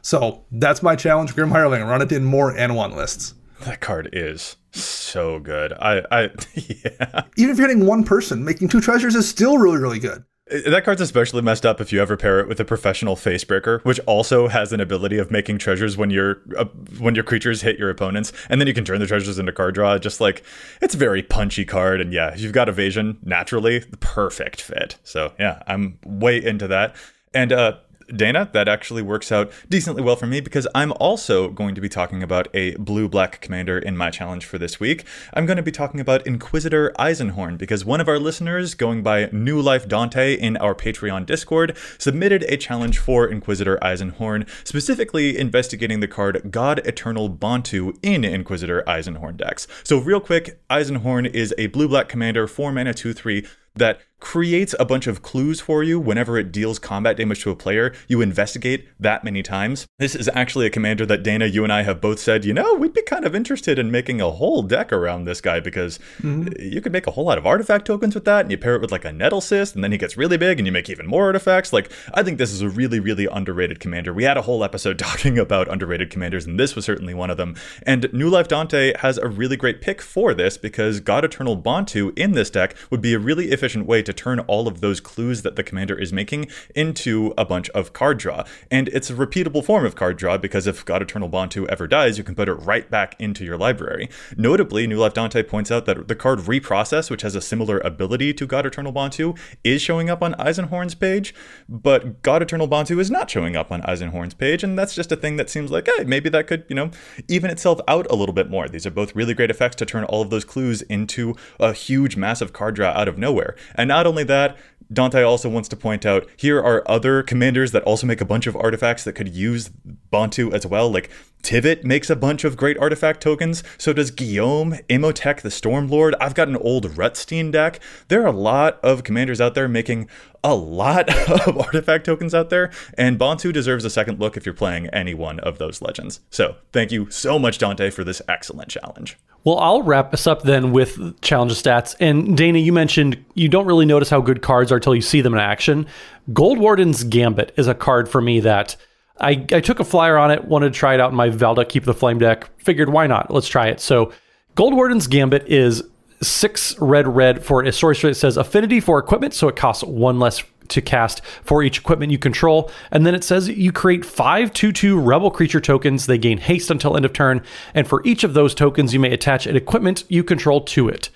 So 0.00 0.44
that's 0.50 0.82
my 0.82 0.96
challenge, 0.96 1.34
Grim 1.34 1.50
Hireling. 1.50 1.86
Run 1.86 2.00
it 2.00 2.12
in 2.12 2.24
more 2.24 2.54
Anowon 2.54 2.94
lists. 2.96 3.34
That 3.64 3.80
card 3.80 4.10
is 4.12 4.56
so 4.72 5.38
good. 5.38 5.72
I, 5.74 6.02
I, 6.10 6.22
yeah. 6.54 7.22
Even 7.36 7.50
if 7.52 7.58
you're 7.58 7.68
getting 7.68 7.86
one 7.86 8.04
person, 8.04 8.44
making 8.44 8.68
two 8.68 8.80
treasures 8.80 9.14
is 9.14 9.28
still 9.28 9.58
really, 9.58 9.78
really 9.78 9.98
good. 9.98 10.24
Uh, 10.50 10.70
that 10.70 10.84
card's 10.84 11.00
especially 11.00 11.42
messed 11.42 11.64
up 11.64 11.80
if 11.80 11.92
you 11.92 12.02
ever 12.02 12.16
pair 12.16 12.40
it 12.40 12.48
with 12.48 12.58
a 12.58 12.64
professional 12.64 13.14
facebreaker, 13.14 13.80
which 13.84 14.00
also 14.00 14.48
has 14.48 14.72
an 14.72 14.80
ability 14.80 15.16
of 15.18 15.30
making 15.30 15.58
treasures 15.58 15.96
when 15.96 16.10
your 16.10 16.42
uh, 16.58 16.64
when 16.98 17.14
your 17.14 17.22
creatures 17.24 17.62
hit 17.62 17.78
your 17.78 17.90
opponents, 17.90 18.32
and 18.48 18.60
then 18.60 18.66
you 18.66 18.74
can 18.74 18.84
turn 18.84 18.98
the 18.98 19.06
treasures 19.06 19.38
into 19.38 19.52
card 19.52 19.74
draw. 19.74 19.96
Just 19.98 20.20
like 20.20 20.42
it's 20.80 20.94
a 20.94 20.98
very 20.98 21.22
punchy 21.22 21.64
card, 21.64 22.00
and 22.00 22.12
yeah, 22.12 22.34
you've 22.34 22.52
got 22.52 22.68
evasion 22.68 23.18
naturally, 23.22 23.78
the 23.78 23.96
perfect 23.98 24.60
fit. 24.60 24.98
So 25.04 25.32
yeah, 25.38 25.62
I'm 25.68 25.98
way 26.04 26.42
into 26.42 26.66
that. 26.68 26.96
And 27.32 27.52
uh, 27.52 27.76
Dana, 28.16 28.48
that 28.52 28.68
actually 28.68 29.02
works 29.02 29.32
out 29.32 29.50
decently 29.68 30.02
well 30.02 30.16
for 30.16 30.26
me 30.26 30.40
because 30.40 30.66
I'm 30.74 30.92
also 30.92 31.48
going 31.48 31.74
to 31.74 31.80
be 31.80 31.88
talking 31.88 32.22
about 32.22 32.48
a 32.54 32.74
blue 32.76 33.08
black 33.08 33.40
commander 33.40 33.78
in 33.78 33.96
my 33.96 34.10
challenge 34.10 34.44
for 34.44 34.58
this 34.58 34.78
week. 34.78 35.04
I'm 35.34 35.46
going 35.46 35.56
to 35.56 35.62
be 35.62 35.72
talking 35.72 36.00
about 36.00 36.26
Inquisitor 36.26 36.92
Eisenhorn 36.98 37.58
because 37.58 37.84
one 37.84 38.00
of 38.00 38.08
our 38.08 38.18
listeners, 38.18 38.74
going 38.74 39.02
by 39.02 39.28
New 39.32 39.60
Life 39.60 39.88
Dante 39.88 40.34
in 40.34 40.56
our 40.58 40.74
Patreon 40.74 41.26
Discord, 41.26 41.76
submitted 41.98 42.44
a 42.44 42.56
challenge 42.56 42.98
for 42.98 43.26
Inquisitor 43.26 43.78
Eisenhorn, 43.82 44.48
specifically 44.64 45.38
investigating 45.38 46.00
the 46.00 46.08
card 46.08 46.50
God 46.50 46.80
Eternal 46.86 47.30
Bontu 47.30 47.96
in 48.02 48.24
Inquisitor 48.24 48.82
Eisenhorn 48.86 49.36
decks. 49.36 49.66
So, 49.84 49.98
real 49.98 50.20
quick, 50.20 50.60
Eisenhorn 50.68 51.32
is 51.32 51.54
a 51.58 51.68
blue 51.68 51.88
black 51.88 52.08
commander, 52.08 52.46
4 52.46 52.72
mana, 52.72 52.94
2 52.94 53.12
3 53.12 53.46
that 53.74 54.00
creates 54.22 54.72
a 54.78 54.84
bunch 54.84 55.08
of 55.08 55.20
clues 55.20 55.60
for 55.60 55.82
you 55.82 55.98
whenever 55.98 56.38
it 56.38 56.52
deals 56.52 56.78
combat 56.78 57.16
damage 57.16 57.42
to 57.42 57.50
a 57.50 57.56
player. 57.56 57.92
You 58.06 58.20
investigate 58.20 58.88
that 59.00 59.24
many 59.24 59.42
times. 59.42 59.86
This 59.98 60.14
is 60.14 60.30
actually 60.32 60.64
a 60.64 60.70
commander 60.70 61.04
that 61.06 61.24
Dana, 61.24 61.46
you 61.46 61.64
and 61.64 61.72
I 61.72 61.82
have 61.82 62.00
both 62.00 62.20
said, 62.20 62.44
you 62.44 62.54
know, 62.54 62.74
we'd 62.74 62.94
be 62.94 63.02
kind 63.02 63.24
of 63.24 63.34
interested 63.34 63.80
in 63.80 63.90
making 63.90 64.20
a 64.20 64.30
whole 64.30 64.62
deck 64.62 64.92
around 64.92 65.24
this 65.24 65.40
guy 65.40 65.58
because 65.58 65.98
mm-hmm. 66.18 66.52
you 66.60 66.80
could 66.80 66.92
make 66.92 67.08
a 67.08 67.10
whole 67.10 67.24
lot 67.24 67.36
of 67.36 67.46
artifact 67.46 67.84
tokens 67.84 68.14
with 68.14 68.24
that 68.24 68.42
and 68.42 68.50
you 68.52 68.56
pair 68.56 68.76
it 68.76 68.80
with 68.80 68.92
like 68.92 69.04
a 69.04 69.10
Nettlecyst 69.10 69.74
and 69.74 69.82
then 69.82 69.90
he 69.90 69.98
gets 69.98 70.16
really 70.16 70.36
big 70.36 70.58
and 70.60 70.66
you 70.66 70.72
make 70.72 70.88
even 70.88 71.06
more 71.06 71.24
artifacts. 71.24 71.72
Like, 71.72 71.90
I 72.14 72.22
think 72.22 72.38
this 72.38 72.52
is 72.52 72.62
a 72.62 72.68
really, 72.68 73.00
really 73.00 73.26
underrated 73.26 73.80
commander. 73.80 74.14
We 74.14 74.24
had 74.24 74.36
a 74.36 74.42
whole 74.42 74.62
episode 74.62 74.98
talking 75.00 75.36
about 75.36 75.68
underrated 75.68 76.10
commanders 76.10 76.46
and 76.46 76.60
this 76.60 76.76
was 76.76 76.84
certainly 76.84 77.12
one 77.12 77.30
of 77.30 77.38
them. 77.38 77.56
And 77.84 78.08
New 78.12 78.30
Life 78.30 78.46
Dante 78.46 78.92
has 79.00 79.18
a 79.18 79.26
really 79.26 79.56
great 79.56 79.80
pick 79.80 80.00
for 80.00 80.32
this 80.32 80.56
because 80.56 81.00
God 81.00 81.24
Eternal 81.24 81.60
Bontu 81.60 82.16
in 82.16 82.32
this 82.32 82.50
deck 82.50 82.76
would 82.88 83.00
be 83.00 83.14
a 83.14 83.18
really 83.18 83.50
efficient 83.62 83.86
way 83.86 84.02
to 84.02 84.12
turn 84.12 84.40
all 84.40 84.66
of 84.66 84.80
those 84.80 85.00
clues 85.00 85.42
that 85.42 85.54
the 85.54 85.62
commander 85.62 85.96
is 85.96 86.12
making 86.12 86.48
into 86.74 87.32
a 87.38 87.44
bunch 87.44 87.70
of 87.70 87.92
card 87.92 88.18
draw. 88.18 88.42
And 88.72 88.88
it's 88.88 89.08
a 89.08 89.14
repeatable 89.14 89.64
form 89.64 89.86
of 89.86 89.94
card 89.94 90.16
draw 90.16 90.36
because 90.36 90.66
if 90.66 90.84
God 90.84 91.00
Eternal 91.00 91.30
Bontu 91.30 91.64
ever 91.68 91.86
dies, 91.86 92.18
you 92.18 92.24
can 92.24 92.34
put 92.34 92.48
it 92.48 92.54
right 92.54 92.90
back 92.90 93.14
into 93.20 93.44
your 93.44 93.56
library. 93.56 94.08
Notably, 94.36 94.88
New 94.88 94.98
Life 94.98 95.14
Dante 95.14 95.44
points 95.44 95.70
out 95.70 95.86
that 95.86 96.08
the 96.08 96.16
card 96.16 96.40
Reprocess, 96.40 97.08
which 97.08 97.22
has 97.22 97.36
a 97.36 97.40
similar 97.40 97.78
ability 97.78 98.34
to 98.34 98.46
God 98.48 98.66
Eternal 98.66 98.92
Bontu, 98.92 99.38
is 99.62 99.80
showing 99.80 100.10
up 100.10 100.24
on 100.24 100.34
Eisenhorn's 100.34 100.96
page, 100.96 101.32
but 101.68 102.22
God 102.22 102.42
Eternal 102.42 102.66
Bontu 102.66 102.98
is 102.98 103.12
not 103.12 103.30
showing 103.30 103.54
up 103.54 103.70
on 103.70 103.80
Eisenhorn's 103.82 104.34
page, 104.34 104.64
and 104.64 104.76
that's 104.76 104.96
just 104.96 105.12
a 105.12 105.16
thing 105.16 105.36
that 105.36 105.48
seems 105.48 105.70
like, 105.70 105.88
hey, 105.96 106.02
maybe 106.02 106.28
that 106.30 106.48
could, 106.48 106.64
you 106.68 106.74
know, 106.74 106.90
even 107.28 107.48
itself 107.48 107.80
out 107.86 108.10
a 108.10 108.16
little 108.16 108.34
bit 108.34 108.50
more. 108.50 108.68
These 108.68 108.86
are 108.86 108.90
both 108.90 109.14
really 109.14 109.34
great 109.34 109.50
effects 109.50 109.76
to 109.76 109.86
turn 109.86 110.02
all 110.04 110.20
of 110.20 110.30
those 110.30 110.44
clues 110.44 110.82
into 110.82 111.36
a 111.60 111.72
huge, 111.72 112.16
massive 112.16 112.52
card 112.52 112.74
draw 112.74 112.88
out 112.90 113.08
of 113.08 113.18
nowhere. 113.18 113.51
And 113.74 113.88
not 113.88 114.06
only 114.06 114.24
that, 114.24 114.56
Dante 114.92 115.22
also 115.22 115.48
wants 115.48 115.68
to 115.70 115.76
point 115.76 116.04
out 116.04 116.28
here 116.36 116.58
are 116.58 116.82
other 116.90 117.22
commanders 117.22 117.72
that 117.72 117.82
also 117.84 118.06
make 118.06 118.20
a 118.20 118.24
bunch 118.24 118.46
of 118.46 118.56
artifacts 118.56 119.04
that 119.04 119.14
could 119.14 119.28
use 119.28 119.70
Bontu 120.12 120.52
as 120.52 120.66
well. 120.66 120.90
Like 120.90 121.10
Tivit 121.42 121.84
makes 121.84 122.08
a 122.08 122.16
bunch 122.16 122.44
of 122.44 122.56
great 122.56 122.78
artifact 122.78 123.20
tokens. 123.20 123.62
So 123.78 123.92
does 123.92 124.10
Guillaume, 124.10 124.74
Imotekh 124.88 125.40
the 125.40 125.48
Stormlord. 125.48 126.14
I've 126.20 126.34
got 126.34 126.48
an 126.48 126.56
old 126.56 126.90
Rutstein 126.92 127.50
deck. 127.50 127.80
There 128.08 128.22
are 128.22 128.26
a 128.26 128.32
lot 128.32 128.78
of 128.82 129.04
commanders 129.04 129.40
out 129.40 129.54
there 129.54 129.68
making 129.68 130.08
a 130.44 130.54
lot 130.54 131.08
of 131.46 131.58
artifact 131.58 132.06
tokens 132.06 132.34
out 132.34 132.50
there, 132.50 132.70
and 132.98 133.18
Bontu 133.18 133.52
deserves 133.52 133.84
a 133.84 133.90
second 133.90 134.20
look 134.20 134.36
if 134.36 134.46
you're 134.46 134.54
playing 134.54 134.88
any 134.88 135.14
one 135.14 135.40
of 135.40 135.58
those 135.58 135.82
legends. 135.82 136.20
So 136.30 136.56
thank 136.72 136.92
you 136.92 137.10
so 137.10 137.38
much, 137.38 137.58
Dante, 137.58 137.90
for 137.90 138.04
this 138.04 138.22
excellent 138.28 138.70
challenge. 138.70 139.18
Well, 139.44 139.58
I'll 139.58 139.82
wrap 139.82 140.14
us 140.14 140.26
up 140.28 140.42
then 140.42 140.70
with 140.70 141.20
challenge 141.20 141.52
stats. 141.52 141.96
And 141.98 142.36
Dana, 142.36 142.60
you 142.60 142.72
mentioned 142.72 143.24
you 143.34 143.48
don't 143.48 143.66
really 143.66 143.86
notice 143.86 144.08
how 144.08 144.20
good 144.20 144.40
cards 144.40 144.70
are 144.70 144.76
until 144.76 144.94
you 144.94 145.00
see 145.00 145.20
them 145.20 145.34
in 145.34 145.40
action. 145.40 145.86
Goldwarden's 146.32 147.02
Gambit 147.02 147.52
is 147.56 147.66
a 147.66 147.74
card 147.74 148.08
for 148.08 148.20
me 148.20 148.38
that 148.40 148.76
I, 149.20 149.46
I 149.52 149.60
took 149.60 149.80
a 149.80 149.84
flyer 149.84 150.16
on 150.16 150.30
it, 150.30 150.44
wanted 150.44 150.72
to 150.72 150.78
try 150.78 150.94
it 150.94 151.00
out 151.00 151.10
in 151.10 151.16
my 151.16 151.28
Valduk 151.28 151.68
Keep 151.68 151.84
the 151.84 151.94
Flame 151.94 152.18
deck. 152.18 152.50
Figured 152.58 152.88
why 152.88 153.06
not? 153.06 153.32
Let's 153.32 153.48
try 153.48 153.68
it. 153.68 153.80
So, 153.80 154.12
Goldwarden's 154.54 155.06
Gambit 155.06 155.46
is 155.48 155.82
six 156.22 156.78
red 156.78 157.08
red 157.08 157.44
for 157.44 157.62
a 157.62 157.72
sorcery 157.72 158.10
that 158.10 158.16
says 158.16 158.36
affinity 158.36 158.80
for 158.80 158.98
equipment, 158.98 159.34
so 159.34 159.48
it 159.48 159.56
costs 159.56 159.82
one 159.84 160.18
less 160.18 160.42
to 160.68 160.80
cast 160.80 161.24
for 161.44 161.62
each 161.62 161.78
equipment 161.78 162.12
you 162.12 162.18
control. 162.18 162.70
And 162.90 163.06
then 163.06 163.14
it 163.14 163.24
says 163.24 163.48
you 163.48 163.72
create 163.72 164.04
five 164.04 164.52
2 164.52 164.72
2 164.72 164.98
rebel 164.98 165.30
creature 165.30 165.60
tokens. 165.60 166.06
They 166.06 166.18
gain 166.18 166.38
haste 166.38 166.70
until 166.70 166.96
end 166.96 167.04
of 167.04 167.12
turn. 167.12 167.42
And 167.74 167.86
for 167.86 168.04
each 168.06 168.24
of 168.24 168.34
those 168.34 168.54
tokens, 168.54 168.94
you 168.94 169.00
may 169.00 169.12
attach 169.12 169.46
an 169.46 169.56
equipment 169.56 170.04
you 170.08 170.24
control 170.24 170.60
to 170.62 170.88
it. 170.88 171.10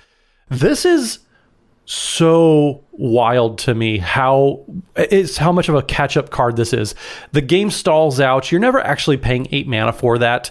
This 0.49 0.85
is 0.85 1.21
so 1.87 2.85
wild 2.93 3.59
to 3.59 3.75
me 3.75 3.99
how 3.99 4.65
it's 4.97 5.37
how 5.37 5.53
much 5.53 5.69
of 5.69 5.77
a 5.77 5.83
catch 5.83 6.17
up 6.17 6.31
card 6.31 6.57
this 6.57 6.73
is. 6.73 6.95
The 7.33 7.41
game 7.41 7.71
stalls 7.71 8.21
out. 8.21 8.51
You're 8.51 8.61
never 8.61 8.81
actually 8.81 9.17
paying 9.17 9.47
eight 9.53 9.67
mana 9.67 9.93
for 9.93 10.19
that. 10.19 10.51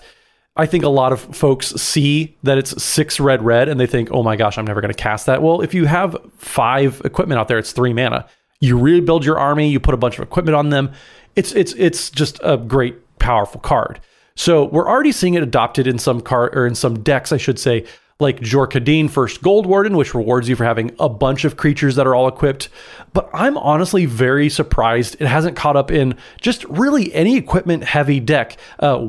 I 0.55 0.65
think 0.65 0.85
a 0.85 0.89
lot 0.89 1.11
of 1.11 1.19
folks 1.35 1.67
see 1.71 2.37
that 2.43 2.57
it's 2.57 2.81
six 2.81 3.19
red 3.19 3.43
red 3.43 3.67
and 3.67 3.77
they 3.77 3.87
think, 3.87 4.09
oh 4.11 4.23
my 4.23 4.37
gosh, 4.37 4.57
I'm 4.57 4.65
never 4.65 4.79
going 4.79 4.93
to 4.93 4.97
cast 4.97 5.25
that. 5.25 5.41
Well, 5.41 5.59
if 5.59 5.73
you 5.73 5.85
have 5.85 6.15
five 6.37 7.01
equipment 7.03 7.37
out 7.39 7.49
there, 7.49 7.57
it's 7.57 7.73
three 7.73 7.93
mana. 7.93 8.25
You 8.61 8.79
rebuild 8.79 9.25
your 9.25 9.37
army, 9.37 9.67
you 9.67 9.81
put 9.81 9.93
a 9.93 9.97
bunch 9.97 10.17
of 10.17 10.23
equipment 10.23 10.55
on 10.55 10.69
them. 10.69 10.93
It's 11.35 11.51
it's 11.51 11.73
it's 11.73 12.09
just 12.09 12.39
a 12.41 12.55
great 12.55 13.19
powerful 13.19 13.59
card. 13.59 13.99
So 14.37 14.65
we're 14.65 14.87
already 14.87 15.11
seeing 15.11 15.33
it 15.33 15.43
adopted 15.43 15.87
in 15.87 15.99
some 15.99 16.21
card 16.21 16.55
or 16.55 16.65
in 16.65 16.75
some 16.75 17.01
decks, 17.03 17.31
I 17.33 17.37
should 17.37 17.59
say, 17.59 17.85
like 18.19 18.39
Jor-Kadeen 18.39 19.09
First 19.09 19.41
Goldwarden, 19.41 19.97
which 19.97 20.13
rewards 20.13 20.47
you 20.47 20.55
for 20.55 20.63
having 20.63 20.95
a 20.99 21.09
bunch 21.09 21.43
of 21.43 21.57
creatures 21.57 21.95
that 21.95 22.07
are 22.07 22.15
all 22.15 22.29
equipped. 22.29 22.69
But 23.11 23.29
I'm 23.33 23.57
honestly 23.57 24.05
very 24.05 24.47
surprised 24.47 25.17
it 25.19 25.27
hasn't 25.27 25.57
caught 25.57 25.75
up 25.75 25.91
in 25.91 26.15
just 26.39 26.63
really 26.65 27.13
any 27.13 27.35
equipment 27.35 27.83
heavy 27.83 28.21
deck. 28.21 28.57
Uh, 28.79 28.99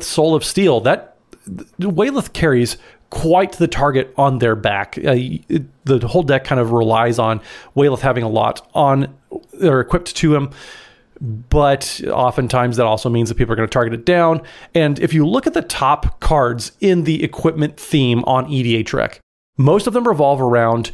Soul 0.00 0.34
of 0.34 0.44
Steel, 0.44 0.80
that 0.80 1.16
Wyleth 1.78 2.32
carries 2.32 2.76
quite 3.10 3.52
the 3.52 3.68
target 3.68 4.12
on 4.16 4.38
their 4.38 4.56
back. 4.56 4.98
Uh, 4.98 5.14
it, 5.14 5.84
the 5.84 6.04
whole 6.08 6.24
deck 6.24 6.42
kind 6.42 6.60
of 6.60 6.72
relies 6.72 7.20
on 7.20 7.40
Wyleth 7.76 8.00
having 8.00 8.24
a 8.24 8.28
lot 8.28 8.68
on 8.74 9.16
or 9.62 9.78
equipped 9.78 10.16
to 10.16 10.34
him 10.34 10.50
but 11.20 12.00
oftentimes 12.06 12.76
that 12.76 12.86
also 12.86 13.08
means 13.08 13.28
that 13.28 13.36
people 13.36 13.52
are 13.52 13.56
going 13.56 13.68
to 13.68 13.72
target 13.72 13.94
it 13.94 14.04
down. 14.04 14.42
And 14.74 14.98
if 14.98 15.14
you 15.14 15.26
look 15.26 15.46
at 15.46 15.54
the 15.54 15.62
top 15.62 16.20
cards 16.20 16.72
in 16.80 17.04
the 17.04 17.22
equipment 17.24 17.78
theme 17.78 18.22
on 18.24 18.46
EDHREC, 18.46 19.18
most 19.56 19.86
of 19.86 19.94
them 19.94 20.06
revolve 20.06 20.40
around 20.40 20.90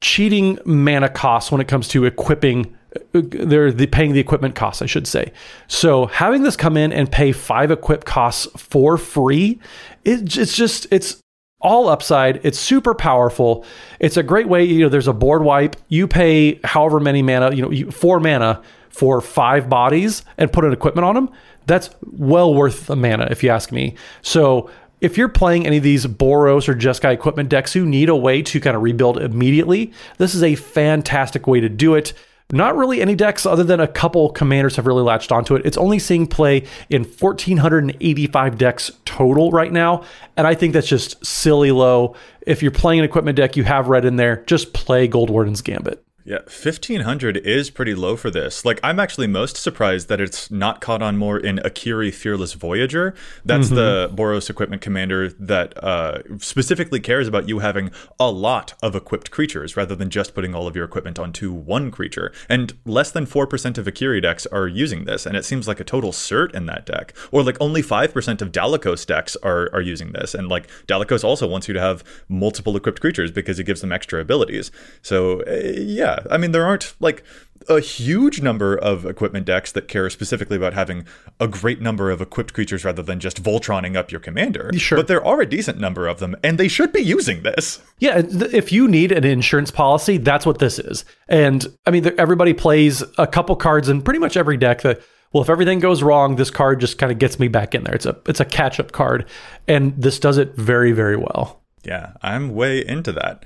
cheating 0.00 0.58
mana 0.64 1.08
costs 1.08 1.50
when 1.50 1.60
it 1.60 1.68
comes 1.68 1.88
to 1.88 2.04
equipping. 2.04 2.76
Uh, 3.14 3.22
they're 3.22 3.72
the, 3.72 3.86
paying 3.86 4.12
the 4.12 4.20
equipment 4.20 4.54
costs, 4.54 4.82
I 4.82 4.86
should 4.86 5.06
say. 5.06 5.32
So 5.66 6.06
having 6.06 6.42
this 6.42 6.56
come 6.56 6.76
in 6.76 6.92
and 6.92 7.10
pay 7.10 7.32
five 7.32 7.70
equip 7.70 8.04
costs 8.04 8.46
for 8.56 8.98
free, 8.98 9.58
it, 10.04 10.36
it's 10.36 10.54
just 10.54 10.86
it's 10.90 11.20
all 11.64 11.88
upside. 11.88 12.44
It's 12.44 12.58
super 12.58 12.94
powerful. 12.94 13.64
It's 13.98 14.18
a 14.18 14.22
great 14.22 14.46
way. 14.46 14.64
You 14.64 14.80
know, 14.80 14.88
there's 14.90 15.08
a 15.08 15.14
board 15.14 15.42
wipe. 15.42 15.76
You 15.88 16.06
pay 16.06 16.60
however 16.62 17.00
many 17.00 17.22
mana, 17.22 17.54
you 17.54 17.62
know, 17.62 17.90
four 17.90 18.20
mana 18.20 18.62
for 18.94 19.20
five 19.20 19.68
bodies 19.68 20.22
and 20.38 20.52
put 20.52 20.64
an 20.64 20.72
equipment 20.72 21.04
on 21.04 21.16
them, 21.16 21.28
that's 21.66 21.90
well 22.02 22.54
worth 22.54 22.86
the 22.86 22.94
mana, 22.94 23.26
if 23.28 23.42
you 23.42 23.50
ask 23.50 23.72
me. 23.72 23.96
So 24.22 24.70
if 25.00 25.18
you're 25.18 25.28
playing 25.28 25.66
any 25.66 25.78
of 25.78 25.82
these 25.82 26.06
Boros 26.06 26.68
or 26.68 26.76
Jeskai 26.76 27.12
equipment 27.12 27.48
decks 27.48 27.72
who 27.72 27.84
need 27.84 28.08
a 28.08 28.14
way 28.14 28.40
to 28.42 28.60
kind 28.60 28.76
of 28.76 28.82
rebuild 28.82 29.18
immediately, 29.18 29.92
this 30.18 30.32
is 30.32 30.44
a 30.44 30.54
fantastic 30.54 31.48
way 31.48 31.58
to 31.58 31.68
do 31.68 31.96
it. 31.96 32.12
Not 32.52 32.76
really 32.76 33.02
any 33.02 33.16
decks 33.16 33.46
other 33.46 33.64
than 33.64 33.80
a 33.80 33.88
couple 33.88 34.30
commanders 34.30 34.76
have 34.76 34.86
really 34.86 35.02
latched 35.02 35.32
onto 35.32 35.56
it. 35.56 35.66
It's 35.66 35.76
only 35.76 35.98
seeing 35.98 36.28
play 36.28 36.64
in 36.88 37.02
1,485 37.02 38.58
decks 38.58 38.92
total 39.04 39.50
right 39.50 39.72
now. 39.72 40.04
And 40.36 40.46
I 40.46 40.54
think 40.54 40.72
that's 40.72 40.86
just 40.86 41.24
silly 41.26 41.72
low. 41.72 42.14
If 42.46 42.62
you're 42.62 42.70
playing 42.70 43.00
an 43.00 43.04
equipment 43.04 43.36
deck, 43.36 43.56
you 43.56 43.64
have 43.64 43.88
red 43.88 44.04
in 44.04 44.16
there, 44.16 44.44
just 44.44 44.72
play 44.72 45.08
Goldwarden's 45.08 45.62
Gambit. 45.62 46.04
Yeah, 46.26 46.38
1500 46.38 47.36
is 47.36 47.68
pretty 47.68 47.94
low 47.94 48.16
for 48.16 48.30
this. 48.30 48.64
Like, 48.64 48.80
I'm 48.82 48.98
actually 48.98 49.26
most 49.26 49.58
surprised 49.58 50.08
that 50.08 50.22
it's 50.22 50.50
not 50.50 50.80
caught 50.80 51.02
on 51.02 51.18
more 51.18 51.38
in 51.38 51.58
Akiri 51.58 52.14
Fearless 52.14 52.54
Voyager. 52.54 53.14
That's 53.44 53.66
mm-hmm. 53.66 53.74
the 53.74 54.10
Boros 54.14 54.48
equipment 54.48 54.80
commander 54.80 55.28
that 55.28 55.76
uh, 55.84 56.22
specifically 56.38 56.98
cares 56.98 57.28
about 57.28 57.46
you 57.46 57.58
having 57.58 57.90
a 58.18 58.30
lot 58.30 58.72
of 58.82 58.96
equipped 58.96 59.30
creatures 59.30 59.76
rather 59.76 59.94
than 59.94 60.08
just 60.08 60.34
putting 60.34 60.54
all 60.54 60.66
of 60.66 60.74
your 60.74 60.86
equipment 60.86 61.18
onto 61.18 61.52
one 61.52 61.90
creature. 61.90 62.32
And 62.48 62.72
less 62.86 63.10
than 63.10 63.26
4% 63.26 63.76
of 63.76 63.84
Akiri 63.84 64.22
decks 64.22 64.46
are 64.46 64.66
using 64.66 65.04
this, 65.04 65.26
and 65.26 65.36
it 65.36 65.44
seems 65.44 65.68
like 65.68 65.78
a 65.78 65.84
total 65.84 66.10
cert 66.10 66.54
in 66.54 66.64
that 66.66 66.86
deck. 66.86 67.12
Or 67.32 67.42
like 67.42 67.58
only 67.60 67.82
5% 67.82 68.40
of 68.40 68.50
Dalakos 68.50 69.04
decks 69.04 69.36
are, 69.42 69.68
are 69.74 69.82
using 69.82 70.12
this. 70.12 70.34
And 70.34 70.48
like 70.48 70.68
Dalakos 70.86 71.22
also 71.22 71.46
wants 71.46 71.68
you 71.68 71.74
to 71.74 71.80
have 71.80 72.02
multiple 72.30 72.74
equipped 72.78 73.02
creatures 73.02 73.30
because 73.30 73.58
it 73.58 73.64
gives 73.64 73.82
them 73.82 73.92
extra 73.92 74.22
abilities. 74.22 74.70
So, 75.02 75.42
uh, 75.42 75.72
yeah 75.76 76.13
yeah, 76.16 76.26
I 76.30 76.38
mean, 76.38 76.52
there 76.52 76.64
aren't 76.64 76.94
like 77.00 77.24
a 77.68 77.80
huge 77.80 78.42
number 78.42 78.76
of 78.76 79.06
equipment 79.06 79.46
decks 79.46 79.72
that 79.72 79.88
care 79.88 80.10
specifically 80.10 80.56
about 80.56 80.74
having 80.74 81.06
a 81.40 81.48
great 81.48 81.80
number 81.80 82.10
of 82.10 82.20
equipped 82.20 82.52
creatures 82.52 82.84
rather 82.84 83.02
than 83.02 83.20
just 83.20 83.42
Voltroning 83.42 83.96
up 83.96 84.10
your 84.10 84.20
commander. 84.20 84.70
Sure. 84.76 84.98
But 84.98 85.08
there 85.08 85.24
are 85.24 85.40
a 85.40 85.46
decent 85.46 85.78
number 85.78 86.06
of 86.06 86.18
them, 86.18 86.36
and 86.42 86.58
they 86.58 86.68
should 86.68 86.92
be 86.92 87.00
using 87.00 87.42
this. 87.42 87.82
Yeah, 87.98 88.22
if 88.26 88.72
you 88.72 88.88
need 88.88 89.12
an 89.12 89.24
insurance 89.24 89.70
policy, 89.70 90.18
that's 90.18 90.46
what 90.46 90.58
this 90.58 90.78
is. 90.78 91.04
And 91.28 91.66
I 91.86 91.90
mean, 91.90 92.12
everybody 92.18 92.52
plays 92.52 93.02
a 93.18 93.26
couple 93.26 93.56
cards 93.56 93.88
in 93.88 94.02
pretty 94.02 94.20
much 94.20 94.36
every 94.36 94.56
deck 94.56 94.82
that 94.82 95.00
well, 95.32 95.42
if 95.42 95.50
everything 95.50 95.80
goes 95.80 96.00
wrong, 96.00 96.36
this 96.36 96.50
card 96.50 96.80
just 96.80 96.96
kind 96.96 97.10
of 97.10 97.18
gets 97.18 97.40
me 97.40 97.48
back 97.48 97.74
in 97.74 97.82
there. 97.82 97.94
It's 97.94 98.06
a 98.06 98.16
it's 98.26 98.40
a 98.40 98.44
catch 98.44 98.78
up 98.78 98.92
card, 98.92 99.26
and 99.66 99.92
this 100.00 100.20
does 100.20 100.38
it 100.38 100.54
very 100.54 100.92
very 100.92 101.16
well. 101.16 101.60
Yeah, 101.82 102.12
I'm 102.22 102.54
way 102.54 102.86
into 102.86 103.12
that. 103.12 103.44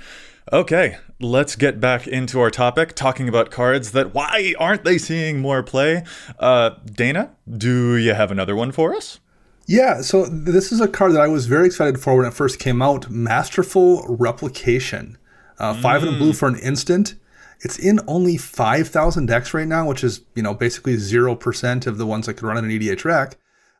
Okay, 0.50 0.96
let's 1.20 1.56
get 1.56 1.78
back 1.78 2.06
into 2.06 2.40
our 2.40 2.50
topic, 2.50 2.94
talking 2.94 3.28
about 3.28 3.50
cards 3.50 3.92
that 3.92 4.14
why 4.14 4.54
aren't 4.58 4.82
they 4.82 4.96
seeing 4.96 5.40
more 5.40 5.62
play? 5.62 6.04
Uh, 6.38 6.70
Dana, 6.86 7.32
do 7.50 7.96
you 7.96 8.14
have 8.14 8.30
another 8.30 8.56
one 8.56 8.72
for 8.72 8.94
us? 8.94 9.20
Yeah, 9.66 10.00
so 10.00 10.24
this 10.24 10.72
is 10.72 10.80
a 10.80 10.88
card 10.88 11.12
that 11.12 11.20
I 11.20 11.28
was 11.28 11.44
very 11.46 11.66
excited 11.66 12.00
for 12.00 12.16
when 12.16 12.24
it 12.24 12.32
first 12.32 12.58
came 12.58 12.80
out 12.80 13.10
Masterful 13.10 14.06
Replication. 14.08 15.18
Uh, 15.58 15.74
five 15.74 16.00
mm. 16.00 16.06
and 16.06 16.16
a 16.16 16.18
blue 16.18 16.32
for 16.32 16.48
an 16.48 16.58
instant. 16.60 17.16
It's 17.60 17.78
in 17.78 18.00
only 18.06 18.38
5,000 18.38 19.26
decks 19.26 19.52
right 19.52 19.68
now, 19.68 19.86
which 19.86 20.02
is, 20.02 20.22
you 20.34 20.42
know, 20.42 20.54
basically 20.54 20.94
0% 20.94 21.86
of 21.86 21.98
the 21.98 22.06
ones 22.06 22.24
that 22.24 22.34
could 22.34 22.46
run 22.46 22.56
in 22.56 22.64
an 22.64 22.70
EDHREC. 22.70 23.34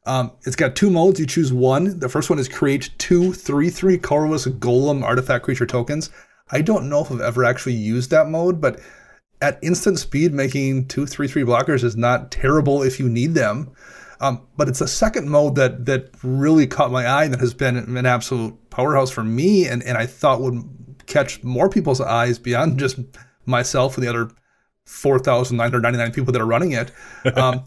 Um, 0.05 0.33
it's 0.45 0.57
got 0.57 0.75
two 0.75 0.91
modes. 0.91 1.21
You 1.21 1.27
choose 1.27 1.53
one. 1.53 1.99
The 1.99 2.09
first 2.09 2.29
one 2.29 2.39
is 2.39 2.49
create 2.49 2.91
two 2.99 3.33
3 3.33 3.71
3 3.71 3.99
colorless 3.99 4.47
golem 4.47 5.03
artifact 5.03 5.45
creature 5.45 5.67
tokens. 5.67 6.11
I 6.51 6.63
don't 6.63 6.89
know 6.89 7.01
if 7.01 7.11
I've 7.11 7.21
ever 7.21 7.45
actually 7.45 7.75
used 7.75 8.11
that 8.11 8.29
mode, 8.29 8.61
but 8.61 8.81
at 9.41 9.59
instant 9.63 9.99
speed, 9.99 10.33
making 10.33 10.89
two, 10.89 11.07
three, 11.07 11.29
three 11.29 11.45
blockers 11.45 11.85
is 11.85 11.97
not 11.97 12.31
terrible 12.31 12.83
if 12.83 12.99
you 12.99 13.09
need 13.09 13.35
them. 13.35 13.71
Um, 14.21 14.47
but 14.57 14.69
it's 14.69 14.81
a 14.81 14.89
second 14.89 15.29
mode 15.29 15.55
that 15.55 15.87
that 15.87 16.11
really 16.25 16.67
caught 16.67 16.91
my 16.91 17.09
eye 17.09 17.29
that 17.29 17.39
has 17.39 17.55
been 17.55 17.77
an 17.77 18.05
absolute 18.07 18.57
powerhouse 18.71 19.11
for 19.11 19.23
me, 19.23 19.69
and, 19.69 19.83
and 19.85 19.97
I 19.97 20.07
thought 20.07 20.41
would 20.41 20.65
catch 21.07 21.43
more 21.45 21.69
people's 21.69 22.01
eyes 22.01 22.39
beyond 22.39 22.81
just 22.81 22.99
myself 23.47 23.97
and 23.97 24.05
the 24.05 24.11
other 24.11 24.31
4,999 24.87 26.13
people 26.13 26.33
that 26.33 26.43
are 26.43 26.47
running 26.47 26.73
it. 26.73 26.91
Um, 27.37 27.65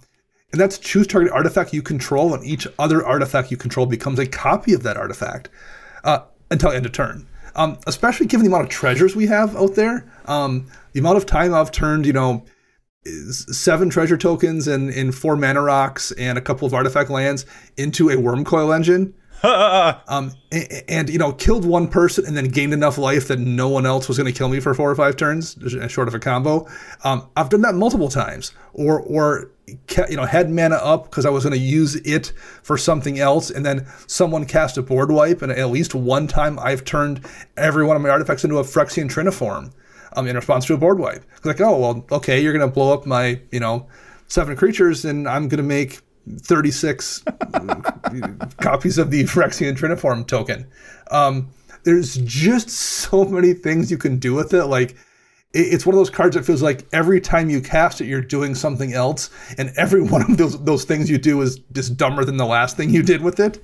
and 0.52 0.60
that's 0.60 0.78
choose 0.78 1.08
target 1.08 1.32
artifact 1.32 1.74
you 1.74 1.82
control, 1.82 2.34
and 2.34 2.44
each 2.44 2.68
other 2.78 3.06
artifact 3.06 3.52
you 3.52 3.56
control 3.56 3.86
becomes 3.86 4.20
a 4.20 4.28
copy 4.28 4.74
of 4.74 4.84
that 4.84 4.98
artifact 4.98 5.48
uh, 6.04 6.24
until 6.50 6.72
end 6.72 6.86
of 6.86 6.92
turn 6.92 7.26
um, 7.56 7.78
especially 7.88 8.28
given 8.28 8.46
the 8.46 8.50
amount 8.52 8.64
of 8.64 8.70
treasures 8.70 9.16
we 9.16 9.28
have 9.28 9.56
out 9.56 9.76
there. 9.76 10.12
Um, 10.26 10.68
the 10.94 11.00
amount 11.00 11.18
of 11.18 11.26
time 11.26 11.54
I've 11.54 11.72
turned, 11.72 12.06
you 12.06 12.14
know, 12.14 12.46
seven 13.30 13.90
treasure 13.90 14.18
tokens 14.18 14.68
and, 14.68 14.90
in 14.92 15.12
four 15.12 15.36
mana 15.36 15.62
rocks 15.62 16.12
and 16.14 16.38
a 16.38 16.42
couple 16.42 16.68
of 16.68 16.74
artifact 16.74 17.10
lands 17.10 17.46
into 17.78 18.10
a 18.10 18.16
Wurmcoil 18.16 18.76
Engine. 18.76 19.14
um, 19.44 20.32
and, 20.52 20.84
and, 20.88 21.10
you 21.10 21.18
know, 21.18 21.34
killed 21.34 21.66
one 21.66 21.88
person 21.88 22.26
and 22.28 22.38
then 22.38 22.46
gained 22.46 22.74
enough 22.74 23.00
life 23.00 23.28
that 23.28 23.40
no 23.40 23.70
one 23.70 23.88
else 23.88 24.08
was 24.08 24.18
going 24.18 24.32
to 24.32 24.38
kill 24.38 24.50
me 24.50 24.60
for 24.60 24.74
four 24.76 24.92
or 24.92 24.96
five 24.96 25.16
turns, 25.16 25.58
short 25.88 26.08
of 26.08 26.14
a 26.14 26.20
combo. 26.20 26.68
Um, 27.04 27.28
I've 27.36 27.50
done 27.50 27.62
that 27.62 27.74
multiple 27.74 28.10
times, 28.10 28.52
or 28.74 29.00
or 29.00 29.50
you 30.10 30.18
know 30.18 30.26
had 30.26 30.50
mana 30.50 30.76
up 30.76 31.06
because 31.06 31.26
I 31.26 31.30
was 31.30 31.44
going 31.44 31.54
to 31.54 31.60
use 31.60 31.96
it 31.96 32.34
for 32.64 32.78
something 32.78 33.20
else, 33.20 33.50
and 33.50 33.66
then 33.66 33.88
someone 34.08 34.46
cast 34.46 34.78
a 34.78 34.82
board 34.82 35.12
wipe, 35.12 35.42
and 35.42 35.52
at 35.52 35.70
least 35.70 35.96
one 35.96 36.28
time 36.28 36.60
I've 36.60 36.84
turned 36.84 37.26
every 37.58 37.86
one 37.86 37.96
of 37.96 38.02
my 38.02 38.10
artifacts 38.10 38.44
into 38.44 38.58
a 38.58 38.64
Phyrexian 38.64 39.10
Triniform 39.10 39.72
um, 40.16 40.28
in 40.28 40.36
response 40.36 40.66
to 40.66 40.74
a 40.74 40.78
board 40.78 41.00
wipe. 41.00 41.24
Like, 41.44 41.62
oh 41.62 41.78
well, 41.80 42.06
okay, 42.12 42.42
you're 42.42 42.54
going 42.54 42.68
to 42.68 42.74
blow 42.74 42.94
up 42.94 43.06
my 43.06 43.42
you 43.52 43.60
know 43.60 43.88
seven 44.28 44.56
creatures, 44.56 45.06
and 45.06 45.28
I'm 45.28 45.48
going 45.48 45.58
to 45.58 45.64
make 45.64 46.02
36 46.30 47.24
copies 48.62 48.98
of 48.98 49.12
the 49.12 49.24
Phyrexian 49.24 49.76
Triniform 49.76 50.28
token. 50.28 50.68
Um, 51.10 51.50
there's 51.84 52.16
just 52.18 52.70
so 52.70 53.26
many 53.26 53.54
things 53.54 53.90
you 53.90 53.98
can 53.98 54.18
do 54.18 54.34
with 54.34 54.54
it, 54.54 54.66
like 54.66 54.96
it's 55.54 55.86
one 55.86 55.94
of 55.94 56.00
those 56.00 56.10
cards 56.10 56.36
that 56.36 56.46
feels 56.46 56.62
like 56.62 56.88
every 56.94 57.20
time 57.20 57.50
you 57.50 57.62
cast 57.62 58.02
it, 58.02 58.06
you're 58.06 58.22
doing 58.22 58.56
something 58.56 58.94
else, 58.94 59.30
and 59.58 59.72
every 59.78 60.02
one 60.16 60.22
of 60.22 60.38
those 60.38 60.62
those 60.64 60.84
things 60.84 61.10
you 61.10 61.18
do 61.18 61.42
is 61.42 61.60
just 61.72 61.98
dumber 61.98 62.24
than 62.24 62.38
the 62.38 62.46
last 62.46 62.78
thing 62.78 62.90
you 62.90 63.04
did 63.04 63.22
with 63.22 63.40
it. 63.40 63.62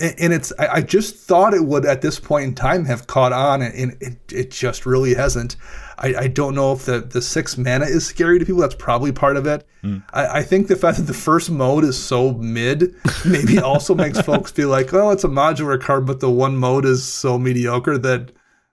And 0.00 0.32
it's 0.32 0.52
I 0.58 0.80
just 0.80 1.14
thought 1.14 1.54
it 1.54 1.64
would 1.64 1.86
at 1.86 2.00
this 2.00 2.18
point 2.18 2.44
in 2.44 2.54
time 2.54 2.86
have 2.86 3.06
caught 3.06 3.32
on, 3.32 3.62
and 3.62 3.96
it, 4.00 4.18
it 4.32 4.50
just 4.50 4.84
really 4.84 5.14
hasn't. 5.14 5.56
I, 5.98 6.14
I 6.14 6.26
don't 6.26 6.56
know 6.56 6.72
if 6.72 6.86
the, 6.86 7.00
the 7.00 7.22
six 7.22 7.56
mana 7.56 7.84
is 7.84 8.04
scary 8.04 8.40
to 8.40 8.44
people. 8.44 8.62
That's 8.62 8.74
probably 8.74 9.12
part 9.12 9.36
of 9.36 9.46
it. 9.46 9.64
Mm. 9.84 10.02
I, 10.12 10.38
I 10.38 10.42
think 10.42 10.66
the 10.66 10.74
fact 10.74 10.96
that 10.96 11.04
the 11.04 11.14
first 11.14 11.50
mode 11.50 11.84
is 11.84 12.02
so 12.02 12.32
mid 12.32 12.96
maybe 13.24 13.60
also 13.60 13.94
makes 13.94 14.20
folks 14.20 14.50
feel 14.50 14.70
like, 14.70 14.92
oh, 14.92 15.10
it's 15.10 15.22
a 15.22 15.28
modular 15.28 15.80
card, 15.80 16.06
but 16.06 16.18
the 16.18 16.30
one 16.30 16.56
mode 16.56 16.84
is 16.84 17.04
so 17.04 17.38
mediocre 17.38 17.98
that 17.98 18.32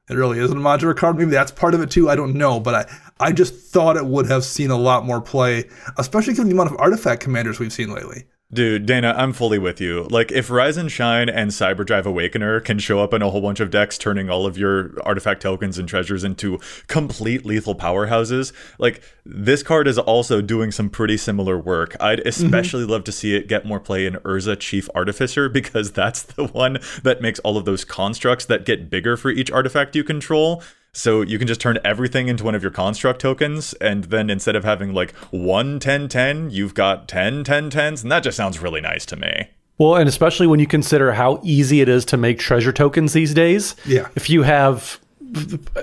it 0.10 0.16
really 0.16 0.40
isn't 0.40 0.58
a 0.58 0.62
modular 0.62 0.96
card. 0.96 1.18
Maybe 1.18 1.32
that's 1.32 1.52
part 1.52 1.74
of 1.74 1.82
it 1.82 1.92
too. 1.92 2.10
I 2.10 2.16
don't 2.16 2.34
know, 2.34 2.60
but 2.60 2.76
I, 2.76 3.26
I 3.28 3.32
just 3.32 3.54
thought 3.56 3.98
it 3.98 4.06
would 4.06 4.28
have 4.28 4.44
seen 4.44 4.72
a 4.72 4.78
lot 4.78 5.06
more 5.06 5.22
play, 5.22 5.66
especially 5.98 6.34
given 6.34 6.48
the 6.48 6.54
amount 6.54 6.72
of 6.72 6.78
artifact 6.80 7.22
commanders 7.22 7.60
we've 7.60 7.74
seen 7.74 7.94
lately. 7.94 8.26
Dude, 8.52 8.88
Dana, 8.88 9.14
I'm 9.16 9.32
fully 9.32 9.60
with 9.60 9.80
you. 9.80 10.08
Like, 10.10 10.32
if 10.32 10.50
Rise 10.50 10.76
and 10.76 10.92
Shine 10.92 11.30
and 11.30 11.52
Cyberdrive 11.52 12.06
Awakener 12.06 12.60
can 12.62 12.80
show 12.80 13.00
up 13.00 13.14
in 13.14 13.22
a 13.22 13.30
whole 13.30 13.42
bunch 13.42 13.60
of 13.60 13.70
decks, 13.70 13.96
turning 13.96 14.28
all 14.28 14.48
of 14.48 14.58
your 14.58 15.00
artifact 15.04 15.44
tokens 15.44 15.78
and 15.78 15.88
treasures 15.88 16.24
into 16.24 16.60
complete 16.88 17.46
lethal 17.46 17.76
powerhouses, 17.76 18.52
like, 18.80 19.04
this 19.24 19.62
card 19.62 19.88
is 19.88 20.00
also 20.00 20.42
doing 20.42 20.72
some 20.72 20.90
pretty 20.90 21.16
similar 21.16 21.60
work. 21.60 21.96
I'd 22.00 22.26
especially 22.26 22.82
mm-hmm. 22.84 22.94
love 22.94 23.04
to 23.04 23.12
see 23.12 23.36
it 23.36 23.48
get 23.48 23.68
more 23.68 23.80
play 23.80 24.08
in 24.08 24.16
Urza 24.16 24.60
Chief 24.60 24.90
Artificer 24.96 25.48
because 25.48 25.92
that's 25.92 26.24
the 26.24 26.48
one 26.48 26.80
that 27.04 27.22
makes 27.22 27.38
all 27.42 27.56
of 27.56 27.66
those 27.66 27.86
constructs 27.86 28.46
that 28.46 28.66
get 28.66 28.90
bigger 28.90 29.16
for 29.16 29.30
each 29.30 29.52
artifact 29.52 29.96
you 29.96 30.04
control. 30.04 30.64
So 31.00 31.22
you 31.22 31.40
can 31.40 31.48
just 31.48 31.62
turn 31.62 31.80
everything 31.86 32.28
into 32.28 32.44
one 32.44 32.56
of 32.56 32.62
your 32.62 32.74
construct 32.74 33.22
tokens, 33.22 33.72
and 33.76 34.04
then 34.06 34.30
instead 34.30 34.58
of 34.58 34.66
having 34.66 34.94
like 34.94 35.16
one 35.32 35.80
10 35.80 36.10
10, 36.10 36.50
you've 36.50 36.74
got 36.74 37.08
10 37.08 37.46
10 37.46 37.72
10s, 37.72 38.04
and 38.04 38.12
that 38.12 38.22
just 38.22 38.36
sounds 38.36 38.60
really 38.60 38.82
nice 38.82 39.06
to 39.06 39.16
me. 39.16 39.48
Well, 39.78 39.96
and 39.96 40.10
especially 40.10 40.46
when 40.46 40.60
you 40.60 40.68
consider 40.68 41.14
how 41.14 41.40
easy 41.42 41.80
it 41.80 41.88
is 41.88 42.04
to 42.06 42.18
make 42.18 42.38
treasure 42.38 42.74
tokens 42.74 43.14
these 43.14 43.34
days. 43.34 43.78
Yeah. 43.86 44.10
If 44.16 44.30
you 44.30 44.44
have 44.44 45.00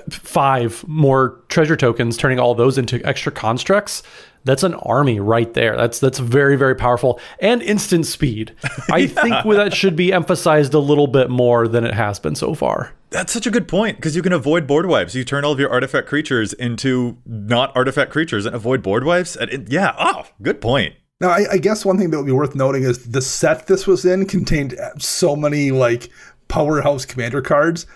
five 0.09 0.87
more 0.87 1.41
treasure 1.49 1.75
tokens, 1.75 2.17
turning 2.17 2.39
all 2.39 2.55
those 2.55 2.77
into 2.77 3.05
extra 3.05 3.31
constructs, 3.31 4.03
that's 4.47 4.63
an 4.63 4.75
army 4.75 5.19
right 5.19 5.53
there. 5.53 5.75
That's 5.75 5.99
that's 5.99 6.19
very 6.19 6.55
very 6.55 6.75
powerful 6.75 7.19
and 7.39 7.61
instant 7.61 8.05
speed. 8.05 8.55
I 8.91 8.99
yeah. 8.99 9.21
think 9.21 9.43
that 9.43 9.73
should 9.73 9.95
be 9.95 10.13
emphasized 10.13 10.73
a 10.73 10.79
little 10.79 11.07
bit 11.07 11.29
more 11.29 11.67
than 11.67 11.83
it 11.83 11.93
has 11.93 12.19
been 12.19 12.35
so 12.35 12.53
far. 12.53 12.93
That's 13.09 13.31
such 13.31 13.45
a 13.45 13.51
good 13.51 13.67
point 13.67 13.97
because 13.97 14.15
you 14.15 14.21
can 14.21 14.33
avoid 14.33 14.65
board 14.65 14.87
wipes. 14.87 15.15
You 15.15 15.23
turn 15.23 15.45
all 15.45 15.51
of 15.51 15.59
your 15.59 15.69
artifact 15.69 16.07
creatures 16.07 16.53
into 16.53 17.17
not 17.25 17.75
artifact 17.75 18.11
creatures 18.11 18.45
and 18.45 18.55
avoid 18.55 18.81
board 18.81 19.03
wipes. 19.03 19.35
And 19.35 19.49
it, 19.51 19.71
yeah, 19.71 19.95
oh, 19.97 20.25
good 20.41 20.59
point. 20.59 20.95
Now, 21.19 21.29
I, 21.29 21.45
I, 21.53 21.57
guess 21.57 21.83
one 21.83 21.97
thing 21.97 22.11
that 22.11 22.17
would 22.17 22.27
be 22.27 22.31
worth 22.31 22.53
noting 22.53 22.83
is 22.83 23.09
the 23.09 23.23
set 23.23 23.65
this 23.65 23.87
was 23.87 24.05
in 24.05 24.27
contained 24.27 24.75
so 24.99 25.35
many 25.35 25.71
like 25.71 26.09
powerhouse 26.47 27.05
commander 27.05 27.41
cards 27.41 27.87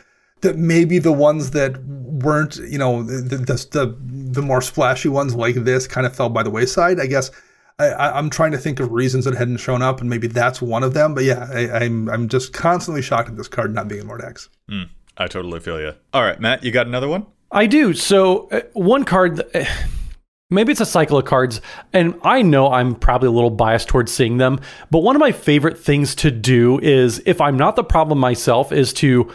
that 0.41 0.57
maybe 0.57 0.99
the 0.99 1.11
ones 1.11 1.51
that 1.51 1.83
weren't, 1.85 2.57
you 2.57 2.77
know, 2.77 3.03
the 3.03 3.37
the, 3.37 3.67
the, 3.71 3.97
the 3.99 4.41
more 4.41 4.61
splashy 4.61 5.09
ones 5.09 5.35
like 5.35 5.55
this 5.55 5.87
kind 5.87 6.05
of 6.05 6.15
fell 6.15 6.29
by 6.29 6.43
the 6.43 6.49
wayside. 6.49 6.99
I 6.99 7.07
guess 7.07 7.31
I, 7.79 8.17
am 8.19 8.29
trying 8.29 8.51
to 8.51 8.57
think 8.57 8.79
of 8.79 8.91
reasons 8.91 9.25
that 9.25 9.35
hadn't 9.35 9.57
shown 9.57 9.81
up, 9.81 10.01
and 10.01 10.09
maybe 10.09 10.27
that's 10.27 10.61
one 10.61 10.83
of 10.83 10.93
them. 10.93 11.13
But 11.13 11.23
yeah, 11.23 11.47
I, 11.51 11.83
am 11.83 12.09
I'm, 12.09 12.09
I'm 12.09 12.29
just 12.29 12.53
constantly 12.53 13.01
shocked 13.01 13.29
at 13.29 13.37
this 13.37 13.47
card 13.47 13.73
not 13.73 13.87
being 13.87 14.01
in 14.01 14.07
more 14.07 14.17
decks. 14.17 14.49
Mm. 14.69 14.89
I 15.17 15.27
totally 15.27 15.59
feel 15.59 15.79
you. 15.79 15.93
All 16.13 16.23
right, 16.23 16.39
Matt, 16.39 16.63
you 16.63 16.71
got 16.71 16.87
another 16.87 17.07
one? 17.07 17.25
I 17.51 17.67
do. 17.67 17.93
So 17.93 18.49
uh, 18.49 18.61
one 18.73 19.03
card. 19.03 19.43
Uh, 19.55 19.65
maybe 20.49 20.71
it's 20.71 20.81
a 20.81 20.85
cycle 20.85 21.17
of 21.17 21.25
cards, 21.25 21.61
and 21.93 22.19
I 22.23 22.41
know 22.41 22.71
I'm 22.71 22.95
probably 22.95 23.27
a 23.27 23.31
little 23.31 23.49
biased 23.49 23.87
towards 23.87 24.11
seeing 24.11 24.37
them, 24.37 24.59
but 24.89 24.99
one 24.99 25.15
of 25.15 25.19
my 25.19 25.31
favorite 25.31 25.77
things 25.77 26.15
to 26.15 26.31
do 26.31 26.79
is, 26.79 27.21
if 27.25 27.41
I'm 27.41 27.57
not 27.57 27.75
the 27.75 27.83
problem 27.83 28.19
myself, 28.19 28.71
is 28.71 28.93
to 28.93 29.31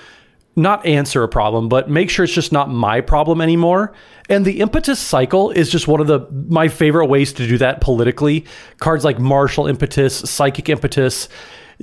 not 0.56 0.84
answer 0.86 1.22
a 1.22 1.28
problem, 1.28 1.68
but 1.68 1.90
make 1.90 2.08
sure 2.08 2.24
it's 2.24 2.32
just 2.32 2.50
not 2.50 2.70
my 2.70 3.02
problem 3.02 3.40
anymore. 3.42 3.92
And 4.28 4.44
the 4.44 4.60
impetus 4.60 4.98
cycle 4.98 5.50
is 5.50 5.70
just 5.70 5.86
one 5.86 6.00
of 6.00 6.06
the 6.06 6.26
my 6.48 6.68
favorite 6.68 7.06
ways 7.06 7.32
to 7.34 7.46
do 7.46 7.58
that 7.58 7.80
politically. 7.82 8.46
Cards 8.78 9.04
like 9.04 9.18
martial 9.18 9.66
impetus, 9.66 10.16
psychic 10.16 10.68
impetus, 10.68 11.28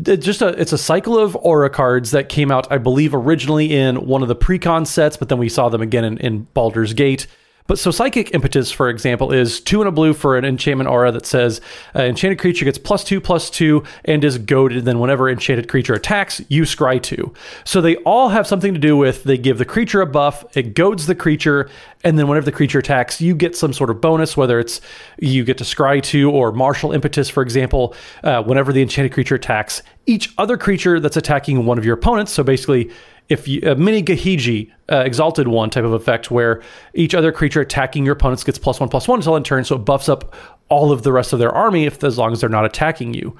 just 0.02 0.42
a 0.42 0.48
it's 0.60 0.74
a 0.74 0.78
cycle 0.78 1.20
of 1.20 1.36
aura 1.36 1.70
cards 1.70 2.12
that 2.12 2.30
came 2.30 2.52
out, 2.52 2.72
I 2.72 2.80
believe, 2.80 3.14
originally 3.14 3.72
in 3.72 4.08
one 4.08 4.24
of 4.24 4.28
the 4.28 4.36
precon 4.36 4.88
sets, 4.88 5.18
but 5.18 5.30
then 5.30 5.38
we 5.38 5.50
saw 5.50 5.70
them 5.70 5.82
again 5.82 6.04
in, 6.04 6.18
in 6.18 6.48
Baldur's 6.54 6.94
Gate. 6.94 7.28
But 7.66 7.80
so 7.80 7.92
Psychic 7.92 8.34
Impetus, 8.34 8.72
for 8.72 8.90
example, 8.90 9.32
is 9.32 9.60
two 9.60 9.82
and 9.82 9.88
a 9.88 9.92
blue 9.92 10.14
for 10.14 10.38
an 10.38 10.44
enchantment 10.44 10.90
aura 10.90 11.12
that 11.12 11.26
says 11.26 11.62
uh, 11.96 12.02
enchanted 12.02 12.40
creature 12.40 12.66
gets 12.66 12.78
plus 12.78 13.04
two, 13.04 13.22
plus 13.22 13.50
two, 13.50 13.84
and 14.06 14.24
is 14.24 14.38
goaded. 14.38 14.86
Then 14.86 15.00
whenever 15.00 15.30
enchanted 15.30 15.70
creature 15.70 15.94
attacks, 15.94 16.42
you 16.50 16.64
scry 16.64 17.02
two. 17.02 17.34
So 17.64 17.80
they 17.80 17.96
all 17.98 18.30
have 18.30 18.48
something 18.48 18.74
to 18.74 18.80
do 18.80 18.98
with 18.98 19.24
they 19.24 19.38
give 19.38 19.58
the 19.58 19.66
creature 19.66 20.02
a 20.02 20.06
buff, 20.06 20.44
it 20.58 20.76
goads 20.76 21.06
the 21.06 21.16
creature, 21.16 21.70
and 22.04 22.20
then 22.20 22.28
whenever 22.28 22.46
the 22.46 22.52
creature 22.52 22.80
attacks, 22.80 23.22
you 23.22 23.34
get 23.34 23.56
some 23.56 23.72
sort 23.72 23.90
of 23.90 24.02
bonus, 24.02 24.36
whether 24.36 24.60
it's 24.60 24.82
you 25.20 25.46
get 25.46 25.58
to 25.60 25.64
scry 25.64 26.04
two 26.04 26.30
or 26.30 26.52
martial 26.52 26.92
impetus, 26.92 27.30
for 27.30 27.42
example. 27.42 27.96
Uh, 28.24 28.44
whenever 28.44 28.74
the 28.74 28.82
enchanted 28.82 29.14
creature 29.14 29.36
attacks, 29.36 29.82
each 30.06 30.34
other 30.38 30.58
creature 30.58 31.00
that's 31.00 31.16
attacking 31.16 31.66
one 31.66 31.78
of 31.78 31.86
your 31.86 31.94
opponents, 31.94 32.34
so 32.34 32.44
basically 32.44 32.92
if 33.30 33.48
you, 33.48 33.62
a 33.64 33.76
mini 33.76 34.04
Gahiji 34.04 34.72
uh, 34.92 34.98
exalted 34.98 35.48
one 35.48 35.70
type 35.70 35.84
of 35.84 35.94
effect 35.94 36.30
where 36.30 36.62
each 36.94 37.16
other 37.16 37.32
creature 37.32 37.62
attacking 37.62 38.06
your 38.06 38.14
opponents 38.14 38.44
gets 38.44 38.58
plus 38.58 38.80
one 38.80 38.90
plus 38.90 39.08
one 39.08 39.20
until 39.20 39.36
in 39.36 39.44
turn, 39.44 39.64
so 39.64 39.76
it 39.76 39.80
buffs 39.80 40.10
up 40.10 40.34
all 40.70 40.92
of 40.92 41.04
the 41.04 41.12
rest 41.12 41.34
of 41.34 41.40
their 41.40 41.52
army 41.52 41.86
if 41.86 42.04
as 42.04 42.18
long 42.18 42.34
as 42.34 42.42
they're 42.42 42.50
not 42.50 42.66
attacking 42.66 43.14
you. 43.14 43.38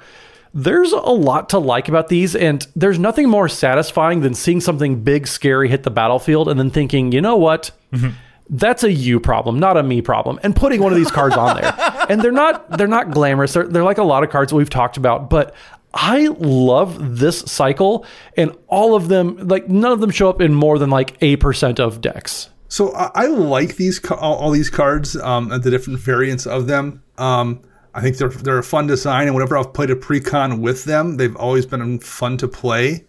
There's 0.52 0.92
a 0.92 0.98
lot 0.98 1.48
to 1.50 1.58
like 1.58 1.88
about 1.88 2.08
these, 2.08 2.36
and 2.36 2.66
there's 2.76 2.98
nothing 2.98 3.28
more 3.28 3.48
satisfying 3.48 4.20
than 4.20 4.34
seeing 4.34 4.60
something 4.60 5.02
big, 5.02 5.26
scary 5.26 5.68
hit 5.68 5.82
the 5.82 5.90
battlefield 5.90 6.48
and 6.48 6.58
then 6.58 6.70
thinking, 6.70 7.10
you 7.10 7.20
know 7.20 7.36
what? 7.36 7.72
Mm-hmm. 7.92 8.10
That's 8.50 8.84
a 8.84 8.92
you 8.92 9.18
problem, 9.20 9.58
not 9.58 9.76
a 9.76 9.82
me 9.82 10.00
problem, 10.00 10.38
and 10.42 10.54
putting 10.54 10.80
one 10.80 10.92
of 10.92 10.98
these 10.98 11.10
cards 11.10 11.36
on 11.36 11.56
there. 11.56 11.74
And 12.06 12.20
they're 12.20 12.32
not 12.32 12.76
they're 12.76 12.86
not 12.86 13.12
glamorous. 13.12 13.54
They're, 13.54 13.66
they're 13.66 13.82
like 13.82 13.96
a 13.96 14.02
lot 14.02 14.22
of 14.24 14.28
cards 14.28 14.50
that 14.50 14.56
we've 14.56 14.68
talked 14.68 14.98
about, 14.98 15.30
but 15.30 15.54
I 15.94 16.26
love 16.38 17.18
this 17.18 17.38
cycle, 17.40 18.04
and 18.36 18.56
all 18.66 18.96
of 18.96 19.08
them, 19.08 19.36
like 19.48 19.68
none 19.68 19.92
of 19.92 20.00
them 20.00 20.10
show 20.10 20.28
up 20.28 20.40
in 20.40 20.52
more 20.52 20.78
than 20.78 20.90
like 20.90 21.16
a 21.22 21.36
percent 21.36 21.78
of 21.78 22.00
decks. 22.00 22.50
So 22.68 22.90
I 22.92 23.26
like 23.26 23.76
these 23.76 24.04
all, 24.10 24.50
these 24.50 24.68
cards, 24.68 25.16
um, 25.16 25.52
and 25.52 25.62
the 25.62 25.70
different 25.70 26.00
variants 26.00 26.46
of 26.46 26.66
them. 26.66 27.02
Um, 27.16 27.62
I 27.94 28.00
think 28.00 28.16
they're 28.16 28.28
they're 28.28 28.58
a 28.58 28.64
fun 28.64 28.88
design, 28.88 29.28
and 29.28 29.34
whenever 29.36 29.56
I've 29.56 29.72
played 29.72 29.90
a 29.90 29.96
precon 29.96 30.60
with 30.60 30.84
them, 30.84 31.16
they've 31.16 31.36
always 31.36 31.64
been 31.64 32.00
fun 32.00 32.36
to 32.38 32.48
play. 32.48 33.06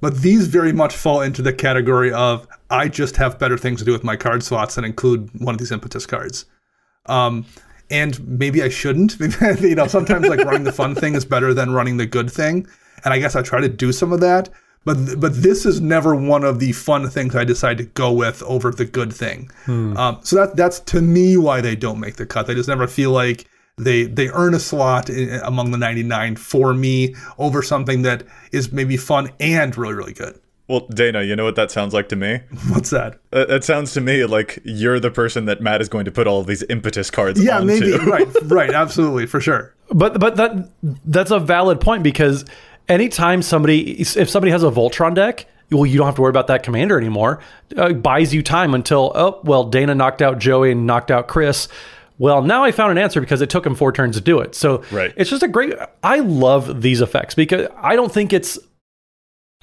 But 0.00 0.22
these 0.22 0.48
very 0.48 0.72
much 0.72 0.96
fall 0.96 1.20
into 1.20 1.42
the 1.42 1.52
category 1.52 2.12
of 2.12 2.46
I 2.70 2.88
just 2.88 3.16
have 3.16 3.38
better 3.38 3.58
things 3.58 3.80
to 3.80 3.84
do 3.84 3.92
with 3.92 4.04
my 4.04 4.16
card 4.16 4.42
slots 4.42 4.76
than 4.76 4.84
include 4.84 5.30
one 5.40 5.54
of 5.54 5.58
these 5.58 5.72
impetus 5.72 6.06
cards. 6.06 6.46
Um, 7.06 7.44
and 7.90 8.26
maybe 8.26 8.62
I 8.62 8.68
shouldn't. 8.68 9.18
Maybe, 9.20 9.34
you 9.68 9.74
know, 9.74 9.86
sometimes 9.86 10.28
like 10.28 10.40
running 10.40 10.64
the 10.64 10.72
fun 10.72 10.94
thing 10.94 11.14
is 11.14 11.24
better 11.24 11.54
than 11.54 11.72
running 11.72 11.96
the 11.96 12.06
good 12.06 12.30
thing, 12.30 12.66
and 13.04 13.14
I 13.14 13.18
guess 13.18 13.36
I 13.36 13.42
try 13.42 13.60
to 13.60 13.68
do 13.68 13.92
some 13.92 14.12
of 14.12 14.20
that. 14.20 14.48
But 14.84 15.18
but 15.18 15.42
this 15.42 15.64
is 15.64 15.80
never 15.80 16.14
one 16.14 16.44
of 16.44 16.60
the 16.60 16.72
fun 16.72 17.08
things 17.08 17.34
I 17.34 17.44
decide 17.44 17.78
to 17.78 17.84
go 17.84 18.12
with 18.12 18.42
over 18.42 18.70
the 18.70 18.84
good 18.84 19.12
thing. 19.12 19.50
Hmm. 19.64 19.96
Um, 19.96 20.18
so 20.22 20.36
that 20.36 20.56
that's 20.56 20.80
to 20.80 21.00
me 21.00 21.36
why 21.36 21.60
they 21.60 21.76
don't 21.76 22.00
make 22.00 22.16
the 22.16 22.26
cut. 22.26 22.46
They 22.46 22.54
just 22.54 22.68
never 22.68 22.86
feel 22.86 23.10
like 23.10 23.48
they 23.78 24.04
they 24.04 24.28
earn 24.28 24.54
a 24.54 24.60
slot 24.60 25.08
in, 25.08 25.40
among 25.42 25.70
the 25.70 25.78
99 25.78 26.36
for 26.36 26.74
me 26.74 27.14
over 27.38 27.62
something 27.62 28.02
that 28.02 28.24
is 28.52 28.72
maybe 28.72 28.96
fun 28.96 29.30
and 29.40 29.76
really 29.76 29.94
really 29.94 30.12
good. 30.12 30.38
Well, 30.66 30.80
Dana, 30.80 31.22
you 31.22 31.36
know 31.36 31.44
what 31.44 31.56
that 31.56 31.70
sounds 31.70 31.92
like 31.92 32.08
to 32.08 32.16
me? 32.16 32.40
What's 32.68 32.90
that? 32.90 33.20
Uh, 33.32 33.46
it 33.48 33.64
sounds 33.64 33.92
to 33.94 34.00
me 34.00 34.24
like 34.24 34.60
you're 34.64 34.98
the 34.98 35.10
person 35.10 35.44
that 35.44 35.60
Matt 35.60 35.82
is 35.82 35.88
going 35.88 36.06
to 36.06 36.10
put 36.10 36.26
all 36.26 36.40
of 36.40 36.46
these 36.46 36.62
impetus 36.64 37.10
cards. 37.10 37.42
Yeah, 37.42 37.58
onto. 37.58 37.66
maybe 37.66 37.92
right, 38.10 38.26
right, 38.44 38.70
absolutely, 38.70 39.26
for 39.26 39.40
sure. 39.40 39.74
But 39.90 40.18
but 40.18 40.36
that 40.36 40.70
that's 41.04 41.30
a 41.30 41.38
valid 41.38 41.80
point 41.80 42.02
because 42.02 42.46
anytime 42.88 43.42
somebody 43.42 44.00
if 44.00 44.30
somebody 44.30 44.50
has 44.52 44.62
a 44.62 44.70
Voltron 44.70 45.14
deck, 45.14 45.46
well, 45.70 45.84
you 45.84 45.98
don't 45.98 46.06
have 46.06 46.14
to 46.16 46.22
worry 46.22 46.30
about 46.30 46.46
that 46.46 46.62
commander 46.62 46.96
anymore. 46.96 47.40
Uh, 47.76 47.92
buys 47.92 48.32
you 48.32 48.42
time 48.42 48.74
until 48.74 49.12
oh 49.14 49.40
well, 49.44 49.64
Dana 49.64 49.94
knocked 49.94 50.22
out 50.22 50.38
Joey 50.38 50.72
and 50.72 50.86
knocked 50.86 51.10
out 51.10 51.28
Chris. 51.28 51.68
Well, 52.16 52.42
now 52.42 52.62
I 52.62 52.70
found 52.70 52.92
an 52.92 52.98
answer 52.98 53.20
because 53.20 53.40
it 53.40 53.50
took 53.50 53.66
him 53.66 53.74
four 53.74 53.92
turns 53.92 54.16
to 54.16 54.22
do 54.22 54.38
it. 54.38 54.54
So 54.54 54.84
right. 54.92 55.12
it's 55.16 55.28
just 55.28 55.42
a 55.42 55.48
great. 55.48 55.74
I 56.02 56.20
love 56.20 56.80
these 56.80 57.00
effects 57.00 57.34
because 57.34 57.68
I 57.76 57.96
don't 57.96 58.12
think 58.12 58.32
it's 58.32 58.58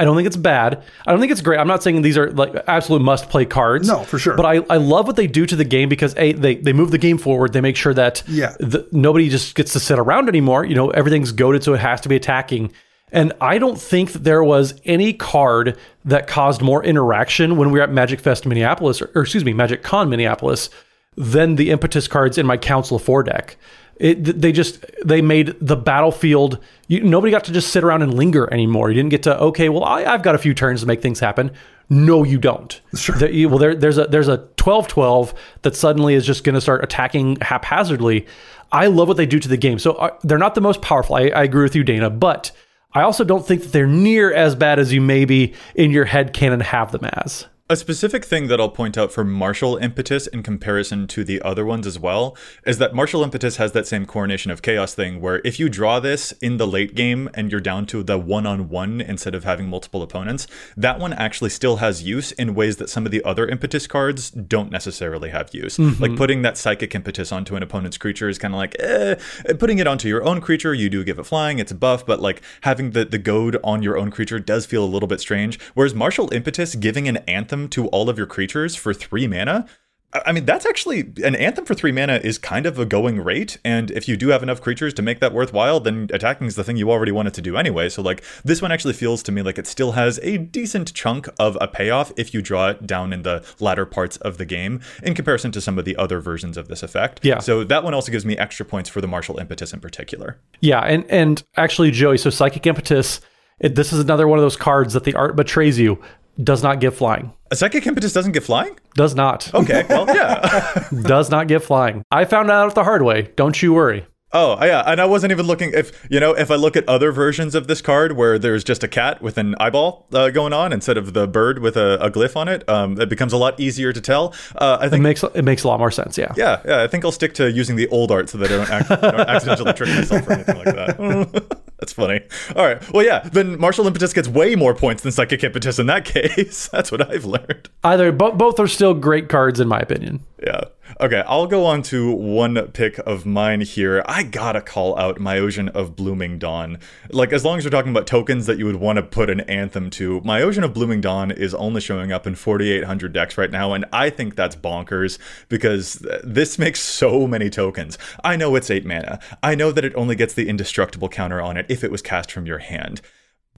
I 0.02 0.04
don't 0.04 0.16
think 0.16 0.26
it's 0.26 0.36
bad. 0.36 0.82
I 1.06 1.12
don't 1.12 1.20
think 1.20 1.32
it's 1.32 1.42
great. 1.42 1.60
I'm 1.60 1.68
not 1.68 1.84
saying 1.84 2.02
these 2.02 2.18
are 2.18 2.32
like 2.32 2.56
absolute 2.68 3.04
must 3.04 3.30
play 3.30 3.46
cards. 3.46 3.88
No, 3.88 4.02
for 4.02 4.18
sure. 4.18 4.36
But 4.36 4.48
I, 4.48 4.56
I 4.68 4.78
love 4.78 5.06
what 5.06 5.16
they 5.16 5.28
do 5.28 5.46
to 5.46 5.56
the 5.56 5.64
game 5.64 5.90
because 5.90 6.16
a 6.18 6.34
they, 6.34 6.56
they 6.56 6.74
move 6.74 6.90
the 6.90 6.98
game 6.98 7.20
forward. 7.20 7.54
They 7.54 7.62
make 7.62 7.76
sure 7.76 7.94
that 7.94 8.24
yeah. 8.28 8.56
The, 8.60 8.88
nobody 8.92 9.30
just 9.30 9.54
gets 9.54 9.74
to 9.74 9.80
sit 9.80 10.00
around 10.00 10.28
anymore. 10.28 10.66
You 10.66 10.74
know, 10.74 10.90
everything's 10.90 11.32
goaded, 11.32 11.64
so 11.64 11.76
it 11.76 11.82
has 11.82 12.02
to 12.02 12.10
be 12.10 12.16
attacking. 12.16 12.74
And 13.12 13.32
I 13.40 13.60
don't 13.60 13.80
think 13.80 14.14
that 14.14 14.24
there 14.24 14.44
was 14.44 14.74
any 14.86 15.14
card 15.14 15.78
that 16.06 16.26
caused 16.26 16.64
more 16.64 16.84
interaction 16.84 17.58
when 17.58 17.70
we 17.70 17.78
were 17.78 17.84
at 17.84 17.92
Magic 17.92 18.22
Fest 18.22 18.48
Minneapolis, 18.48 19.04
or, 19.04 19.12
or 19.14 19.22
excuse 19.22 19.46
me, 19.46 19.54
Magic 19.54 19.84
Con 19.84 20.10
Minneapolis, 20.10 20.72
than 21.16 21.58
the 21.58 21.70
impetus 21.70 22.08
cards 22.08 22.40
in 22.40 22.48
my 22.48 22.58
Council 22.58 22.98
of 22.98 23.04
Four 23.04 23.22
deck. 23.22 23.56
It, 24.02 24.42
they 24.42 24.52
just 24.52 24.84
they 25.06 25.22
made 25.22 25.56
the 25.62 25.76
battlefield. 25.76 26.58
You, 26.88 27.04
nobody 27.04 27.30
got 27.30 27.44
to 27.44 27.52
just 27.52 27.72
sit 27.72 27.84
around 27.84 28.02
and 28.02 28.16
linger 28.16 28.52
anymore. 28.52 28.90
You 28.90 28.96
didn't 28.96 29.12
get 29.12 29.22
to 29.24 29.40
okay. 29.40 29.70
Well, 29.70 29.84
I, 29.84 30.02
have 30.02 30.24
got 30.24 30.34
a 30.34 30.40
few 30.40 30.56
turns 30.56 30.82
to 30.82 30.88
make 30.88 31.04
things 31.04 31.20
happen. 31.20 31.52
No, 31.88 32.24
you 32.24 32.40
don't. 32.40 32.82
Sure. 32.96 33.16
There, 33.16 33.48
well, 33.48 33.60
there, 33.60 33.76
there's 33.76 34.00
a 34.00 34.06
there's 34.06 34.28
a 34.28 34.40
12-12 34.58 35.36
that 35.62 35.76
suddenly 35.76 36.16
is 36.16 36.26
just 36.26 36.44
going 36.44 36.56
to 36.56 36.62
start 36.62 36.84
attacking 36.84 37.38
haphazardly. 37.42 38.26
I 38.72 38.88
love 38.88 39.08
what 39.08 39.18
they 39.18 39.28
do 39.28 39.38
to 39.38 39.48
the 39.48 39.58
game. 39.58 39.78
So 39.78 39.92
uh, 39.94 40.18
they're 40.24 40.40
not 40.40 40.56
the 40.56 40.62
most 40.62 40.82
powerful. 40.82 41.18
I, 41.18 41.28
I 41.28 41.44
agree 41.44 41.62
with 41.62 41.76
you, 41.76 41.84
Dana, 41.84 42.10
but 42.10 42.52
I 42.94 43.04
also 43.04 43.24
don't 43.24 43.46
think 43.46 43.62
that 43.62 43.72
they're 43.72 43.86
near 43.86 44.34
as 44.34 44.56
bad 44.56 44.80
as 44.80 44.92
you 44.92 45.00
maybe 45.00 45.54
in 45.76 45.92
your 45.92 46.06
head 46.06 46.34
canon 46.34 46.62
have 46.62 46.92
them 46.92 47.06
as. 47.06 47.46
A 47.72 47.78
specific 47.78 48.26
thing 48.26 48.50
that 48.50 48.60
I'll 48.60 48.68
point 48.68 48.98
out 48.98 49.14
for 49.14 49.24
Martial 49.24 49.78
Impetus 49.78 50.28
in 50.28 50.44
comparison 50.44 51.08
to 51.08 51.24
the 51.24 51.42
other 51.42 51.64
ones 51.66 51.88
as 51.88 51.98
well 51.98 52.36
is 52.66 52.80
that 52.80 52.94
Martial 52.94 53.24
Impetus 53.24 53.56
has 53.56 53.72
that 53.72 53.88
same 53.88 54.06
Coronation 54.06 54.52
of 54.52 54.62
Chaos 54.62 54.94
thing 54.94 55.22
where 55.22 55.40
if 55.46 55.58
you 55.58 55.70
draw 55.70 56.02
this 56.02 56.34
in 56.42 56.58
the 56.58 56.68
late 56.68 56.96
game 56.96 57.30
and 57.34 57.50
you're 57.50 57.62
down 57.62 57.86
to 57.86 58.04
the 58.04 58.18
one 58.18 58.46
on 58.46 58.68
one 58.68 59.00
instead 59.00 59.34
of 59.34 59.46
having 59.46 59.70
multiple 59.70 60.04
opponents, 60.04 60.48
that 60.76 61.00
one 61.00 61.14
actually 61.14 61.50
still 61.50 61.78
has 61.78 62.04
use 62.04 62.34
in 62.34 62.56
ways 62.56 62.76
that 62.76 62.90
some 62.90 63.06
of 63.06 63.12
the 63.14 63.24
other 63.24 63.48
Impetus 63.48 63.88
cards 63.88 64.32
don't 64.32 64.70
necessarily 64.70 65.30
have 65.30 65.54
use. 65.54 65.78
Mm-hmm. 65.78 66.04
Like 66.04 66.18
putting 66.18 66.42
that 66.42 66.58
Psychic 66.58 66.94
Impetus 66.94 67.32
onto 67.32 67.56
an 67.56 67.64
opponent's 67.64 67.98
creature 67.98 68.28
is 68.28 68.38
kind 68.38 68.54
of 68.54 68.58
like, 68.58 68.76
eh. 68.82 69.16
Putting 69.60 69.80
it 69.80 69.88
onto 69.88 70.10
your 70.10 70.26
own 70.26 70.42
creature, 70.42 70.74
you 70.74 70.90
do 70.90 71.06
give 71.06 71.20
it 71.20 71.26
flying, 71.26 71.58
it's 71.58 71.72
a 71.72 71.76
buff, 71.76 72.06
but 72.06 72.20
like 72.20 72.42
having 72.64 72.92
the, 72.92 73.06
the 73.06 73.18
goad 73.18 73.56
on 73.64 73.82
your 73.82 73.98
own 73.98 74.12
creature 74.12 74.40
does 74.40 74.66
feel 74.66 74.84
a 74.84 74.92
little 74.92 75.08
bit 75.08 75.22
strange. 75.22 75.58
Whereas 75.74 75.96
Martial 75.96 76.34
Impetus 76.34 76.76
giving 76.76 77.08
an 77.08 77.16
Anthem 77.30 77.61
to 77.70 77.88
all 77.88 78.10
of 78.10 78.18
your 78.18 78.28
creatures 78.28 78.76
for 78.76 78.94
three 78.94 79.28
mana. 79.28 79.66
I 80.14 80.34
mean, 80.34 80.44
that's 80.44 80.66
actually 80.66 81.14
an 81.24 81.36
anthem 81.36 81.64
for 81.64 81.74
three 81.74 81.94
mana 81.94 82.20
is 82.22 82.38
kind 82.38 82.66
of 82.66 82.78
a 82.78 82.86
going 82.86 83.22
rate. 83.22 83.58
And 83.64 83.90
if 83.92 84.10
you 84.10 84.18
do 84.18 84.28
have 84.30 84.44
enough 84.44 84.60
creatures 84.60 84.94
to 84.96 85.02
make 85.02 85.22
that 85.22 85.32
worthwhile, 85.34 85.80
then 85.80 86.10
attacking 86.12 86.48
is 86.48 86.56
the 86.56 86.66
thing 86.66 86.76
you 86.76 86.92
already 86.92 87.14
wanted 87.14 87.34
to 87.36 87.42
do 87.42 87.56
anyway. 87.56 87.88
So, 87.88 88.02
like, 88.02 88.22
this 88.44 88.62
one 88.62 88.74
actually 88.74 88.94
feels 88.94 89.24
to 89.24 89.32
me 89.32 89.42
like 89.42 89.58
it 89.58 89.68
still 89.68 89.94
has 89.94 90.20
a 90.22 90.38
decent 90.38 90.94
chunk 90.94 91.30
of 91.40 91.58
a 91.62 91.68
payoff 91.68 92.12
if 92.18 92.34
you 92.34 92.42
draw 92.42 92.70
it 92.70 92.86
down 92.86 93.14
in 93.14 93.22
the 93.22 93.46
latter 93.62 93.86
parts 93.86 94.18
of 94.18 94.38
the 94.38 94.46
game 94.46 94.82
in 95.02 95.16
comparison 95.16 95.52
to 95.54 95.62
some 95.62 95.80
of 95.80 95.86
the 95.86 95.96
other 95.96 96.20
versions 96.20 96.58
of 96.58 96.68
this 96.68 96.84
effect. 96.84 97.22
Yeah. 97.24 97.40
So, 97.40 97.64
that 97.64 97.84
one 97.84 97.94
also 97.94 98.12
gives 98.12 98.26
me 98.26 98.38
extra 98.38 98.66
points 98.66 98.90
for 98.90 99.00
the 99.00 99.08
martial 99.08 99.38
impetus 99.38 99.72
in 99.72 99.80
particular. 99.80 100.38
Yeah. 100.60 100.82
And, 100.82 101.10
and 101.10 101.42
actually, 101.56 101.92
Joey, 101.92 102.18
so 102.18 102.30
Psychic 102.30 102.66
Impetus. 102.68 103.22
It, 103.60 103.76
this 103.76 103.94
is 103.94 104.00
another 104.00 104.28
one 104.28 104.40
of 104.40 104.44
those 104.44 104.58
cards 104.58 104.94
that 104.94 105.04
the 105.04 105.14
art 105.14 105.36
betrays 105.36 105.78
you 105.78 106.02
does 106.44 106.64
not 106.64 106.80
get 106.80 106.94
flying. 106.94 107.34
A 107.52 107.56
psychic 107.56 107.86
impetus 107.86 108.14
doesn't 108.14 108.32
get 108.32 108.44
flying? 108.44 108.80
Does 108.96 109.16
not. 109.16 109.54
Okay, 109.54 109.86
well, 109.90 110.08
yeah. 110.08 110.88
does 111.04 111.30
not 111.30 111.48
get 111.48 111.64
flying. 111.64 112.04
I 112.12 112.26
found 112.26 112.50
out 112.50 112.76
the 112.76 112.84
hard 112.84 113.02
way. 113.02 113.32
Don't 113.36 113.62
you 113.62 113.74
worry. 113.74 114.06
Oh 114.34 114.64
yeah, 114.64 114.82
and 114.88 115.02
I 115.02 115.06
wasn't 115.06 115.32
even 115.32 115.46
looking. 115.46 115.74
If 115.74 116.08
you 116.10 116.20
know, 116.22 116.32
if 116.34 116.50
I 116.52 116.56
look 116.56 116.78
at 116.78 116.88
other 116.88 117.12
versions 117.12 117.54
of 117.54 117.68
this 117.68 117.82
card 117.82 118.14
where 118.14 118.40
there's 118.40 118.64
just 118.64 118.82
a 118.82 118.88
cat 118.88 119.22
with 119.22 119.38
an 119.38 119.56
eyeball 119.60 120.08
uh, 120.14 120.30
going 120.30 120.54
on 120.54 120.72
instead 120.72 120.98
of 120.98 121.12
the 121.14 121.28
bird 121.28 121.60
with 121.60 121.76
a, 121.76 121.98
a 122.02 122.10
glyph 122.10 122.38
on 122.38 122.48
it, 122.48 122.68
um, 122.70 123.00
it 123.00 123.10
becomes 123.10 123.34
a 123.34 123.38
lot 123.38 123.60
easier 123.60 123.92
to 123.92 124.00
tell. 124.00 124.34
Uh, 124.56 124.78
I 124.80 124.88
think 124.88 125.02
it 125.02 125.04
makes 125.04 125.24
it 125.24 125.44
makes 125.44 125.64
a 125.66 125.68
lot 125.68 125.80
more 125.80 125.92
sense. 125.92 126.18
Yeah. 126.18 126.34
Yeah, 126.38 126.62
yeah. 126.66 126.82
I 126.82 126.88
think 126.88 127.04
I'll 127.04 127.12
stick 127.12 127.34
to 127.36 127.52
using 127.52 127.76
the 127.76 127.90
old 127.90 128.10
art 128.10 128.30
so 128.30 128.38
that 128.38 128.50
I 128.50 128.56
don't, 128.56 128.70
act, 128.70 128.90
don't 129.02 129.30
accidentally 129.30 129.74
trick 129.74 129.90
myself 129.90 130.26
or 130.26 130.32
anything 130.32 130.56
like 130.56 130.76
that. 130.76 131.58
That's 131.82 131.94
funny. 131.94 132.22
All 132.56 132.64
right. 132.64 132.94
Well, 132.94 133.04
yeah. 133.04 133.20
Then 133.34 133.60
martial 133.60 133.88
impetus 133.88 134.14
gets 134.14 134.28
way 134.28 134.56
more 134.56 134.76
points 134.76 135.02
than 135.02 135.12
psychic 135.12 135.44
impetus 135.44 135.80
in 135.80 135.88
that 135.88 136.06
case. 136.06 136.68
That's 136.68 136.92
what 136.92 137.10
I've 137.12 137.26
learned. 137.26 137.70
Either, 137.84 138.12
bo- 138.12 138.32
both 138.34 138.60
are 138.60 138.68
still 138.68 138.94
great 138.94 139.28
cards 139.30 139.60
in 139.60 139.68
my 139.68 139.80
opinion. 139.80 140.24
Yeah. 140.46 140.66
Okay, 141.00 141.24
I'll 141.26 141.48
go 141.48 141.66
on 141.66 141.84
to 141.84 142.12
one 142.12 142.68
pick 142.74 142.98
of 143.00 143.26
mine 143.26 143.62
here. 143.62 144.04
I 144.06 144.24
gotta 144.24 144.62
call 144.62 144.98
out 144.98 145.20
Myojin 145.20 145.70
of 145.70 145.96
Blooming 145.96 146.38
Dawn. 146.38 146.80
Like, 147.10 147.32
as 147.32 147.46
long 147.46 147.58
as 147.58 147.64
we're 147.64 147.72
talking 147.72 147.92
about 147.92 148.08
tokens 148.08 148.46
that 148.46 148.58
you 148.58 148.66
would 148.66 148.76
want 148.76 148.98
to 148.98 149.04
put 149.04 149.30
an 149.30 149.42
anthem 149.42 149.90
to, 149.92 150.22
Myojin 150.22 150.64
of 150.64 150.74
Blooming 150.74 151.00
Dawn 151.00 151.32
is 151.32 151.56
only 151.56 151.80
showing 151.82 152.12
up 152.12 152.28
in 152.28 152.36
4,800 152.36 153.14
decks 153.14 153.38
right 153.38 153.52
now, 153.52 153.74
and 153.74 153.86
I 153.94 154.10
think 154.10 154.36
that's 154.36 154.56
bonkers 154.56 155.18
because 155.48 156.06
this 156.24 156.60
makes 156.60 156.82
so 156.82 157.26
many 157.26 157.50
tokens. 157.50 157.98
I 158.24 158.36
know 158.36 158.56
it's 158.56 158.70
8 158.70 158.86
mana. 158.86 159.20
I 159.42 159.56
know 159.56 159.72
that 159.72 159.86
it 159.86 159.96
only 159.96 160.16
gets 160.16 160.34
the 160.34 160.50
indestructible 160.50 161.10
counter 161.10 161.42
on 161.42 161.58
it 161.58 161.66
if 161.70 161.84
it 161.84 161.92
was 161.92 162.02
cast 162.02 162.32
from 162.32 162.46
your 162.46 162.60
hand. 162.60 163.02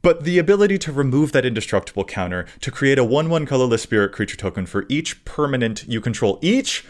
But 0.04 0.26
the 0.26 0.38
ability 0.38 0.78
to 0.80 0.92
remove 0.92 1.32
that 1.32 1.46
indestructible 1.46 2.04
counter 2.04 2.46
to 2.60 2.72
create 2.72 3.00
a 3.00 3.06
1 3.06 3.30
1 3.30 3.46
colorless 3.46 3.82
spirit 3.82 4.12
creature 4.12 4.38
token 4.38 4.66
for 4.66 4.86
each 4.90 5.24
permanent 5.26 5.86
you 5.88 6.02
control, 6.02 6.40
each 6.42 6.86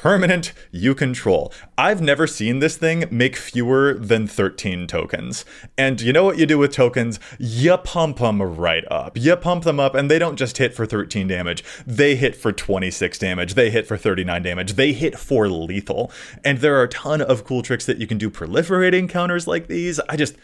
permanent 0.00 0.54
you 0.70 0.94
control. 0.94 1.52
I've 1.76 2.00
never 2.00 2.26
seen 2.26 2.60
this 2.60 2.78
thing 2.78 3.04
make 3.10 3.36
fewer 3.36 3.92
than 3.92 4.26
13 4.26 4.86
tokens. 4.86 5.44
And 5.76 6.00
you 6.00 6.10
know 6.10 6.24
what 6.24 6.38
you 6.38 6.46
do 6.46 6.56
with 6.56 6.72
tokens? 6.72 7.20
You 7.38 7.76
pump 7.76 8.16
them 8.16 8.40
right 8.40 8.84
up. 8.90 9.18
You 9.18 9.36
pump 9.36 9.64
them 9.64 9.78
up, 9.78 9.94
and 9.94 10.10
they 10.10 10.18
don't 10.18 10.36
just 10.36 10.56
hit 10.56 10.74
for 10.74 10.86
13 10.86 11.28
damage. 11.28 11.62
They 11.86 12.16
hit 12.16 12.34
for 12.34 12.50
26 12.50 13.18
damage. 13.18 13.52
They 13.52 13.68
hit 13.68 13.86
for 13.86 13.98
39 13.98 14.42
damage. 14.42 14.72
They 14.72 14.94
hit 14.94 15.18
for 15.18 15.50
lethal. 15.50 16.10
And 16.42 16.58
there 16.58 16.76
are 16.76 16.84
a 16.84 16.88
ton 16.88 17.20
of 17.20 17.44
cool 17.44 17.60
tricks 17.60 17.84
that 17.84 17.98
you 17.98 18.06
can 18.06 18.16
do 18.16 18.30
proliferating 18.30 19.06
counters 19.06 19.46
like 19.46 19.66
these. 19.66 20.00
I 20.08 20.16
just 20.16 20.34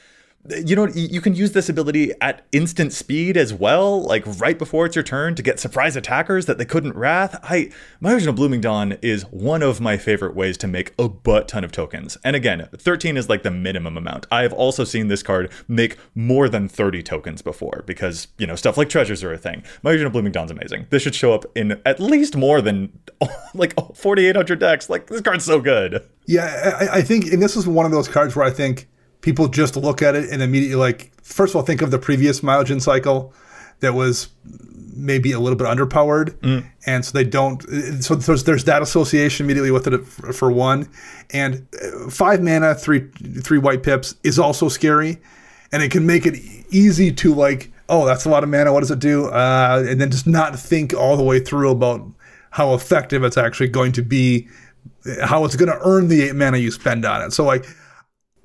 you 0.65 0.77
know 0.77 0.87
you 0.89 1.21
can 1.21 1.35
use 1.35 1.53
this 1.53 1.69
ability 1.69 2.13
at 2.21 2.47
instant 2.53 2.93
speed 2.93 3.37
as 3.37 3.53
well 3.53 4.03
like 4.03 4.25
right 4.41 4.59
before 4.59 4.87
it's 4.87 4.97
your 4.97 5.03
turn 5.03 5.35
to 5.35 5.43
get 5.43 5.59
surprise 5.61 5.97
attackers 5.97 6.47
that 6.47 6.59
they 6.59 6.65
couldn't 6.65 6.97
wrath. 6.97 7.39
I 7.43 7.71
Myojin 8.03 8.29
of 8.29 8.37
blooming 8.37 8.61
dawn 8.61 8.93
is 9.03 9.23
one 9.25 9.63
of 9.63 9.81
my 9.81 9.97
favorite 9.97 10.35
ways 10.35 10.57
to 10.59 10.67
make 10.67 10.95
a 10.99 11.09
butt 11.09 11.49
ton 11.49 11.65
of 11.65 11.73
tokens. 11.73 12.19
And 12.25 12.37
again 12.37 12.69
13 12.77 13.17
is 13.17 13.29
like 13.29 13.43
the 13.43 13.51
minimum 13.51 13.97
amount. 13.97 14.27
I 14.31 14.43
have 14.43 14.53
also 14.53 14.85
seen 14.85 15.09
this 15.09 15.23
card 15.23 15.53
make 15.69 15.97
more 16.15 16.49
than 16.49 16.69
30 16.69 17.03
tokens 17.03 17.43
before 17.43 17.85
because 17.87 18.29
you 18.39 18.47
know 18.47 18.57
stuff 18.57 18.77
like 18.77 18.89
treasures 18.89 19.23
are 19.23 19.33
a 19.33 19.39
thing. 19.39 19.63
Myojin 19.85 20.07
of 20.07 20.13
blooming 20.13 20.33
dawn's 20.33 20.51
amazing. 20.51 20.87
This 20.91 21.03
should 21.03 21.15
show 21.15 21.33
up 21.33 21.45
in 21.55 21.81
at 21.85 22.01
least 22.01 22.37
more 22.37 22.61
than 22.61 22.99
like 23.55 23.75
4800 23.95 24.59
decks. 24.59 24.91
Like 24.91 25.07
this 25.07 25.21
card's 25.21 25.45
so 25.45 25.61
good. 25.61 26.07
Yeah 26.27 26.77
I, 26.81 26.99
I 26.99 27.03
think 27.03 27.27
and 27.27 27.43
this 27.43 27.57
is 27.57 27.67
one 27.67 27.87
of 27.87 27.93
those 27.93 28.09
cards 28.09 28.35
where 28.35 28.45
i 28.45 28.51
think 28.51 28.89
people 29.27 29.49
just 29.49 29.75
look 29.75 30.03
at 30.03 30.15
it 30.15 30.31
and 30.31 30.41
immediately 30.41 30.77
like 30.77 31.11
first 31.21 31.51
of 31.51 31.57
all 31.57 31.63
think 31.63 31.83
of 31.83 31.91
the 31.91 31.99
previous 31.99 32.43
Myojin 32.43 32.81
cycle 32.81 33.35
that 33.81 33.93
was 33.93 34.29
maybe 34.95 35.33
a 35.33 35.41
little 35.41 35.59
bit 35.59 35.67
underpowered. 35.67 36.31
Mm. 36.43 36.65
and 36.87 37.05
so 37.05 37.11
they 37.11 37.25
don't 37.25 37.61
so 38.05 38.15
there's, 38.15 38.45
there's 38.45 38.63
that 38.65 38.83
association 38.83 39.45
immediately 39.45 39.73
with 39.73 39.89
it 39.89 39.99
for 40.33 40.53
one. 40.53 40.89
And 41.31 41.67
uh, 41.83 42.09
five 42.09 42.41
mana 42.41 42.77
three 42.77 43.09
three 43.43 43.59
white 43.59 43.83
pips 43.83 44.15
is 44.23 44.39
also 44.39 44.69
scary. 44.69 45.19
And 45.73 45.83
it 45.83 45.91
can 45.91 46.07
make 46.07 46.25
it 46.25 46.37
easy 46.71 47.11
to 47.15 47.35
like 47.35 47.73
oh 47.89 48.07
that's 48.07 48.27
a 48.27 48.29
lot 48.29 48.45
of 48.45 48.49
mana 48.49 48.73
what 48.73 48.81
does 48.81 48.93
it 48.93 49.01
do? 49.01 49.27
Uh, 49.27 49.85
and 49.89 50.01
then 50.01 50.13
just 50.13 50.29
not 50.29 50.57
think 50.57 50.95
all 50.95 51.17
the 51.17 51.25
way 51.25 51.41
through 51.41 51.73
about 51.73 52.01
how 52.51 52.75
effective 52.75 53.25
it's 53.25 53.37
actually 53.37 53.71
going 53.71 53.91
to 53.91 54.03
be 54.03 54.47
how 55.25 55.45
it's 55.45 55.57
going 55.57 55.69
to 55.69 55.81
earn 55.81 56.07
the 56.07 56.23
eight 56.23 56.37
mana 56.37 56.59
you 56.59 56.71
spend 56.71 57.05
on 57.05 57.23
it. 57.23 57.33
So 57.33 57.45
like 57.45 57.67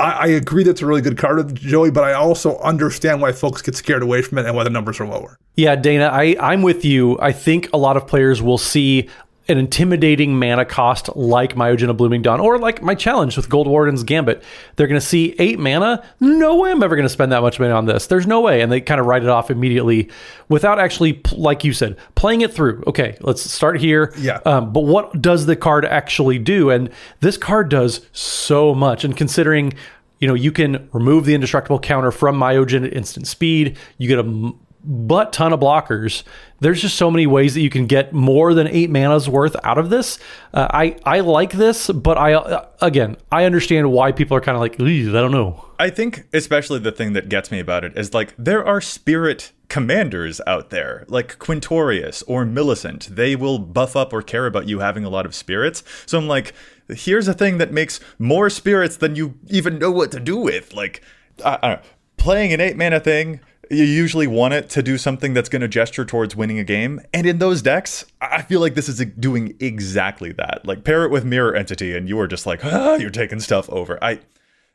I, 0.01 0.11
I 0.11 0.27
agree 0.27 0.63
that's 0.63 0.81
a 0.81 0.85
really 0.85 1.01
good 1.01 1.17
card, 1.17 1.55
Joey, 1.55 1.91
but 1.91 2.03
I 2.03 2.13
also 2.13 2.57
understand 2.59 3.21
why 3.21 3.31
folks 3.31 3.61
get 3.61 3.75
scared 3.75 4.01
away 4.01 4.21
from 4.21 4.39
it 4.39 4.45
and 4.45 4.55
why 4.55 4.63
the 4.63 4.69
numbers 4.69 4.99
are 4.99 5.07
lower. 5.07 5.37
Yeah, 5.55 5.75
Dana, 5.75 6.09
I, 6.11 6.35
I'm 6.39 6.61
with 6.61 6.83
you. 6.83 7.19
I 7.19 7.31
think 7.31 7.69
a 7.71 7.77
lot 7.77 7.97
of 7.97 8.07
players 8.07 8.41
will 8.41 8.57
see 8.57 9.09
an 9.47 9.57
intimidating 9.57 10.37
mana 10.37 10.65
cost 10.65 11.15
like 11.15 11.55
Myojin 11.55 11.89
of 11.89 11.97
Blooming 11.97 12.21
Dawn 12.21 12.39
or 12.39 12.59
like 12.59 12.81
my 12.81 12.95
challenge 12.95 13.35
with 13.35 13.49
Goldwarden's 13.49 14.03
Gambit. 14.03 14.43
They're 14.75 14.87
going 14.87 14.99
to 14.99 15.05
see 15.05 15.35
eight 15.39 15.59
mana. 15.59 16.03
No 16.19 16.57
way 16.57 16.71
I'm 16.71 16.83
ever 16.83 16.95
going 16.95 17.05
to 17.05 17.09
spend 17.09 17.31
that 17.31 17.41
much 17.41 17.59
money 17.59 17.71
on 17.71 17.85
this. 17.85 18.07
There's 18.07 18.27
no 18.27 18.39
way. 18.39 18.61
And 18.61 18.71
they 18.71 18.81
kind 18.81 18.99
of 18.99 19.07
write 19.07 19.23
it 19.23 19.29
off 19.29 19.49
immediately 19.49 20.09
without 20.47 20.79
actually, 20.79 21.21
like 21.33 21.63
you 21.63 21.73
said, 21.73 21.97
playing 22.15 22.41
it 22.41 22.53
through. 22.53 22.83
Okay, 22.87 23.17
let's 23.21 23.41
start 23.41 23.79
here. 23.79 24.13
Yeah. 24.17 24.39
Um, 24.45 24.71
but 24.71 24.81
what 24.81 25.21
does 25.21 25.47
the 25.47 25.55
card 25.55 25.85
actually 25.85 26.37
do? 26.37 26.69
And 26.69 26.89
this 27.19 27.37
card 27.37 27.69
does 27.69 28.05
so 28.13 28.75
much. 28.75 29.03
And 29.03 29.17
considering 29.17 29.73
you 30.19 30.27
know, 30.27 30.35
you 30.35 30.51
can 30.51 30.87
remove 30.93 31.25
the 31.25 31.33
indestructible 31.33 31.79
counter 31.79 32.11
from 32.11 32.39
Myojin 32.39 32.85
at 32.85 32.93
instant 32.93 33.25
speed. 33.25 33.75
You 33.97 34.07
get 34.07 34.19
a 34.19 34.53
butt 34.83 35.33
ton 35.33 35.53
of 35.53 35.59
blockers. 35.59 36.23
There's 36.59 36.81
just 36.81 36.95
so 36.95 37.09
many 37.09 37.25
ways 37.25 37.53
that 37.55 37.61
you 37.61 37.69
can 37.69 37.87
get 37.87 38.13
more 38.13 38.53
than 38.53 38.67
eight 38.67 38.89
mana's 38.89 39.27
worth 39.27 39.55
out 39.63 39.77
of 39.77 39.89
this. 39.89 40.19
Uh, 40.53 40.67
I 40.71 40.95
I 41.05 41.19
like 41.21 41.53
this, 41.53 41.89
but 41.89 42.17
I 42.17 42.33
uh, 42.33 42.67
again 42.81 43.17
I 43.31 43.45
understand 43.45 43.91
why 43.91 44.11
people 44.11 44.37
are 44.37 44.41
kind 44.41 44.55
of 44.55 44.61
like 44.61 44.75
I 44.79 45.21
don't 45.21 45.31
know. 45.31 45.65
I 45.79 45.89
think 45.89 46.27
especially 46.33 46.79
the 46.79 46.91
thing 46.91 47.13
that 47.13 47.29
gets 47.29 47.51
me 47.51 47.59
about 47.59 47.83
it 47.83 47.97
is 47.97 48.13
like 48.13 48.35
there 48.37 48.65
are 48.65 48.81
spirit 48.81 49.51
commanders 49.67 50.41
out 50.45 50.69
there 50.69 51.05
like 51.07 51.39
Quintorius 51.39 52.23
or 52.27 52.45
Millicent. 52.45 53.15
They 53.15 53.35
will 53.35 53.57
buff 53.57 53.95
up 53.95 54.13
or 54.13 54.21
care 54.21 54.45
about 54.45 54.67
you 54.67 54.79
having 54.79 55.05
a 55.05 55.09
lot 55.09 55.25
of 55.25 55.33
spirits. 55.33 55.83
So 56.05 56.17
I'm 56.17 56.27
like 56.27 56.53
here's 56.93 57.27
a 57.27 57.33
thing 57.33 57.57
that 57.57 57.71
makes 57.71 57.99
more 58.19 58.49
spirits 58.49 58.97
than 58.97 59.15
you 59.15 59.35
even 59.47 59.79
know 59.79 59.91
what 59.91 60.11
to 60.11 60.19
do 60.19 60.37
with. 60.37 60.73
Like, 60.73 61.01
I, 61.43 61.59
I 61.61 61.67
know, 61.69 61.81
playing 62.17 62.53
an 62.53 62.61
eight 62.61 62.77
mana 62.77 62.99
thing, 62.99 63.39
you 63.71 63.83
usually 63.83 64.27
want 64.27 64.53
it 64.53 64.69
to 64.71 64.83
do 64.83 64.97
something 64.97 65.33
that's 65.33 65.49
going 65.49 65.61
to 65.61 65.67
gesture 65.67 66.05
towards 66.05 66.35
winning 66.35 66.59
a 66.59 66.63
game. 66.63 67.01
And 67.13 67.25
in 67.25 67.39
those 67.39 67.61
decks, 67.61 68.05
I 68.19 68.41
feel 68.41 68.59
like 68.59 68.75
this 68.75 68.89
is 68.89 69.03
doing 69.19 69.55
exactly 69.59 70.31
that. 70.33 70.65
Like, 70.65 70.83
pair 70.83 71.05
it 71.05 71.11
with 71.11 71.25
Mirror 71.25 71.55
Entity, 71.55 71.95
and 71.95 72.09
you 72.09 72.19
are 72.19 72.27
just 72.27 72.45
like, 72.45 72.63
ah, 72.65 72.95
you're 72.95 73.09
taking 73.09 73.39
stuff 73.39 73.69
over. 73.69 73.97
I. 74.03 74.19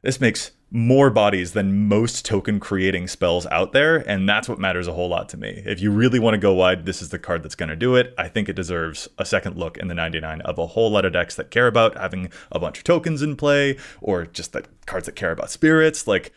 This 0.02 0.20
makes 0.20 0.52
more 0.70 1.10
bodies 1.10 1.52
than 1.52 1.88
most 1.88 2.24
token 2.24 2.60
creating 2.60 3.08
spells 3.08 3.44
out 3.46 3.72
there, 3.72 3.96
and 4.08 4.28
that's 4.28 4.48
what 4.48 4.58
matters 4.58 4.86
a 4.86 4.92
whole 4.92 5.08
lot 5.08 5.28
to 5.30 5.36
me. 5.36 5.62
If 5.66 5.80
you 5.80 5.90
really 5.90 6.20
want 6.20 6.34
to 6.34 6.38
go 6.38 6.52
wide, 6.52 6.86
this 6.86 7.02
is 7.02 7.08
the 7.08 7.18
card 7.18 7.42
that's 7.42 7.56
going 7.56 7.70
to 7.70 7.76
do 7.76 7.96
it. 7.96 8.14
I 8.16 8.28
think 8.28 8.48
it 8.48 8.54
deserves 8.54 9.08
a 9.18 9.24
second 9.24 9.56
look 9.56 9.76
in 9.78 9.88
the 9.88 9.94
99 9.94 10.42
of 10.42 10.58
a 10.58 10.66
whole 10.66 10.90
lot 10.90 11.04
of 11.04 11.12
decks 11.12 11.34
that 11.36 11.50
care 11.50 11.66
about 11.66 11.96
having 11.96 12.30
a 12.52 12.60
bunch 12.60 12.78
of 12.78 12.84
tokens 12.84 13.20
in 13.20 13.34
play, 13.34 13.78
or 14.00 14.26
just 14.26 14.52
that 14.52 14.86
cards 14.86 15.06
that 15.06 15.16
care 15.16 15.32
about 15.32 15.50
spirits. 15.50 16.06
Like, 16.06 16.32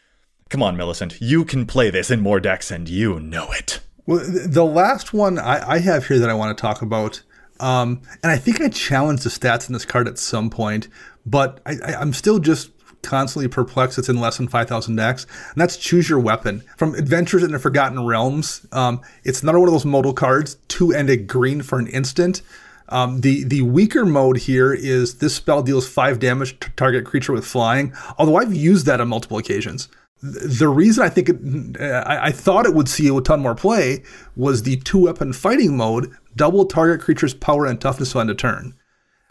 come 0.50 0.64
on, 0.64 0.76
Millicent, 0.76 1.20
you 1.22 1.46
can 1.46 1.66
play 1.66 1.90
this 1.90 2.12
in 2.12 2.22
more 2.22 2.40
decks, 2.40 2.72
and 2.72 2.90
you 2.90 3.20
know 3.20 3.52
it. 3.52 3.80
Well, 4.06 4.24
the 4.26 4.66
last 4.66 5.14
one 5.14 5.38
I, 5.38 5.74
I 5.74 5.80
have 5.80 6.08
here 6.08 6.20
that 6.20 6.30
I 6.30 6.34
want 6.34 6.58
to 6.58 6.62
talk 6.62 6.82
about, 6.82 7.22
um, 7.60 8.02
and 8.24 8.32
I 8.32 8.38
think 8.38 8.60
I 8.60 8.70
challenged 8.70 9.24
the 9.24 9.30
stats 9.30 9.70
in 9.70 9.74
this 9.74 9.86
card 9.86 10.08
at 10.08 10.18
some 10.18 10.50
point, 10.50 10.88
but 11.26 11.62
I, 11.66 11.76
I, 11.86 11.96
I'm 11.96 12.14
still 12.14 12.40
just 12.40 12.72
constantly 13.02 13.48
perplexed 13.48 13.98
it's 13.98 14.10
in 14.10 14.20
less 14.20 14.36
than 14.36 14.48
5000 14.48 14.96
decks 14.96 15.26
and 15.52 15.62
that's 15.62 15.78
choose 15.78 16.10
your 16.10 16.20
weapon. 16.20 16.64
From 16.78 16.96
adventures 16.96 17.44
in 17.44 17.52
the 17.52 17.60
forgotten 17.60 18.06
realms 18.06 18.66
um, 18.74 19.02
it's 19.24 19.42
another 19.42 19.60
one 19.60 19.70
of 19.70 19.74
those 19.74 19.86
modal 19.86 20.14
cards 20.14 20.58
two 20.68 20.94
and 20.94 21.10
a 21.10 21.16
green 21.16 21.62
for 21.62 21.80
an 21.80 21.88
instant. 21.88 22.42
Um, 22.90 23.22
the 23.22 23.44
the 23.44 23.62
weaker 23.62 24.06
mode 24.06 24.38
here 24.38 24.74
is 24.74 25.20
this 25.20 25.36
spell 25.36 25.64
deals 25.64 25.88
five 25.88 26.20
damage 26.20 26.60
to 26.60 26.70
target 26.72 27.06
creature 27.06 27.32
with 27.32 27.46
flying 27.46 27.94
although 28.18 28.38
i've 28.38 28.54
used 28.54 28.88
that 28.88 29.00
on 29.00 29.08
multiple 29.10 29.38
occasions 29.38 29.90
the 30.22 30.68
reason 30.68 31.04
I 31.04 31.10
think 31.10 31.30
it, 31.30 31.82
I, 31.82 32.26
I, 32.26 32.32
thought 32.32 32.66
it 32.66 32.74
would 32.74 32.90
see 32.90 33.08
a 33.08 33.22
ton 33.22 33.40
more 33.40 33.56
play 33.56 34.04
was 34.36 34.64
the 34.64 34.76
two 34.78 35.06
weapon 35.06 35.32
fighting 35.32 35.78
mode, 35.78 36.12
double 36.36 36.66
target 36.66 37.00
creature's 37.02 37.34
power 37.34 37.66
and 37.66 37.80
toughness 37.80 38.16
on 38.16 38.28
the 38.28 38.36
turn. 38.36 38.74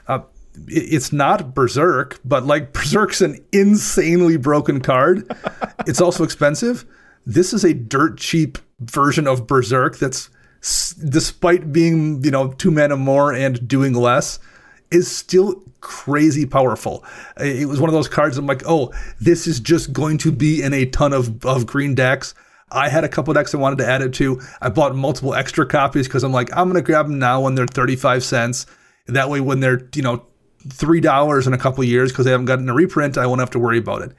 Uh, 0.07 0.21
it's 0.67 1.13
not 1.13 1.55
Berserk, 1.55 2.21
but 2.25 2.45
like 2.45 2.73
Berserk's 2.73 3.21
an 3.21 3.39
insanely 3.53 4.39
broken 4.39 4.81
card. 4.81 5.31
it's 5.87 6.01
also 6.01 6.25
expensive. 6.25 6.87
This 7.27 7.53
is 7.53 7.65
a 7.65 7.75
dirt 7.75 8.17
cheap 8.17 8.57
version 8.81 9.27
of 9.27 9.47
Berserk 9.47 9.99
that's, 9.99 10.31
despite 11.07 11.71
being, 11.71 12.25
you 12.25 12.31
know, 12.31 12.53
two 12.53 12.71
mana 12.71 12.97
more 12.97 13.35
and 13.35 13.69
doing 13.69 13.93
less, 13.93 14.39
is 14.91 15.11
still 15.15 15.63
crazy 15.81 16.47
powerful. 16.47 17.05
It 17.39 17.69
was 17.69 17.81
one 17.81 17.89
of 17.89 17.95
those 17.95 18.09
cards 18.09 18.39
I'm 18.39 18.47
like, 18.47 18.63
oh, 18.67 18.93
this 19.21 19.47
is 19.47 19.61
just 19.61 19.93
going 19.93 20.19
to 20.19 20.33
be 20.33 20.63
in 20.63 20.73
a 20.75 20.87
ton 20.87 21.13
of, 21.13 21.45
of 21.45 21.67
green 21.67 21.95
decks. 21.95 22.35
I 22.71 22.89
had 22.89 23.05
a 23.05 23.09
couple 23.09 23.33
decks 23.33 23.55
I 23.55 23.59
wanted 23.59 23.79
to 23.79 23.87
add 23.87 24.03
it 24.03 24.13
to. 24.15 24.41
I 24.61 24.69
bought 24.69 24.95
multiple 24.95 25.35
extra 25.35 25.67
copies 25.67 26.07
because 26.07 26.23
I'm 26.23 26.33
like, 26.33 26.51
I'm 26.57 26.69
going 26.69 26.83
to 26.83 26.87
grab 26.87 27.07
them 27.07 27.19
now 27.19 27.41
when 27.41 27.55
they're 27.55 27.67
35 27.67 28.23
cents. 28.23 28.67
That 29.07 29.31
way, 29.31 29.41
when 29.41 29.61
they're, 29.61 29.89
you 29.95 30.03
know, 30.03 30.27
three 30.69 31.01
dollars 31.01 31.47
in 31.47 31.55
a 31.55 31.59
couple 31.59 31.83
years 31.85 32.13
because 32.13 32.27
they 32.27 32.31
haven't 32.31 32.47
gotten 32.47 32.69
a 32.69 32.75
reprint, 32.75 33.17
I 33.17 33.27
won't 33.27 33.41
have 33.41 33.51
to 33.51 33.59
worry 33.59 33.79
about 33.79 34.03
it. 34.03 34.13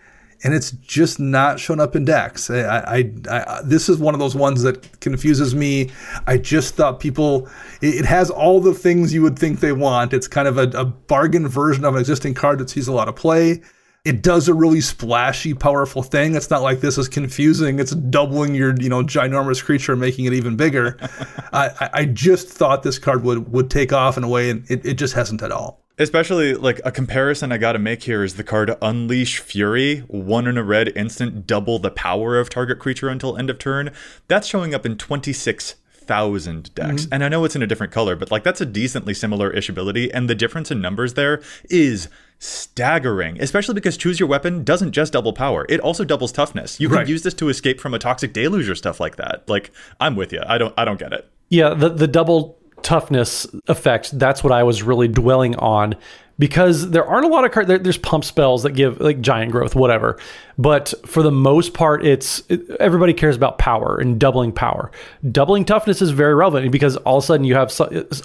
And 0.43 0.53
it's 0.53 0.71
just 0.71 1.19
not 1.19 1.59
shown 1.59 1.79
up 1.79 1.95
in 1.95 2.05
decks. 2.05 2.49
I, 2.49 2.61
I, 2.61 3.11
I, 3.29 3.61
this 3.63 3.89
is 3.89 3.97
one 3.97 4.13
of 4.13 4.19
those 4.19 4.35
ones 4.35 4.61
that 4.63 4.99
confuses 5.01 5.53
me. 5.53 5.91
I 6.27 6.37
just 6.37 6.75
thought 6.75 6.99
people, 6.99 7.49
it, 7.81 7.95
it 7.95 8.05
has 8.05 8.29
all 8.29 8.61
the 8.61 8.73
things 8.73 9.13
you 9.13 9.21
would 9.21 9.37
think 9.37 9.59
they 9.59 9.73
want. 9.73 10.13
It's 10.13 10.27
kind 10.27 10.47
of 10.47 10.57
a, 10.57 10.69
a 10.77 10.85
bargain 10.85 11.47
version 11.47 11.83
of 11.83 11.95
an 11.95 11.99
existing 11.99 12.35
card 12.35 12.59
that 12.59 12.69
sees 12.69 12.87
a 12.87 12.93
lot 12.93 13.09
of 13.09 13.15
play. 13.15 13.61
It 14.05 14.21
does 14.21 14.47
a 14.47 14.53
really 14.53 14.79
splashy, 14.79 15.53
powerful 15.53 16.03
thing. 16.03 16.35
It's 16.35 16.49
not 16.49 16.61
like 16.61 16.79
this 16.79 16.97
is 16.97 17.09
confusing. 17.09 17.79
It's 17.79 17.91
doubling 17.91 18.55
your, 18.55 18.73
you 18.79 18.87
know, 18.87 19.03
ginormous 19.03 19.63
creature, 19.63 19.97
making 19.97 20.23
it 20.23 20.33
even 20.33 20.55
bigger. 20.55 20.97
I, 21.53 21.89
I 21.93 22.05
just 22.05 22.47
thought 22.47 22.83
this 22.83 22.97
card 22.97 23.23
would 23.23 23.51
would 23.51 23.69
take 23.69 23.91
off 23.91 24.17
in 24.17 24.23
a 24.23 24.29
way, 24.29 24.49
and 24.49 24.65
it, 24.71 24.85
it 24.85 24.93
just 24.93 25.15
hasn't 25.15 25.41
at 25.41 25.51
all. 25.51 25.83
Especially 25.99 26.55
like 26.55 26.79
a 26.85 26.91
comparison 26.91 27.51
I 27.51 27.57
got 27.57 27.73
to 27.73 27.79
make 27.79 28.03
here 28.03 28.23
is 28.23 28.35
the 28.35 28.43
card 28.43 28.73
Unleash 28.81 29.39
Fury, 29.39 29.99
one 30.07 30.47
in 30.47 30.57
a 30.57 30.63
red 30.63 30.93
instant, 30.95 31.45
double 31.45 31.77
the 31.77 31.91
power 31.91 32.39
of 32.39 32.49
target 32.49 32.79
creature 32.79 33.09
until 33.09 33.37
end 33.37 33.49
of 33.49 33.59
turn. 33.59 33.91
That's 34.27 34.47
showing 34.47 34.73
up 34.73 34.85
in 34.85 34.97
26 34.97 35.75
thousand 36.09 36.73
decks. 36.73 37.03
Mm-hmm. 37.03 37.13
And 37.13 37.23
I 37.23 37.29
know 37.29 37.45
it's 37.45 37.55
in 37.55 37.61
a 37.61 37.67
different 37.67 37.93
color, 37.93 38.15
but 38.15 38.31
like 38.31 38.43
that's 38.43 38.59
a 38.59 38.65
decently 38.65 39.13
similar 39.13 39.51
ish 39.51 39.69
ability. 39.69 40.11
And 40.11 40.27
the 40.27 40.33
difference 40.33 40.71
in 40.71 40.81
numbers 40.81 41.13
there 41.13 41.39
is 41.69 42.09
staggering, 42.39 43.39
especially 43.39 43.75
because 43.75 43.95
choose 43.95 44.19
your 44.19 44.27
weapon 44.27 44.63
doesn't 44.63 44.93
just 44.93 45.13
double 45.13 45.33
power, 45.33 45.67
it 45.69 45.79
also 45.81 46.03
doubles 46.03 46.31
toughness. 46.31 46.79
You 46.79 46.89
can 46.89 47.07
use 47.07 47.21
this 47.21 47.35
to 47.35 47.49
escape 47.49 47.79
from 47.79 47.93
a 47.93 47.99
toxic 47.99 48.33
deluge 48.33 48.67
or 48.67 48.75
stuff 48.75 48.99
like 48.99 49.17
that. 49.17 49.47
Like, 49.47 49.71
I'm 49.99 50.15
with 50.15 50.33
you. 50.33 50.41
I 50.47 50.57
don't 50.57 50.73
I 50.77 50.83
don't 50.83 50.99
get 50.99 51.13
it. 51.13 51.29
Yeah, 51.49 51.75
the 51.75 51.89
the 51.89 52.07
double 52.07 52.58
toughness 52.83 53.45
effect, 53.67 54.17
that's 54.17 54.43
what 54.43 54.53
I 54.53 54.63
was 54.63 54.83
really 54.83 55.07
dwelling 55.07 55.55
on 55.55 55.95
because 56.39 56.89
there 56.89 57.05
aren't 57.05 57.25
a 57.25 57.27
lot 57.27 57.45
of 57.45 57.51
cards. 57.51 57.67
There, 57.67 57.77
there's 57.77 57.97
pump 57.97 58.23
spells 58.23 58.63
that 58.63 58.71
give 58.71 58.99
like 58.99 59.21
giant 59.21 59.51
growth, 59.51 59.75
whatever. 59.75 60.17
But 60.57 60.93
for 61.05 61.21
the 61.21 61.31
most 61.31 61.73
part, 61.73 62.03
it's 62.05 62.41
it, 62.49 62.67
everybody 62.79 63.13
cares 63.13 63.35
about 63.35 63.59
power 63.59 63.97
and 63.97 64.19
doubling 64.19 64.53
power. 64.53 64.89
Doubling 65.31 65.65
toughness 65.65 66.01
is 66.01 66.11
very 66.11 66.33
relevant 66.33 66.71
because 66.71 66.95
all 66.97 67.17
of 67.17 67.23
a 67.23 67.27
sudden 67.27 67.45
you 67.45 67.55
have 67.55 67.71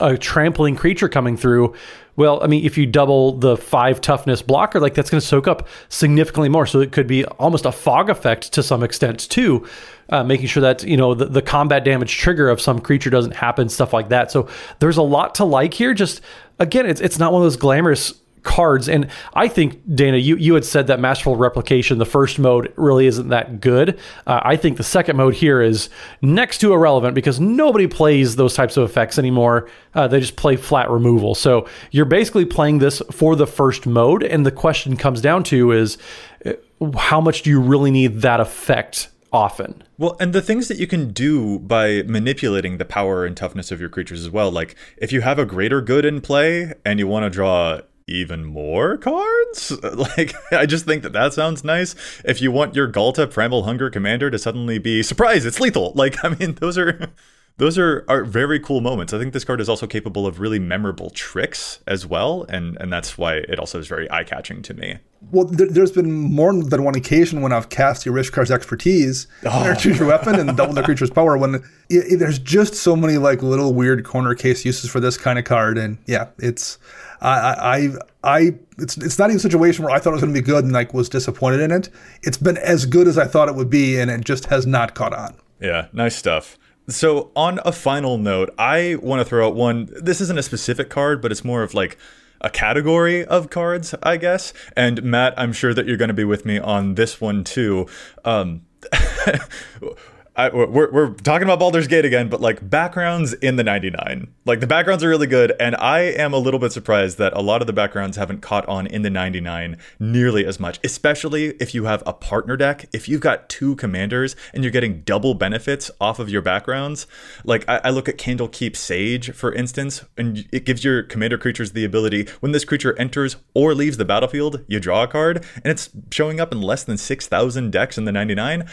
a 0.01 0.17
trampling 0.17 0.77
creature 0.77 1.09
coming 1.09 1.37
through. 1.37 1.75
Well, 2.17 2.41
I 2.45 2.47
mean, 2.47 2.65
if 2.65 2.79
you 2.79 2.87
double 2.87 3.33
the 3.33 3.57
five 3.57 4.01
toughness 4.01 4.41
blocker, 4.41 4.79
like 4.79 4.95
that's 4.95 5.11
going 5.11 5.21
to 5.21 5.27
soak 5.27 5.49
up 5.49 5.67
significantly 5.89 6.49
more. 6.49 6.65
So 6.65 6.81
it 6.81 6.93
could 6.93 7.09
be 7.09 7.25
almost 7.25 7.67
a 7.67 7.73
fog 7.73 8.09
effect 8.09 8.53
to 8.53 8.62
some 8.62 8.85
extent 8.85 9.29
too 9.29 9.67
uh, 10.09 10.23
making 10.23 10.47
sure 10.47 10.61
that 10.61 10.83
you 10.85 10.97
know 10.97 11.15
the, 11.15 11.27
the 11.27 11.43
combat 11.43 11.85
damage 11.85 12.17
trigger 12.17 12.49
of 12.49 12.61
some 12.61 12.81
creature 12.81 13.11
doesn't 13.11 13.35
happen, 13.35 13.69
stuff 13.69 13.93
like 13.93 14.09
that. 14.11 14.31
So 14.31 14.49
there's 14.79 14.97
a 14.97 15.03
lot 15.03 15.35
to 15.37 15.45
like 15.45 15.75
here. 15.75 15.95
Just 15.95 16.21
again, 16.59 16.86
it's 16.86 17.00
it's 17.00 17.18
not 17.18 17.32
one 17.32 17.42
of 17.42 17.46
those 17.46 17.57
glamorous 17.57 18.14
cards. 18.44 18.88
And 18.88 19.09
I 19.32 19.48
think 19.48 19.80
Dana, 19.96 20.18
you 20.18 20.36
you 20.36 20.55
had 20.55 20.64
said 20.64 20.86
that 20.86 21.00
masterful 21.00 21.34
replication, 21.34 21.98
the 21.98 22.05
first 22.05 22.38
mode 22.38 22.72
really 22.76 23.07
isn't 23.07 23.28
that 23.28 23.61
good. 23.61 23.98
Uh, 24.26 24.40
I 24.42 24.57
think 24.57 24.76
the 24.76 24.84
second 24.84 25.16
mode 25.16 25.34
here 25.34 25.61
is 25.61 25.88
next 26.22 26.59
to 26.59 26.72
irrelevant 26.72 27.14
because 27.14 27.40
nobody 27.40 27.88
plays 27.88 28.36
those 28.36 28.55
types 28.55 28.76
of 28.76 28.88
effects 28.88 29.18
anymore. 29.18 29.68
Uh, 29.94 30.07
they 30.07 30.20
just 30.20 30.36
play 30.36 30.57
flat 30.57 30.90
removal. 30.90 31.34
So 31.34 31.66
you're 31.90 32.05
basically 32.05 32.44
playing 32.44 32.78
this 32.78 33.02
for 33.11 33.34
the 33.34 33.46
first 33.46 33.86
mode, 33.86 34.22
and 34.22 34.46
the 34.46 34.52
question 34.52 34.96
comes 34.96 35.20
down 35.20 35.42
to 35.44 35.72
is 35.72 35.98
uh, 36.46 36.52
how 36.96 37.20
much 37.20 37.42
do 37.42 37.50
you 37.50 37.61
really 37.61 37.90
need 37.90 38.20
that 38.20 38.40
effect 38.40 39.09
often. 39.35 39.82
Well, 39.99 40.16
and 40.20 40.32
the 40.32 40.43
things 40.43 40.68
that 40.68 40.78
you 40.78 40.87
can 40.87 41.12
do 41.12 41.59
by 41.59 42.03
manipulating 42.03 42.78
the 42.78 42.85
power 42.85 43.24
and 43.24 43.37
toughness 43.37 43.70
of 43.70 43.80
your 43.80 43.89
creatures 43.89 44.22
as 44.22 44.30
well. 44.30 44.51
Like 44.51 44.76
if 44.97 45.12
you 45.12 45.20
have 45.22 45.39
a 45.39 45.45
greater 45.45 45.80
good 45.80 46.05
in 46.05 46.20
play 46.20 46.72
and 46.85 46.99
you 46.99 47.07
want 47.07 47.24
to 47.24 47.30
draw 47.30 47.80
even 48.07 48.45
more 48.45 48.97
cards? 48.97 49.72
Like, 49.95 50.35
I 50.53 50.66
just 50.66 50.85
think 50.85 51.03
that 51.03 51.12
that 51.12 51.32
sounds 51.32 51.64
nice. 51.64 51.95
If 52.24 52.43
you 52.43 52.51
want 52.51 52.74
your 52.74 52.91
Ghalta 52.91 53.30
Primal 53.30 53.62
Hunger 53.62 53.91
Commander 53.91 54.30
to 54.30 54.39
suddenly 54.39 54.78
be 54.78 55.03
surprise, 55.03 55.47
it's 55.47 55.61
lethal. 55.61 55.93
Like, 56.05 56.22
I 56.24 56.30
mean, 56.30 56.55
those 56.55 56.76
are 56.76 57.09
those 57.57 57.78
are, 57.78 58.05
are 58.09 58.24
very 58.24 58.59
cool 58.59 58.80
moments. 58.80 59.12
I 59.12 59.18
think 59.18 59.32
this 59.32 59.44
card 59.44 59.61
is 59.61 59.68
also 59.68 59.86
capable 59.86 60.26
of 60.26 60.40
really 60.40 60.59
memorable 60.59 61.11
tricks 61.11 61.78
as 61.86 62.05
well, 62.05 62.44
and 62.48 62.76
and 62.80 62.92
that's 62.92 63.16
why 63.16 63.34
it 63.36 63.61
also 63.61 63.78
is 63.78 63.86
very 63.86 64.11
eye 64.11 64.24
catching 64.24 64.61
to 64.62 64.74
me. 64.74 64.98
Well, 65.30 65.44
there, 65.44 65.68
has 65.80 65.92
been 65.92 66.12
more 66.12 66.52
than 66.52 66.82
one 66.82 66.96
occasion 66.96 67.40
when 67.40 67.52
I've 67.52 67.68
cast 67.68 68.05
your 68.05 68.14
Rishkar's 68.14 68.50
expertise, 68.50 69.28
oh. 69.44 69.50
Ah. 69.50 69.68
or 69.68 69.74
choose 69.74 69.98
your 69.98 70.09
weapon 70.09 70.34
and 70.38 70.57
double 70.57 70.74
the 70.74 70.82
creature's 70.82 71.11
power. 71.11 71.38
When 71.38 71.55
it, 71.55 71.62
it, 71.88 72.16
there's 72.18 72.40
just 72.40 72.74
so 72.74 72.96
many 72.96 73.18
like 73.18 73.40
little 73.40 73.72
weird 73.72 74.05
corner 74.05 74.34
case 74.34 74.64
uses 74.64 74.90
for 74.90 74.98
this 74.98 75.16
kind 75.16 75.38
of 75.38 75.44
card, 75.44 75.78
and 75.78 75.98
yeah, 76.07 76.30
it's 76.38 76.78
I 77.20 77.88
I, 78.24 78.36
I 78.36 78.55
it's 78.78 78.96
it's 78.96 79.18
not 79.18 79.30
even 79.30 79.36
a 79.36 79.40
situation 79.40 79.84
where 79.84 79.94
I 79.94 80.00
thought 80.00 80.11
it 80.11 80.14
was 80.14 80.22
going 80.22 80.34
to 80.34 80.40
be 80.40 80.44
good 80.44 80.64
and 80.64 80.72
like 80.72 80.92
was 80.92 81.09
disappointed 81.09 81.61
in 81.61 81.70
it. 81.70 81.88
It's 82.24 82.36
been 82.36 82.59
as 82.59 82.84
good 82.84 83.07
as 83.07 83.16
I 83.16 83.26
thought 83.26 83.48
it 83.48 83.55
would 83.55 83.70
be, 83.70 83.96
and 84.00 84.11
it 84.11 84.24
just 84.24 84.46
has 84.46 84.66
not 84.66 84.96
caught 84.96 85.14
on. 85.14 85.36
Yeah, 85.61 85.86
nice 85.92 86.16
stuff. 86.16 86.59
So, 86.87 87.30
on 87.35 87.61
a 87.64 87.72
final 87.72 88.18
note, 88.18 88.55
I 88.59 88.97
want 89.01 89.20
to 89.20 89.24
throw 89.24 89.47
out 89.47 89.55
one. 89.55 89.89
This 90.03 90.20
isn't 90.20 90.39
a 90.39 90.43
specific 90.43 90.91
card, 90.91 91.22
but 91.22 91.32
it's 91.32 91.45
more 91.45 91.62
of 91.62 91.72
like 91.72 91.97
a 92.43 92.51
category 92.51 93.24
of 93.24 93.49
cards, 93.49 93.95
I 94.03 94.18
guess. 94.18 94.53
And 94.76 95.03
Matt, 95.03 95.32
I'm 95.39 95.55
sure 95.55 95.72
that 95.72 95.87
you're 95.87 95.97
going 95.97 96.09
to 96.09 96.14
be 96.14 96.24
with 96.24 96.45
me 96.45 96.59
on 96.59 96.95
this 96.95 97.20
one 97.20 97.43
too. 97.43 97.87
Um, 98.24 98.66
I, 100.37 100.49
we're, 100.49 100.91
we're 100.91 101.14
talking 101.14 101.45
about 101.45 101.61
Baldur's 101.61 101.87
Gate 101.87 102.05
again, 102.05 102.28
but 102.28 102.41
like 102.41 102.68
backgrounds 102.68 103.35
in 103.35 103.55
the 103.55 103.62
99. 103.62 104.35
Like 104.45 104.59
the 104.59 104.66
backgrounds 104.66 105.05
are 105.05 105.09
really 105.09 105.28
good, 105.28 105.53
and 105.61 105.76
I 105.76 106.01
am 106.01 106.32
a 106.32 106.39
little 106.39 106.59
bit 106.59 106.72
surprised 106.72 107.18
that 107.18 107.32
a 107.35 107.41
lot 107.41 107.61
of 107.61 107.68
the 107.68 107.72
backgrounds 107.72 108.16
haven't 108.16 108.41
caught 108.41 108.66
on 108.66 108.89
in 108.89 109.03
the 109.03 109.11
99 109.11 109.76
nearly 110.01 110.45
as 110.45 110.59
much, 110.59 110.80
especially 110.82 111.51
if 111.61 111.72
you 111.72 111.85
have 111.85 112.03
a 112.05 112.12
partner 112.12 112.57
deck. 112.57 112.87
If 112.93 113.09
you've 113.09 113.20
got 113.20 113.49
two 113.49 113.76
commanders 113.76 114.35
and 114.53 114.64
you're 114.64 114.72
getting 114.72 115.03
double 115.03 115.35
benefits 115.35 115.89
off 116.01 116.18
of 116.18 116.28
your 116.28 116.43
backgrounds, 116.43 117.07
like 117.45 117.64
I, 117.68 117.80
I 117.85 117.91
look 117.91 118.09
at 118.09 118.18
Candlekeep 118.18 118.74
Sage, 118.74 119.30
for 119.32 119.53
instance, 119.53 120.05
and 120.18 120.49
it 120.51 120.64
gives 120.64 120.82
your 120.82 121.05
commander 121.05 121.39
creatures 121.39 121.72
the 121.72 121.85
ability 121.85 122.26
when 122.41 122.51
this 122.51 122.64
creature 122.64 122.99
enters 122.99 123.37
or 123.55 123.72
leaves 123.72 123.99
the 123.99 124.05
battlefield, 124.05 124.64
you 124.66 124.80
draw 124.80 125.05
a 125.05 125.09
card, 125.09 125.45
and 125.57 125.66
it's 125.66 125.91
showing 126.11 126.41
up 126.41 126.51
in 126.51 126.61
less 126.61 126.82
than 126.82 126.97
6,000 126.97 127.70
decks 127.70 127.97
in 127.97 128.05
the 128.05 128.12
99 128.12 128.68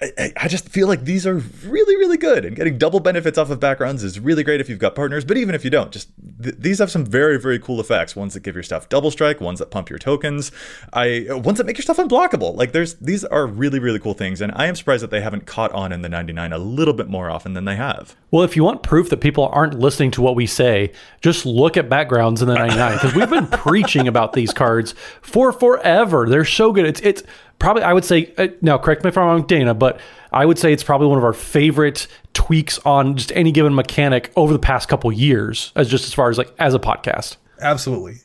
I, 0.00 0.32
I, 0.36 0.46
just 0.46 0.68
feel 0.68 0.86
like 0.86 1.02
these 1.02 1.26
are 1.26 1.38
really, 1.66 1.96
really 1.96 2.16
good, 2.16 2.44
and 2.44 2.54
getting 2.54 2.78
double 2.78 3.00
benefits 3.00 3.36
off 3.36 3.50
of 3.50 3.58
backgrounds 3.58 4.04
is 4.04 4.20
really 4.20 4.44
great 4.44 4.60
if 4.60 4.68
you've 4.68 4.78
got 4.78 4.94
partners. 4.94 5.24
But 5.24 5.38
even 5.38 5.56
if 5.56 5.64
you 5.64 5.70
don't, 5.70 5.90
just 5.90 6.10
th- 6.40 6.54
these 6.56 6.78
have 6.78 6.88
some 6.88 7.04
very, 7.04 7.36
very 7.36 7.58
cool 7.58 7.80
effects. 7.80 8.14
Ones 8.14 8.34
that 8.34 8.40
give 8.40 8.54
your 8.54 8.62
stuff 8.62 8.88
double 8.88 9.10
strike, 9.10 9.40
ones 9.40 9.58
that 9.58 9.72
pump 9.72 9.90
your 9.90 9.98
tokens, 9.98 10.52
I 10.92 11.26
ones 11.30 11.58
that 11.58 11.66
make 11.66 11.78
your 11.78 11.82
stuff 11.82 11.96
unblockable. 11.96 12.54
Like 12.54 12.70
there's 12.70 12.94
these 12.94 13.24
are 13.24 13.44
really, 13.44 13.80
really 13.80 13.98
cool 13.98 14.14
things, 14.14 14.40
and 14.40 14.52
I 14.54 14.66
am 14.66 14.76
surprised 14.76 15.02
that 15.02 15.10
they 15.10 15.20
haven't 15.20 15.46
caught 15.46 15.72
on 15.72 15.90
in 15.90 16.02
the 16.02 16.08
99 16.08 16.52
a 16.52 16.58
little 16.58 16.94
bit 16.94 17.08
more 17.08 17.28
often 17.28 17.54
than 17.54 17.64
they 17.64 17.76
have. 17.76 18.14
Well, 18.30 18.44
if 18.44 18.54
you 18.54 18.62
want 18.62 18.84
proof 18.84 19.10
that 19.10 19.16
people 19.16 19.48
aren't 19.48 19.80
listening 19.80 20.12
to 20.12 20.22
what 20.22 20.36
we 20.36 20.46
say, 20.46 20.92
just 21.22 21.44
look 21.44 21.76
at 21.76 21.88
backgrounds 21.88 22.40
in 22.40 22.46
the 22.46 22.54
99 22.54 22.92
because 22.92 23.14
we've 23.14 23.30
been 23.30 23.46
preaching 23.58 24.06
about 24.06 24.32
these 24.32 24.52
cards 24.52 24.94
for 25.22 25.50
forever. 25.50 26.28
They're 26.28 26.44
so 26.44 26.70
good. 26.70 26.86
It's 26.86 27.00
it's 27.00 27.24
probably 27.58 27.82
I 27.82 27.92
would 27.92 28.04
say 28.04 28.32
uh, 28.38 28.48
now 28.60 28.78
correct 28.78 29.04
me 29.04 29.08
if 29.08 29.18
I'm 29.18 29.26
wrong, 29.26 29.46
Dana, 29.46 29.74
but 29.74 30.00
I 30.32 30.44
would 30.44 30.58
say 30.58 30.72
it's 30.72 30.84
probably 30.84 31.06
one 31.06 31.18
of 31.18 31.24
our 31.24 31.32
favorite 31.32 32.06
tweaks 32.34 32.78
on 32.80 33.16
just 33.16 33.32
any 33.32 33.52
given 33.52 33.74
mechanic 33.74 34.32
over 34.36 34.52
the 34.52 34.58
past 34.58 34.88
couple 34.88 35.10
years, 35.12 35.72
as 35.74 35.88
just 35.88 36.04
as 36.04 36.14
far 36.14 36.30
as 36.30 36.38
like 36.38 36.54
as 36.58 36.74
a 36.74 36.78
podcast. 36.78 37.36
Absolutely, 37.60 38.20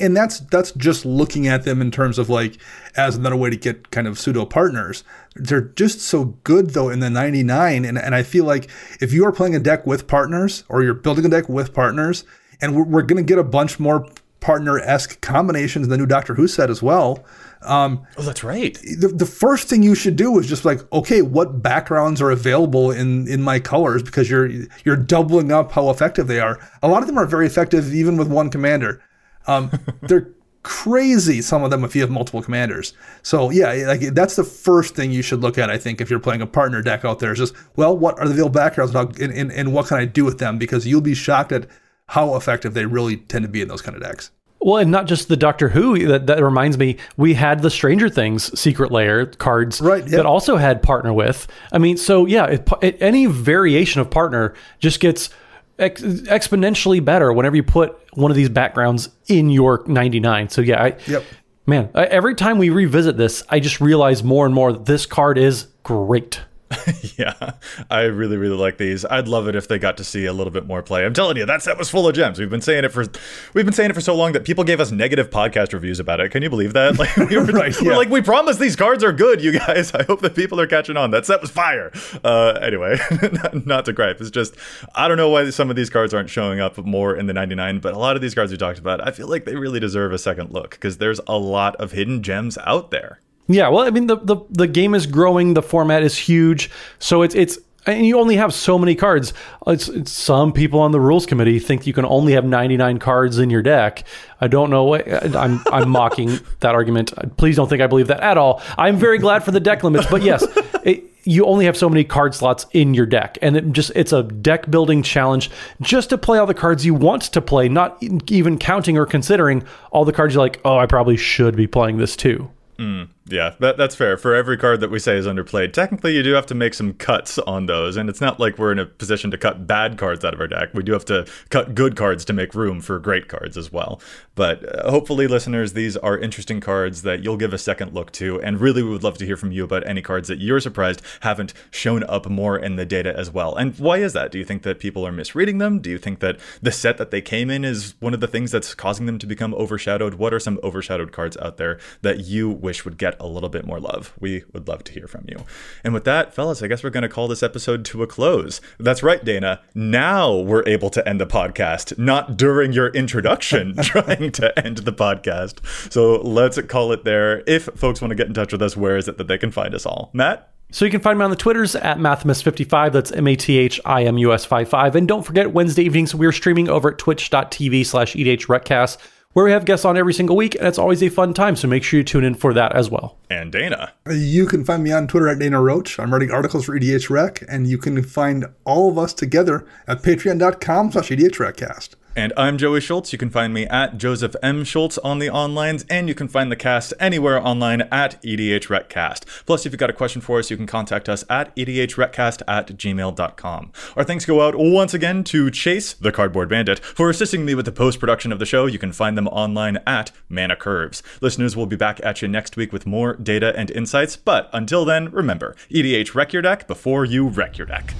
and 0.00 0.16
that's 0.16 0.40
that's 0.40 0.72
just 0.72 1.04
looking 1.04 1.46
at 1.46 1.62
them 1.62 1.80
in 1.80 1.92
terms 1.92 2.18
of 2.18 2.28
like 2.28 2.58
as 2.96 3.14
another 3.14 3.36
way 3.36 3.50
to 3.50 3.56
get 3.56 3.92
kind 3.92 4.08
of 4.08 4.18
pseudo 4.18 4.44
partners. 4.44 5.04
They're 5.36 5.60
just 5.60 6.00
so 6.00 6.36
good 6.42 6.70
though 6.70 6.88
in 6.88 6.98
the 6.98 7.10
99, 7.10 7.84
and 7.84 7.96
and 7.96 8.14
I 8.14 8.24
feel 8.24 8.44
like 8.44 8.68
if 9.00 9.12
you 9.12 9.24
are 9.24 9.32
playing 9.32 9.54
a 9.54 9.60
deck 9.60 9.86
with 9.86 10.08
partners 10.08 10.64
or 10.68 10.82
you're 10.82 10.94
building 10.94 11.24
a 11.24 11.28
deck 11.28 11.48
with 11.48 11.72
partners, 11.72 12.24
and 12.60 12.74
we're, 12.74 12.84
we're 12.84 13.02
going 13.02 13.24
to 13.24 13.28
get 13.28 13.38
a 13.38 13.44
bunch 13.44 13.78
more 13.78 14.08
partner 14.40 14.78
esque 14.80 15.20
combinations 15.20 15.86
in 15.86 15.90
the 15.90 15.96
new 15.96 16.06
Doctor 16.06 16.34
Who 16.34 16.48
set 16.48 16.70
as 16.70 16.82
well. 16.82 17.24
Um, 17.62 18.06
oh, 18.16 18.22
that's 18.22 18.44
right. 18.44 18.74
The, 18.74 19.08
the 19.08 19.26
first 19.26 19.68
thing 19.68 19.82
you 19.82 19.94
should 19.94 20.16
do 20.16 20.38
is 20.38 20.46
just 20.46 20.64
like, 20.64 20.90
okay, 20.92 21.22
what 21.22 21.62
backgrounds 21.62 22.22
are 22.22 22.30
available 22.30 22.90
in 22.90 23.26
in 23.28 23.42
my 23.42 23.58
colors 23.58 24.02
because 24.02 24.30
you're 24.30 24.48
you're 24.84 24.96
doubling 24.96 25.50
up 25.50 25.72
how 25.72 25.90
effective 25.90 26.26
they 26.26 26.40
are. 26.40 26.58
A 26.82 26.88
lot 26.88 27.02
of 27.02 27.08
them 27.08 27.18
are 27.18 27.26
very 27.26 27.46
effective 27.46 27.92
even 27.92 28.16
with 28.16 28.28
one 28.28 28.50
commander. 28.50 29.02
Um, 29.46 29.70
they're 30.02 30.32
crazy 30.62 31.40
some 31.40 31.62
of 31.62 31.70
them 31.70 31.82
if 31.82 31.94
you 31.94 32.02
have 32.02 32.10
multiple 32.10 32.42
commanders. 32.42 32.92
So 33.22 33.50
yeah, 33.50 33.72
like 33.86 34.00
that's 34.14 34.36
the 34.36 34.44
first 34.44 34.94
thing 34.94 35.10
you 35.10 35.22
should 35.22 35.40
look 35.40 35.58
at. 35.58 35.70
I 35.70 35.78
think 35.78 36.00
if 36.00 36.10
you're 36.10 36.20
playing 36.20 36.42
a 36.42 36.46
partner 36.46 36.82
deck 36.82 37.04
out 37.04 37.18
there 37.18 37.32
is 37.32 37.38
just 37.38 37.54
well, 37.76 37.96
what 37.96 38.18
are 38.18 38.26
the 38.26 38.34
available 38.34 38.52
backgrounds 38.52 38.94
and, 38.94 39.32
and, 39.32 39.50
and 39.50 39.72
what 39.72 39.88
can 39.88 39.96
I 39.96 40.04
do 40.04 40.24
with 40.24 40.38
them? 40.38 40.58
Because 40.58 40.86
you'll 40.86 41.00
be 41.00 41.14
shocked 41.14 41.52
at 41.52 41.66
how 42.08 42.36
effective 42.36 42.74
they 42.74 42.86
really 42.86 43.16
tend 43.16 43.44
to 43.44 43.48
be 43.48 43.60
in 43.62 43.68
those 43.68 43.82
kind 43.82 43.96
of 43.96 44.02
decks. 44.02 44.30
Well, 44.60 44.78
and 44.78 44.90
not 44.90 45.06
just 45.06 45.28
the 45.28 45.36
Doctor 45.36 45.68
Who. 45.68 46.06
That, 46.08 46.26
that 46.26 46.42
reminds 46.42 46.78
me, 46.78 46.96
we 47.16 47.34
had 47.34 47.62
the 47.62 47.70
Stranger 47.70 48.08
Things 48.08 48.58
Secret 48.58 48.90
Lair 48.90 49.26
cards 49.26 49.80
right, 49.80 50.02
yep. 50.02 50.10
that 50.10 50.26
also 50.26 50.56
had 50.56 50.82
partner 50.82 51.12
with. 51.12 51.46
I 51.72 51.78
mean, 51.78 51.96
so 51.96 52.26
yeah, 52.26 52.46
it, 52.46 52.68
it, 52.82 53.00
any 53.00 53.26
variation 53.26 54.00
of 54.00 54.10
partner 54.10 54.54
just 54.80 54.98
gets 54.98 55.30
ex- 55.78 56.02
exponentially 56.02 57.04
better 57.04 57.32
whenever 57.32 57.56
you 57.56 57.62
put 57.62 57.98
one 58.14 58.30
of 58.30 58.36
these 58.36 58.48
backgrounds 58.48 59.10
in 59.28 59.48
your 59.48 59.84
99. 59.86 60.48
So 60.48 60.60
yeah, 60.60 60.82
I, 60.82 60.96
yep. 61.06 61.24
man, 61.66 61.88
I, 61.94 62.06
every 62.06 62.34
time 62.34 62.58
we 62.58 62.70
revisit 62.70 63.16
this, 63.16 63.44
I 63.48 63.60
just 63.60 63.80
realize 63.80 64.24
more 64.24 64.44
and 64.44 64.54
more 64.54 64.72
that 64.72 64.86
this 64.86 65.06
card 65.06 65.38
is 65.38 65.68
great. 65.84 66.40
yeah, 67.16 67.52
I 67.90 68.02
really, 68.02 68.36
really 68.36 68.56
like 68.56 68.76
these. 68.76 69.04
I'd 69.04 69.26
love 69.26 69.48
it 69.48 69.54
if 69.54 69.68
they 69.68 69.78
got 69.78 69.96
to 69.96 70.04
see 70.04 70.26
a 70.26 70.32
little 70.32 70.50
bit 70.50 70.66
more 70.66 70.82
play. 70.82 71.04
I'm 71.04 71.14
telling 71.14 71.36
you, 71.36 71.46
that 71.46 71.62
set 71.62 71.78
was 71.78 71.88
full 71.88 72.06
of 72.06 72.14
gems. 72.14 72.38
We've 72.38 72.50
been 72.50 72.60
saying 72.60 72.84
it 72.84 72.92
for 72.92 73.06
we've 73.54 73.64
been 73.64 73.72
saying 73.72 73.90
it 73.90 73.94
for 73.94 74.00
so 74.00 74.14
long 74.14 74.32
that 74.32 74.44
people 74.44 74.64
gave 74.64 74.78
us 74.80 74.90
negative 74.90 75.30
podcast 75.30 75.72
reviews 75.72 75.98
about 75.98 76.20
it. 76.20 76.30
Can 76.30 76.42
you 76.42 76.50
believe 76.50 76.74
that? 76.74 76.88
Like 76.98 77.16
we 77.16 77.36
were, 77.36 77.44
right, 77.52 77.74
yeah. 77.80 77.88
we're 77.88 77.96
like, 77.96 78.08
we 78.08 78.20
promise 78.22 78.56
these 78.56 78.74
cards 78.74 79.04
are 79.04 79.12
good, 79.12 79.40
you 79.40 79.52
guys. 79.52 79.94
I 79.94 80.02
hope 80.02 80.20
that 80.22 80.34
people 80.34 80.58
are 80.60 80.66
catching 80.66 80.96
on. 80.96 81.12
That 81.12 81.26
set 81.26 81.40
was 81.40 81.50
fire. 81.50 81.92
Uh, 82.24 82.58
anyway, 82.60 82.98
not, 83.32 83.66
not 83.66 83.84
to 83.84 83.92
gripe. 83.92 84.20
It's 84.20 84.30
just 84.30 84.56
I 84.96 85.06
don't 85.06 85.16
know 85.16 85.28
why 85.28 85.48
some 85.50 85.70
of 85.70 85.76
these 85.76 85.90
cards 85.90 86.12
aren't 86.12 86.28
showing 86.28 86.58
up 86.58 86.76
more 86.78 87.14
in 87.14 87.26
the 87.26 87.32
99, 87.32 87.78
but 87.78 87.94
a 87.94 87.98
lot 87.98 88.16
of 88.16 88.22
these 88.22 88.34
cards 88.34 88.50
we 88.50 88.58
talked 88.58 88.78
about, 88.80 89.06
I 89.06 89.12
feel 89.12 89.28
like 89.28 89.44
they 89.44 89.54
really 89.54 89.78
deserve 89.78 90.12
a 90.12 90.18
second 90.18 90.50
look 90.50 90.72
because 90.72 90.98
there's 90.98 91.20
a 91.28 91.38
lot 91.38 91.76
of 91.76 91.92
hidden 91.92 92.22
gems 92.22 92.58
out 92.66 92.90
there. 92.90 93.20
Yeah, 93.48 93.68
well, 93.68 93.84
I 93.84 93.90
mean 93.90 94.06
the, 94.06 94.16
the 94.16 94.36
the 94.50 94.66
game 94.66 94.94
is 94.94 95.06
growing, 95.06 95.54
the 95.54 95.62
format 95.62 96.02
is 96.02 96.16
huge, 96.16 96.70
so 96.98 97.22
it's 97.22 97.34
it's 97.34 97.58
and 97.88 98.06
you 98.06 98.18
only 98.18 98.36
have 98.36 98.52
so 98.52 98.78
many 98.78 98.94
cards. 98.94 99.32
It's, 99.66 99.88
it's, 99.88 100.12
some 100.12 100.52
people 100.52 100.80
on 100.80 100.92
the 100.92 101.00
rules 101.00 101.26
committee 101.26 101.58
think 101.58 101.86
you 101.86 101.92
can 101.92 102.04
only 102.04 102.34
have 102.34 102.44
99 102.44 102.98
cards 102.98 103.38
in 103.38 103.50
your 103.50 103.62
deck. 103.62 104.04
I 104.40 104.48
don't 104.48 104.70
know 104.70 104.94
I'm 104.94 105.62
I'm 105.72 105.88
mocking 105.88 106.38
that 106.60 106.74
argument. 106.74 107.12
Please 107.36 107.56
don't 107.56 107.68
think 107.68 107.80
I 107.80 107.86
believe 107.86 108.08
that 108.08 108.20
at 108.20 108.36
all. 108.36 108.62
I'm 108.76 108.96
very 108.96 109.18
glad 109.18 109.44
for 109.44 109.50
the 109.50 109.60
deck 109.60 109.82
limits, 109.82 110.06
but 110.10 110.22
yes, 110.22 110.44
it, 110.84 111.04
you 111.24 111.46
only 111.46 111.64
have 111.64 111.76
so 111.76 111.88
many 111.88 112.04
card 112.04 112.34
slots 112.34 112.66
in 112.72 112.94
your 112.94 113.06
deck 113.06 113.38
and 113.42 113.56
it 113.56 113.72
just 113.72 113.92
it's 113.94 114.12
a 114.12 114.22
deck 114.22 114.70
building 114.70 115.02
challenge 115.02 115.50
just 115.80 116.10
to 116.10 116.18
play 116.18 116.38
all 116.38 116.46
the 116.46 116.54
cards 116.54 116.84
you 116.84 116.94
want 116.94 117.22
to 117.22 117.40
play, 117.40 117.68
not 117.68 118.02
even 118.28 118.58
counting 118.58 118.98
or 118.98 119.06
considering 119.06 119.64
all 119.90 120.04
the 120.04 120.12
cards 120.12 120.34
you're 120.34 120.42
like, 120.42 120.60
"Oh, 120.64 120.76
I 120.76 120.86
probably 120.86 121.16
should 121.16 121.56
be 121.56 121.66
playing 121.66 121.96
this 121.96 122.16
too." 122.16 122.50
Mm. 122.78 123.08
Yeah, 123.30 123.54
that, 123.60 123.76
that's 123.76 123.94
fair. 123.94 124.16
For 124.16 124.34
every 124.34 124.56
card 124.56 124.80
that 124.80 124.90
we 124.90 124.98
say 124.98 125.16
is 125.16 125.26
underplayed, 125.26 125.72
technically 125.72 126.16
you 126.16 126.22
do 126.22 126.32
have 126.32 126.46
to 126.46 126.54
make 126.54 126.74
some 126.74 126.94
cuts 126.94 127.38
on 127.38 127.66
those. 127.66 127.96
And 127.96 128.08
it's 128.08 128.20
not 128.20 128.40
like 128.40 128.58
we're 128.58 128.72
in 128.72 128.78
a 128.78 128.86
position 128.86 129.30
to 129.30 129.38
cut 129.38 129.66
bad 129.66 129.98
cards 129.98 130.24
out 130.24 130.34
of 130.34 130.40
our 130.40 130.48
deck. 130.48 130.70
We 130.72 130.82
do 130.82 130.92
have 130.92 131.04
to 131.06 131.26
cut 131.50 131.74
good 131.74 131.96
cards 131.96 132.24
to 132.26 132.32
make 132.32 132.54
room 132.54 132.80
for 132.80 132.98
great 132.98 133.28
cards 133.28 133.56
as 133.56 133.70
well. 133.70 134.00
But 134.34 134.64
uh, 134.64 134.90
hopefully, 134.90 135.26
listeners, 135.26 135.72
these 135.72 135.96
are 135.96 136.16
interesting 136.16 136.60
cards 136.60 137.02
that 137.02 137.22
you'll 137.22 137.36
give 137.36 137.52
a 137.52 137.58
second 137.58 137.92
look 137.92 138.12
to. 138.12 138.40
And 138.40 138.60
really, 138.60 138.82
we 138.82 138.90
would 138.90 139.04
love 139.04 139.18
to 139.18 139.26
hear 139.26 139.36
from 139.36 139.52
you 139.52 139.64
about 139.64 139.86
any 139.86 140.00
cards 140.00 140.28
that 140.28 140.38
you're 140.38 140.60
surprised 140.60 141.02
haven't 141.20 141.52
shown 141.70 142.04
up 142.04 142.28
more 142.28 142.56
in 142.58 142.76
the 142.76 142.86
data 142.86 143.14
as 143.16 143.30
well. 143.30 143.54
And 143.56 143.78
why 143.78 143.98
is 143.98 144.12
that? 144.14 144.30
Do 144.30 144.38
you 144.38 144.44
think 144.44 144.62
that 144.62 144.78
people 144.78 145.06
are 145.06 145.12
misreading 145.12 145.58
them? 145.58 145.80
Do 145.80 145.90
you 145.90 145.98
think 145.98 146.20
that 146.20 146.38
the 146.62 146.72
set 146.72 146.96
that 146.98 147.10
they 147.10 147.20
came 147.20 147.50
in 147.50 147.64
is 147.64 147.94
one 148.00 148.14
of 148.14 148.20
the 148.20 148.28
things 148.28 148.50
that's 148.50 148.74
causing 148.74 149.06
them 149.06 149.18
to 149.18 149.26
become 149.26 149.54
overshadowed? 149.54 150.14
What 150.14 150.32
are 150.32 150.40
some 150.40 150.58
overshadowed 150.62 151.12
cards 151.12 151.36
out 151.38 151.56
there 151.56 151.78
that 152.02 152.20
you 152.20 152.48
wish 152.48 152.84
would 152.84 152.96
get 152.96 153.17
a 153.20 153.26
little 153.26 153.48
bit 153.48 153.66
more 153.66 153.80
love. 153.80 154.12
We 154.20 154.44
would 154.52 154.68
love 154.68 154.84
to 154.84 154.92
hear 154.92 155.06
from 155.06 155.24
you. 155.28 155.44
And 155.84 155.94
with 155.94 156.04
that, 156.04 156.34
fellas, 156.34 156.62
I 156.62 156.66
guess 156.66 156.82
we're 156.82 156.90
going 156.90 157.02
to 157.02 157.08
call 157.08 157.28
this 157.28 157.42
episode 157.42 157.84
to 157.86 158.02
a 158.02 158.06
close. 158.06 158.60
That's 158.78 159.02
right, 159.02 159.24
Dana. 159.24 159.60
Now 159.74 160.36
we're 160.36 160.66
able 160.66 160.90
to 160.90 161.08
end 161.08 161.20
the 161.20 161.26
podcast, 161.26 161.98
not 161.98 162.36
during 162.36 162.72
your 162.72 162.88
introduction 162.88 163.76
trying 163.82 164.32
to 164.32 164.58
end 164.58 164.78
the 164.78 164.92
podcast. 164.92 165.92
So 165.92 166.20
let's 166.20 166.60
call 166.62 166.92
it 166.92 167.04
there. 167.04 167.42
If 167.46 167.64
folks 167.76 168.00
want 168.00 168.10
to 168.10 168.16
get 168.16 168.26
in 168.26 168.34
touch 168.34 168.52
with 168.52 168.62
us, 168.62 168.76
where 168.76 168.96
is 168.96 169.08
it 169.08 169.18
that 169.18 169.28
they 169.28 169.38
can 169.38 169.50
find 169.50 169.74
us 169.74 169.86
all? 169.86 170.10
Matt? 170.12 170.52
So 170.70 170.84
you 170.84 170.90
can 170.90 171.00
find 171.00 171.18
me 171.18 171.24
on 171.24 171.30
the 171.30 171.36
Twitters 171.36 171.74
at 171.76 171.96
Mathimus55. 171.96 172.92
That's 172.92 173.10
M-A-T-H-I-M-U-S 173.12 174.44
55. 174.44 174.96
And 174.96 175.08
don't 175.08 175.22
forget, 175.22 175.52
Wednesday 175.52 175.84
evenings, 175.84 176.14
we're 176.14 176.32
streaming 176.32 176.68
over 176.68 176.90
at 176.90 176.98
twitch.tv 176.98 177.86
slash 177.86 178.14
EDHRECast 178.14 178.98
where 179.38 179.44
we 179.44 179.52
have 179.52 179.64
guests 179.64 179.84
on 179.84 179.96
every 179.96 180.12
single 180.12 180.34
week, 180.34 180.56
and 180.56 180.66
it's 180.66 180.78
always 180.78 181.00
a 181.00 181.08
fun 181.08 181.32
time. 181.32 181.54
So 181.54 181.68
make 181.68 181.84
sure 181.84 181.98
you 181.98 182.02
tune 182.02 182.24
in 182.24 182.34
for 182.34 182.52
that 182.54 182.74
as 182.74 182.90
well. 182.90 183.18
And 183.30 183.52
Dana. 183.52 183.92
You 184.10 184.46
can 184.46 184.64
find 184.64 184.82
me 184.82 184.90
on 184.90 185.06
Twitter 185.06 185.28
at 185.28 185.38
Dana 185.38 185.62
Roach. 185.62 185.96
I'm 186.00 186.12
writing 186.12 186.32
articles 186.32 186.64
for 186.64 186.76
EDHREC, 186.76 187.44
and 187.48 187.68
you 187.68 187.78
can 187.78 188.02
find 188.02 188.46
all 188.64 188.90
of 188.90 188.98
us 188.98 189.14
together 189.14 189.64
at 189.86 190.02
patreon.com 190.02 190.90
slash 190.90 191.10
EDHRECast. 191.10 191.90
And 192.18 192.32
I'm 192.36 192.58
Joey 192.58 192.80
Schultz. 192.80 193.12
You 193.12 193.18
can 193.18 193.30
find 193.30 193.54
me 193.54 193.64
at 193.66 193.96
Joseph 193.96 194.34
M. 194.42 194.64
Schultz 194.64 194.98
on 194.98 195.20
the 195.20 195.28
onlines, 195.28 195.86
and 195.88 196.08
you 196.08 196.16
can 196.16 196.26
find 196.26 196.50
the 196.50 196.56
cast 196.56 196.92
anywhere 196.98 197.40
online 197.40 197.82
at 197.92 198.20
EDHRECast. 198.22 199.24
Plus, 199.46 199.64
if 199.64 199.70
you've 199.70 199.78
got 199.78 199.88
a 199.88 199.92
question 199.92 200.20
for 200.20 200.40
us, 200.40 200.50
you 200.50 200.56
can 200.56 200.66
contact 200.66 201.08
us 201.08 201.24
at 201.30 201.54
EDHRECast 201.54 202.42
at 202.48 202.76
gmail.com. 202.76 203.72
Our 203.94 204.02
thanks 204.02 204.26
go 204.26 204.40
out 204.40 204.56
once 204.56 204.94
again 204.94 205.22
to 205.24 205.48
Chase, 205.52 205.92
the 205.92 206.10
Cardboard 206.10 206.48
Bandit, 206.48 206.80
for 206.80 207.08
assisting 207.08 207.44
me 207.44 207.54
with 207.54 207.66
the 207.66 207.70
post 207.70 208.00
production 208.00 208.32
of 208.32 208.40
the 208.40 208.46
show. 208.46 208.66
You 208.66 208.80
can 208.80 208.92
find 208.92 209.16
them 209.16 209.28
online 209.28 209.78
at 209.86 210.10
Mana 210.28 210.56
Curves. 210.56 211.04
Listeners, 211.20 211.56
will 211.56 211.66
be 211.66 211.76
back 211.76 212.00
at 212.02 212.20
you 212.20 212.26
next 212.26 212.56
week 212.56 212.72
with 212.72 212.84
more 212.84 213.14
data 213.14 213.54
and 213.56 213.70
insights, 213.70 214.16
but 214.16 214.50
until 214.52 214.84
then, 214.84 215.08
remember 215.12 215.54
EDH 215.70 216.16
Wreck 216.16 216.32
Your 216.32 216.42
Deck 216.42 216.66
before 216.66 217.04
you 217.04 217.28
wreck 217.28 217.58
your 217.58 217.68
deck. 217.68 217.94